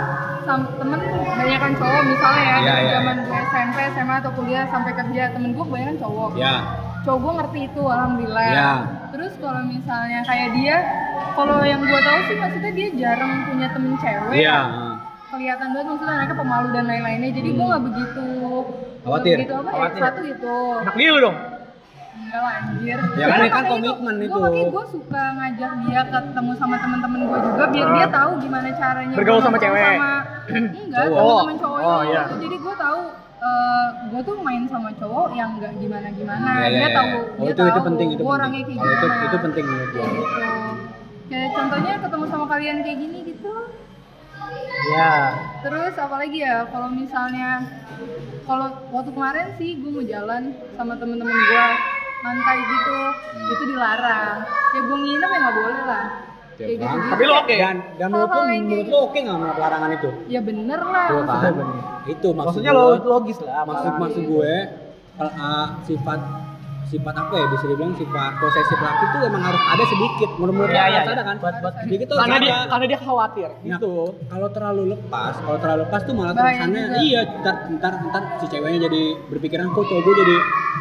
temen 0.45 0.99
kebanyakan 1.01 1.71
cowok 1.75 2.03
misalnya 2.05 2.43
ya 2.43 2.57
dari 2.61 2.83
iya, 2.83 2.93
zaman 2.95 3.17
gue 3.21 3.39
SMP 3.47 3.77
SMA 3.93 4.15
atau 4.17 4.33
kuliah 4.33 4.65
sampai 4.67 4.93
kerja 4.95 5.23
temen 5.31 5.51
gue 5.53 5.65
kebanyakan 5.65 5.97
cowok 5.99 6.31
Ya. 6.35 6.55
cowok 7.01 7.19
gue 7.19 7.33
ngerti 7.39 7.61
itu 7.67 7.83
alhamdulillah 7.83 8.47
Iya. 8.47 8.73
terus 9.11 9.33
kalau 9.37 9.63
misalnya 9.65 10.21
kayak 10.23 10.49
dia 10.55 10.77
kalau 11.33 11.57
yang 11.63 11.81
gue 11.81 12.01
tahu 12.01 12.19
sih 12.27 12.37
maksudnya 12.37 12.73
dia 12.73 12.89
jarang 12.95 13.33
punya 13.47 13.69
temen 13.71 13.93
cewek 13.97 14.35
Iya. 14.35 14.59
kelihatan 15.31 15.69
banget 15.71 15.87
maksudnya 15.89 16.15
mereka 16.17 16.35
pemalu 16.37 16.69
dan 16.71 16.85
lain-lainnya 16.87 17.31
jadi 17.31 17.49
gue 17.51 17.67
nggak 17.67 17.85
begitu 17.87 18.29
Khawatir. 19.01 19.37
gitu 19.41 19.55
apa 19.57 19.71
Khawatir. 19.71 19.97
ya 19.97 20.05
satu 20.05 20.21
gitu 20.23 20.55
Anak 20.79 20.95
dia 20.95 21.13
dong. 21.17 21.37
Enggak 22.21 22.41
lah 22.41 22.53
anjir 22.61 22.99
Ya 23.13 23.27
kan, 23.27 23.39
kan 23.43 23.63
itu, 23.63 23.71
komitmen 23.71 24.15
gua 24.15 24.23
itu. 24.23 24.37
makanya 24.37 24.67
gue 24.69 24.85
suka 24.89 25.23
ngajak 25.33 25.73
dia 25.83 26.01
ketemu 26.07 26.53
sama 26.55 26.77
temen-temen 26.77 27.21
gue 27.23 27.39
juga 27.43 27.65
biar 27.67 27.83
Ah. 27.83 27.93
dia 27.93 28.07
tahu 28.09 28.31
gimana 28.39 28.69
caranya 28.73 29.15
Bergaul 29.15 29.41
sama 29.41 29.57
cewek. 29.57 29.83
sama 29.87 30.13
enggak 30.85 31.03
Cowok. 31.03 31.19
temen-temen 31.19 31.57
cowoknya 31.59 31.89
Oh, 31.89 32.03
iya. 32.05 32.23
jadi 32.37 32.57
gue 32.57 32.75
tahu 32.77 33.01
eh 33.41 33.87
gue 34.07 34.21
tuh 34.23 34.37
main 34.39 34.63
sama 34.67 34.91
cowok 34.93 35.29
yang 35.33 35.51
nggak 35.57 35.73
gimana 35.75 36.09
gimana 36.11 36.49
Ya, 36.55 36.61
ya, 36.61 36.69
dia 36.71 36.81
ya. 36.83 36.89
tahu 36.93 37.09
Oh, 37.11 37.25
dia 37.39 37.49
itu 37.49 37.57
tahu 37.57 37.69
itu 37.69 37.81
penting 37.83 38.09
itu 38.09 38.17
penting. 38.19 38.29
orangnya 38.31 38.61
kayak 38.61 38.77
Kalau 38.77 38.91
itu 38.91 39.07
gimana 39.07 39.25
itu 39.25 39.39
penting 39.41 39.65
menurut 39.65 39.89
gitu 39.89 40.01
kayak 41.27 41.49
contohnya 41.53 41.93
ketemu 41.99 42.25
sama 42.27 42.45
kalian 42.47 42.77
kayak 42.81 42.99
gini 42.99 43.19
gitu 43.27 43.53
Ya. 44.91 45.37
Terus 45.61 45.95
apalagi 45.95 46.41
ya 46.41 46.67
kalau 46.67 46.89
misalnya 46.91 47.63
kalau 48.43 48.67
waktu 48.91 49.11
kemarin 49.11 49.47
sih 49.55 49.79
gue 49.79 49.91
mau 49.91 50.03
jalan 50.03 50.43
sama 50.73 50.97
temen-temen 50.97 51.31
gue 51.31 51.67
santai 52.21 52.59
gitu 52.61 52.97
itu 53.51 53.65
dilarang 53.67 54.37
ya 54.71 54.81
gue 54.81 54.97
nginep 54.99 55.29
ya 55.29 55.39
nggak 55.39 55.57
boleh 55.57 55.83
lah 55.83 56.05
kayak 56.53 56.77
gitu 56.77 56.97
Tapi 57.09 57.23
lu 57.23 57.35
oke. 57.35 57.55
Dan 57.57 57.77
dan 57.97 58.09
menurut 58.11 58.29
yang 58.29 58.45
menurut 58.63 58.69
kayak 58.79 58.93
lu 58.93 58.99
oke 59.01 59.19
nggak 59.19 59.37
menolak 59.39 59.59
larangan 59.59 59.91
itu? 59.91 60.09
ya 60.29 60.41
bener 60.41 60.81
lah 60.83 61.07
Tuh 61.09 61.23
kan. 61.25 61.41
Bener. 61.51 61.67
Itu 62.07 62.29
maksud 62.31 62.47
Maksudnya 62.61 62.73
lo 62.73 62.85
logis 63.01 63.39
lah. 63.41 63.63
maksud 63.65 63.93
maksud 63.97 64.23
gue 64.27 64.53
kalau, 65.15 65.33
uh, 65.35 65.67
sifat 65.83 66.21
sifat 66.87 67.15
apa 67.15 67.35
ya 67.35 67.47
bisa 67.49 67.65
dibilang 67.65 67.95
sifat 67.95 68.33
posesif 68.37 68.75
laki 68.77 69.05
itu 69.07 69.19
emang 69.23 69.43
harus 69.43 69.63
ada 69.65 69.85
sedikit 69.87 70.31
menurut 70.35 70.67
Iya, 70.67 70.75
iya, 70.75 70.83
harus 70.83 70.99
iya. 70.99 71.13
ada 71.13 71.23
kan 71.23 71.37
Buat- 71.39 71.59
buat- 71.61 71.77
sedikit 71.81 72.05
tuh 72.05 72.17
Karena 72.19 72.37
dia 72.37 72.51
ada. 72.53 72.67
karena 72.67 72.85
dia 72.85 72.99
khawatir 72.99 73.49
Nah, 73.49 73.63
gitu. 73.71 73.95
kalau 74.27 74.49
terlalu 74.51 74.83
lepas 74.91 75.35
kalau 75.39 75.59
terlalu 75.59 75.81
lepas 75.87 76.01
tuh 76.03 76.15
malah 76.15 76.33
terusannya 76.35 76.83
iya 77.01 77.21
ntar 77.39 77.55
ntar 77.73 77.93
ntar 78.05 78.23
si 78.37 78.47
ceweknya 78.49 78.79
jadi 78.85 79.03
berpikiran 79.25 79.67
kok 79.71 79.85
cowok 79.87 80.03
gue 80.03 80.15
jadi 80.19 80.37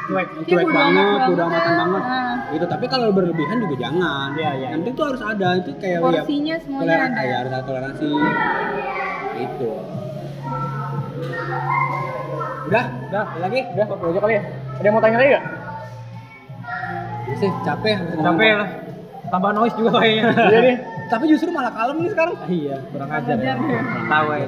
cuek 0.10 0.28
Iya, 0.28 0.42
cuek 0.50 0.66
bodo 0.66 0.74
banget 0.74 1.06
udah 1.06 1.38
banget 1.38 1.38
amatan 1.54 1.70
ya. 1.70 1.78
banget 1.78 2.04
Nah. 2.04 2.36
gitu 2.50 2.66
tapi 2.66 2.86
kalau 2.90 3.08
berlebihan 3.14 3.58
juga 3.62 3.76
jangan 3.78 4.30
Iya, 4.34 4.52
iya. 4.58 4.68
yang 4.74 4.80
penting 4.82 4.96
tuh 4.98 5.06
harus 5.06 5.22
ada 5.22 5.48
itu 5.56 5.72
kayak 5.78 5.94
ya, 5.94 6.04
porsinya 6.04 6.56
semuanya 6.58 6.88
toleran 6.90 7.12
ada 7.12 7.22
ya 7.22 7.36
harus 7.38 7.52
ada 7.54 7.64
toleransi 7.64 8.08
itu 9.40 9.70
udah 12.70 12.86
Udah, 13.10 13.26
lagi? 13.42 13.60
Udah, 13.74 13.86
satu 13.90 14.04
aja 14.06 14.20
kali 14.22 14.34
ya. 14.38 14.44
Ada 14.78 14.86
yang 14.86 14.94
mau 14.94 15.02
tanya 15.02 15.18
lagi 15.18 15.30
gak? 15.34 15.46
sih 17.40 17.52
capek 17.64 17.96
Capek 18.14 18.52
lah. 18.54 18.70
Tambah 19.30 19.52
noise 19.54 19.74
juga 19.74 19.90
kayaknya. 19.98 20.24
Iya 20.52 20.60
nih. 20.62 20.78
tapi 21.12 21.24
justru 21.26 21.50
malah 21.50 21.74
kalem 21.74 22.06
nih 22.06 22.12
sekarang 22.14 22.36
iya, 22.46 22.78
kurang 22.94 23.10
ajar 23.10 23.38
ya. 23.42 23.54
Ya. 23.58 23.82
Tahu 24.06 24.28
ya. 24.30 24.46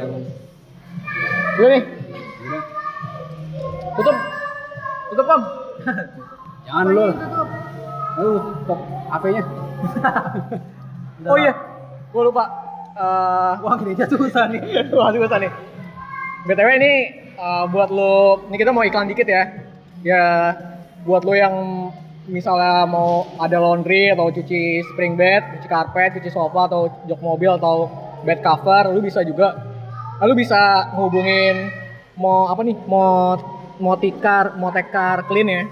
Gue 1.58 1.68
nih. 1.68 1.84
Tutup. 3.92 4.16
Tutup, 5.12 5.28
Pam. 5.28 5.42
jangan 6.64 6.84
dulu 6.88 7.04
tutup 7.12 7.48
lu 8.22 8.32
stop 8.64 8.80
HP-nya 9.12 9.44
Oh 11.30 11.38
iya. 11.38 11.54
Gue 12.10 12.24
lupa. 12.26 12.46
Eh, 12.98 13.54
Wah, 13.62 13.76
gini 13.78 13.94
aja 13.94 14.10
susah 14.10 14.50
nih. 14.50 14.62
Wah, 14.98 15.14
susah 15.14 15.38
nih. 15.38 15.52
BTW 16.50 16.70
ini 16.82 16.94
uh, 17.38 17.70
buat 17.70 17.94
lo, 17.94 18.50
ini 18.50 18.58
kita 18.58 18.74
mau 18.74 18.82
iklan 18.82 19.06
dikit 19.06 19.30
ya. 19.30 19.44
Ya, 20.02 20.24
buat 21.06 21.22
lo 21.22 21.38
yang 21.38 21.56
misalnya 22.26 22.90
mau 22.90 23.30
ada 23.38 23.62
laundry 23.62 24.10
atau 24.10 24.34
cuci 24.34 24.82
spring 24.94 25.14
bed, 25.14 25.62
cuci 25.62 25.68
karpet, 25.70 26.18
cuci 26.18 26.34
sofa 26.34 26.66
atau 26.66 26.90
jok 27.06 27.22
mobil 27.22 27.54
atau 27.54 27.86
bed 28.26 28.42
cover, 28.42 28.90
lu 28.90 29.02
bisa 29.02 29.22
juga 29.22 29.62
lu 30.22 30.34
bisa 30.38 30.90
ngehubungin 30.98 31.70
mau 32.18 32.50
apa 32.50 32.66
nih? 32.66 32.78
Mau 32.90 33.38
mau 33.82 33.98
tikar, 33.98 34.56
mau 34.56 34.70
tekar 34.70 35.26
clean 35.26 35.50
ya. 35.50 35.64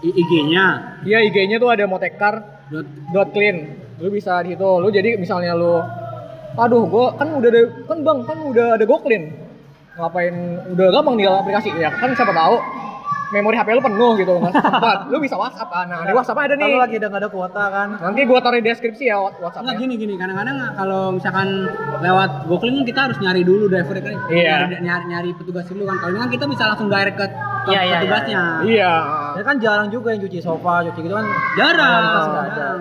IG-nya 0.00 0.66
Iya 1.04 1.18
IG-nya 1.28 1.60
tuh 1.60 1.68
ada 1.72 1.84
motekar 1.84 2.64
dot 2.72 2.86
dot 3.12 3.28
clean. 3.32 3.76
Lu 4.00 4.08
bisa 4.08 4.40
di 4.44 4.56
situ. 4.56 4.70
Lu 4.80 4.88
jadi 4.88 5.16
misalnya 5.16 5.56
lu 5.56 5.80
aduh 6.56 6.84
gua 6.88 7.16
kan 7.16 7.30
udah 7.36 7.48
ada 7.48 7.62
kan 7.88 7.98
bang 8.04 8.18
kan 8.24 8.38
udah 8.44 8.66
ada 8.76 8.84
go 8.84 9.00
clean. 9.00 9.32
Ngapain 9.96 10.34
udah 10.72 10.86
gampang 10.92 11.16
di 11.20 11.24
aplikasi. 11.28 11.68
Ya 11.76 11.92
kan 11.92 12.12
siapa 12.16 12.32
tahu 12.32 12.56
memori 13.30 13.54
HP 13.54 13.68
lu 13.70 13.80
penuh 13.80 14.12
gitu 14.16 14.32
nggak 14.36 14.52
sempat 14.52 14.98
lu 15.06 15.16
bisa 15.18 15.34
WhatsApp 15.34 15.68
kan 15.68 15.86
nah 15.86 16.02
di 16.02 16.10
WhatsApp 16.10 16.38
ada 16.40 16.54
nih 16.54 16.66
Kalau 16.66 16.80
lagi 16.80 16.96
udah 16.96 17.08
nggak 17.08 17.22
ada 17.22 17.30
kuota 17.30 17.64
kan. 17.66 17.88
nanti 17.96 18.20
gua 18.24 18.38
taruh 18.38 18.56
di 18.56 18.64
deskripsi 18.64 19.04
ya 19.04 19.16
Enggak 19.16 19.38
WhatsAppnya 19.40 19.72
gini 19.76 19.94
gini 19.96 20.14
kadang-kadang 20.14 20.56
kalau 20.74 21.02
misalkan 21.10 21.48
lewat 22.00 22.30
Gokling 22.44 22.74
kan 22.76 22.84
kita 22.84 23.00
harus 23.02 23.18
nyari 23.18 23.42
dulu 23.42 23.64
driver 23.66 23.96
kan 23.96 24.14
Iya. 24.28 24.66
nyari, 24.66 24.76
nyari 24.80 25.04
nyari 25.06 25.30
petugas 25.32 25.64
dulu 25.64 25.82
kan 25.84 25.96
kalau 25.96 26.10
ini 26.10 26.20
kan 26.20 26.30
kita 26.30 26.44
bisa 26.46 26.62
langsung 26.66 26.88
direct 26.88 27.16
ke, 27.16 27.26
ke 27.28 27.70
Iya, 27.70 27.80
iya, 27.82 27.96
petugasnya 28.00 28.42
iya 28.64 28.92
Ya 29.30 29.42
kan 29.42 29.56
jarang 29.56 29.88
juga 29.88 30.10
yang 30.10 30.20
cuci 30.20 30.38
sofa, 30.38 30.82
cuci 30.84 31.00
gitu 31.00 31.14
kan. 31.14 31.22
jarang 31.54 32.02
Mayoritas 32.02 32.26
nggak 32.26 32.42
ada. 32.42 32.56
jarang. 32.56 32.80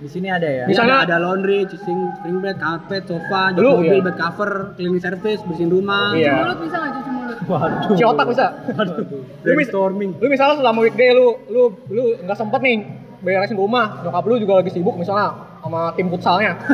Di 0.00 0.08
sini 0.08 0.28
ada 0.28 0.48
ya. 0.48 0.64
Bisa 0.64 0.80
Misalnya- 0.80 1.00
ada, 1.02 1.12
ada 1.12 1.16
laundry, 1.20 1.58
cuci 1.66 1.76
spring 2.16 2.40
bed, 2.40 2.56
carpet, 2.56 3.04
sofa, 3.04 3.52
jok 3.52 3.60
mobil, 3.76 3.92
iya. 3.92 4.00
bed 4.00 4.16
cover, 4.16 4.50
cleaning 4.72 4.96
service, 4.98 5.44
bersihin 5.44 5.68
rumah. 5.68 6.16
cuci 6.16 6.24
Iya. 6.24 6.32
mulut 6.40 6.58
bisa 6.58 6.76
nggak 6.78 6.92
cuci 6.94 7.10
mulut 7.10 7.19
Waduh. 7.48 7.88
cuci 7.88 8.04
otak 8.04 8.26
bisa. 8.28 8.46
Lu 8.68 9.52
bisa 9.56 9.72
Brainstorming. 9.72 10.10
lu 10.20 10.26
misalnya 10.28 10.60
selama 10.60 10.78
weekday 10.84 11.16
lu 11.16 11.40
lu 11.48 11.62
lu 11.88 12.02
nggak 12.20 12.36
sempet 12.36 12.60
nih 12.60 12.84
beresin 13.20 13.56
rumah 13.56 14.00
nyokap 14.04 14.24
lu 14.28 14.36
juga 14.40 14.60
lagi 14.60 14.70
sibuk 14.72 14.96
misalnya 14.96 15.32
sama 15.64 15.92
tim 15.96 16.08
futsalnya. 16.12 16.52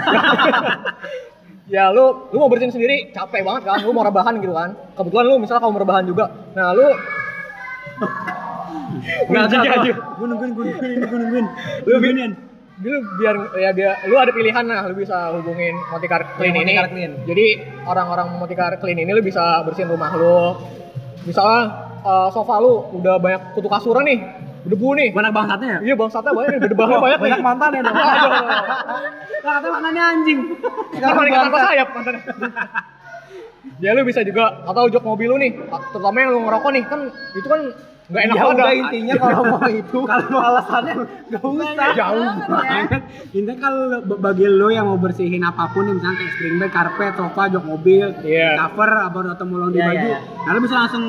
Ya 1.66 1.90
lu 1.90 2.30
lu 2.30 2.38
mau 2.38 2.46
bersihin 2.46 2.70
sendiri 2.70 3.10
capek 3.10 3.42
banget 3.42 3.66
kan 3.66 3.82
lu 3.82 3.90
mau 3.90 4.06
rebahan 4.06 4.38
gitu 4.38 4.54
kan. 4.54 4.70
Kebetulan 4.94 5.24
lu 5.26 5.34
misalnya 5.42 5.66
kamu 5.66 5.82
rebahan 5.82 6.04
juga. 6.06 6.30
Nah 6.54 6.70
lu 6.70 6.86
nggak 9.26 9.44
nggak 9.50 9.74
aja 9.82 9.94
Gue 10.14 10.26
nungguin, 10.30 10.50
gue 10.54 10.62
nungguin, 10.62 10.90
ini 10.94 11.04
gue 11.10 11.18
nungguin. 11.18 11.46
lu 11.90 11.94
lu 12.76 13.00
biar 13.16 13.34
ya 13.56 13.70
biar 13.72 14.04
lu 14.04 14.20
ada 14.20 14.32
pilihan 14.36 14.64
lah 14.68 14.84
lu 14.84 14.94
bisa 15.00 15.32
hubungin 15.32 15.72
Motikar 15.88 16.36
Clean 16.36 16.52
ini 16.52 16.60
Motikar 16.76 16.86
Clean. 16.92 17.12
jadi 17.24 17.46
orang-orang 17.88 18.36
Motikar 18.36 18.72
Clean 18.76 19.00
ini 19.00 19.08
lu 19.16 19.24
bisa 19.24 19.64
bersihin 19.64 19.88
rumah 19.88 20.12
lu 20.12 20.52
misalnya 21.24 21.60
eh, 22.04 22.28
sofa 22.36 22.60
lu 22.60 22.84
udah 23.00 23.16
banyak 23.16 23.56
kutu 23.56 23.72
kasuran 23.72 24.04
nih 24.04 24.18
debu 24.66 24.92
nih 24.92 25.08
Banyak 25.14 25.32
bangsatnya 25.32 25.68
ya? 25.72 25.78
iya 25.88 25.94
bangsatnya 25.96 26.32
banyak 26.36 26.50
nih 26.52 26.60
berdebahnya 26.68 26.98
banyak 27.00 27.16
nih 27.16 27.24
Banyak 27.30 27.40
mantan 27.40 27.70
ya 27.70 27.80
dong. 27.86 27.96
Katanya 29.46 29.70
mantannya 29.78 30.02
anjing. 30.02 30.38
Sekarang 30.90 31.16
malah 31.22 31.42
tanpa 31.46 31.58
sayap 31.70 31.88
mantannya. 31.94 32.22
Ya 33.78 33.90
lu 33.94 34.02
bisa 34.02 34.20
juga 34.26 34.44
atau 34.66 34.90
jok 34.90 35.04
mobil 35.06 35.28
lu 35.30 35.36
nih, 35.38 35.52
terutama 35.94 36.16
yang 36.18 36.30
lu 36.34 36.40
ngerokok 36.50 36.70
nih 36.74 36.82
kan 36.82 37.00
itu 37.30 37.46
kan 37.46 37.60
Nggak 38.06 38.22
enak 38.22 38.36
ya 38.36 38.44
udah 38.46 38.70
intinya 38.72 39.14
kalau 39.16 39.40
mau 39.48 39.66
itu 39.66 39.98
kalau 40.10 40.38
alasannya 40.38 40.94
nggak 41.26 41.42
usah 41.42 41.90
jauh 41.92 42.22
banget 42.46 42.86
ya. 42.86 42.98
intinya 43.34 43.56
kalau 43.58 43.82
bagi 44.16 44.46
lo 44.46 44.68
yang 44.68 44.86
mau 44.86 44.94
bersihin 44.94 45.42
apa 45.42 45.66
pun 45.70 45.90
misalnya 45.90 46.14
kayak 46.16 46.32
spring 46.32 46.56
bed, 46.56 46.70
karpet, 46.70 47.12
sofa, 47.14 47.42
jok 47.48 47.64
mobil, 47.64 48.06
Iya. 48.22 48.54
cover 48.60 48.90
apa 49.02 49.18
atau 49.28 49.44
mau 49.44 49.58
laundry 49.58 49.78
Iya, 49.78 49.88
baju, 49.88 50.06
iya, 50.06 50.18
nah 50.22 50.50
lo 50.50 50.58
bisa 50.60 50.76
langsung 50.76 51.04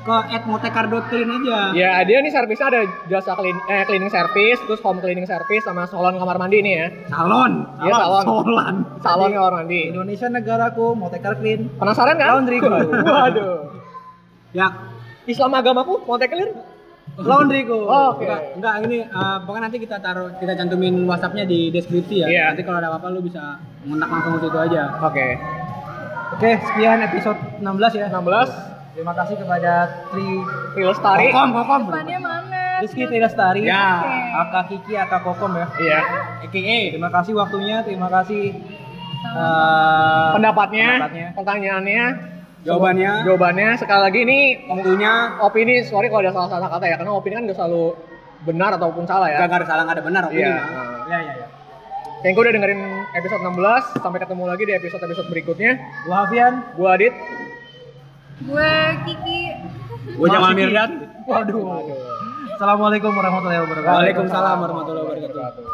ke 0.00 0.16
@motekar.clean 0.42 1.28
aja. 1.30 1.58
Ya, 1.70 2.00
dia 2.02 2.18
nih 2.18 2.32
servisnya 2.32 2.66
ada 2.68 2.80
jasa 3.06 3.36
clean, 3.36 3.52
eh, 3.68 3.84
cleaning 3.84 4.08
service, 4.08 4.58
terus 4.58 4.80
home 4.80 4.96
cleaning 4.98 5.22
service 5.24 5.60
sama 5.60 5.84
salon 5.84 6.16
kamar 6.16 6.34
mandi 6.36 6.58
nih 6.58 6.72
ya. 6.74 6.86
Salon, 7.06 7.68
Iya, 7.78 7.94
salon. 7.94 8.24
Salon. 8.24 8.74
Salon 8.98 9.30
kamar 9.30 9.52
mandi. 9.54 9.80
Indonesia 9.86 10.26
negaraku 10.26 10.96
mau 10.96 11.06
tekar 11.06 11.36
clean 11.36 11.68
Penasaran 11.76 12.16
kan? 12.16 12.28
Laundry. 12.34 12.58
Waduh. 13.06 13.70
Ya, 14.50 14.66
Islam 15.24 15.52
agamaku 15.52 16.04
mau 16.04 16.16
take 16.16 16.32
clear? 16.32 16.50
laundryku 17.18 17.74
Oh, 17.84 18.16
Oke. 18.16 18.24
enggak, 18.24 18.40
enggak 18.56 18.74
ini 18.86 18.98
eh, 19.02 19.36
pokoknya 19.44 19.62
nanti 19.66 19.78
kita 19.78 19.96
taruh 19.98 20.30
kita 20.38 20.54
cantumin 20.54 21.04
WhatsAppnya 21.04 21.44
di 21.44 21.68
deskripsi 21.68 22.22
ya. 22.22 22.26
Iya. 22.26 22.44
Nanti 22.54 22.62
kalau 22.62 22.78
ada 22.78 22.88
apa-apa 22.88 23.08
lo 23.10 23.20
bisa 23.20 23.60
ngontak 23.82 24.08
langsung 24.08 24.32
ke 24.36 24.46
situ 24.46 24.58
aja. 24.58 24.82
Oke. 25.02 25.26
oke 26.30 26.50
sekian 26.62 26.98
episode 27.02 27.38
16 27.58 27.66
ya 27.92 28.06
16 28.08 28.94
terima 28.94 29.12
kasih 29.12 29.34
kepada 29.36 29.72
Tri 30.08 30.26
Tri 30.72 30.82
Lestari. 30.86 31.26
Kokom, 31.28 31.50
kokom. 31.52 31.80
Depannya 31.90 32.18
mana? 32.18 32.62
Rizky 32.80 33.02
Tri 33.04 33.18
Lestari 33.18 33.60
Ya. 33.66 33.86
Aka 34.40 34.60
Kiki 34.70 34.94
Aka 34.94 35.18
Kokom 35.20 35.52
ya 35.52 35.66
Iya. 35.76 36.00
AKA 36.40 36.78
terima 36.94 37.10
kasih 37.10 37.32
waktunya 37.34 37.82
terima 37.82 38.08
kasih 38.08 38.56
eh, 39.20 40.28
Pendapatnya, 40.32 40.88
pendapatnya. 40.96 41.26
pertanyaannya, 41.36 42.02
jawabannya, 42.66 43.12
jawabannya 43.24 43.68
sekali 43.80 44.00
lagi 44.04 44.18
ini 44.26 44.38
waktunya 44.68 45.12
opini 45.40 45.74
sorry 45.88 46.12
kalau 46.12 46.22
ada 46.24 46.32
salah-salah 46.36 46.68
kata 46.68 46.84
ya 46.86 46.96
karena 47.00 47.12
opini 47.16 47.34
kan 47.40 47.44
nggak 47.48 47.58
selalu 47.58 47.96
benar 48.44 48.70
ataupun 48.76 49.04
salah 49.04 49.28
ya. 49.28 49.38
Gak 49.44 49.64
ada 49.64 49.66
salah, 49.68 49.82
gak 49.84 49.96
ada 50.00 50.04
benar 50.04 50.22
opini. 50.28 50.44
Iya. 50.44 50.56
mah. 50.56 50.68
Nah, 50.72 50.98
ya 51.08 51.18
ya 51.20 51.34
ya 51.44 51.46
Thank 52.20 52.36
you 52.36 52.44
udah 52.44 52.52
dengerin 52.52 52.80
episode 53.16 53.40
16. 53.40 53.96
Sampai 54.04 54.20
ketemu 54.20 54.44
lagi 54.44 54.68
di 54.68 54.72
episode-episode 54.76 55.28
berikutnya. 55.32 55.80
gua 56.04 56.16
Hafian 56.28 56.52
Gua 56.76 57.00
Adit. 57.00 57.16
Gue 58.44 58.72
Kiki. 59.08 59.40
Gue 60.16 60.28
Jamal 60.28 60.52
Masih. 60.52 60.64
Mirdad. 60.68 60.90
waduh 61.28 61.60
Assalamualaikum 62.56 63.12
warahmatullahi 63.12 63.60
wabarakatuh 63.64 63.96
Waalaikumsalam 63.96 64.56
warahmatullahi. 64.60 65.04
Wabarakatuh. 65.08 65.64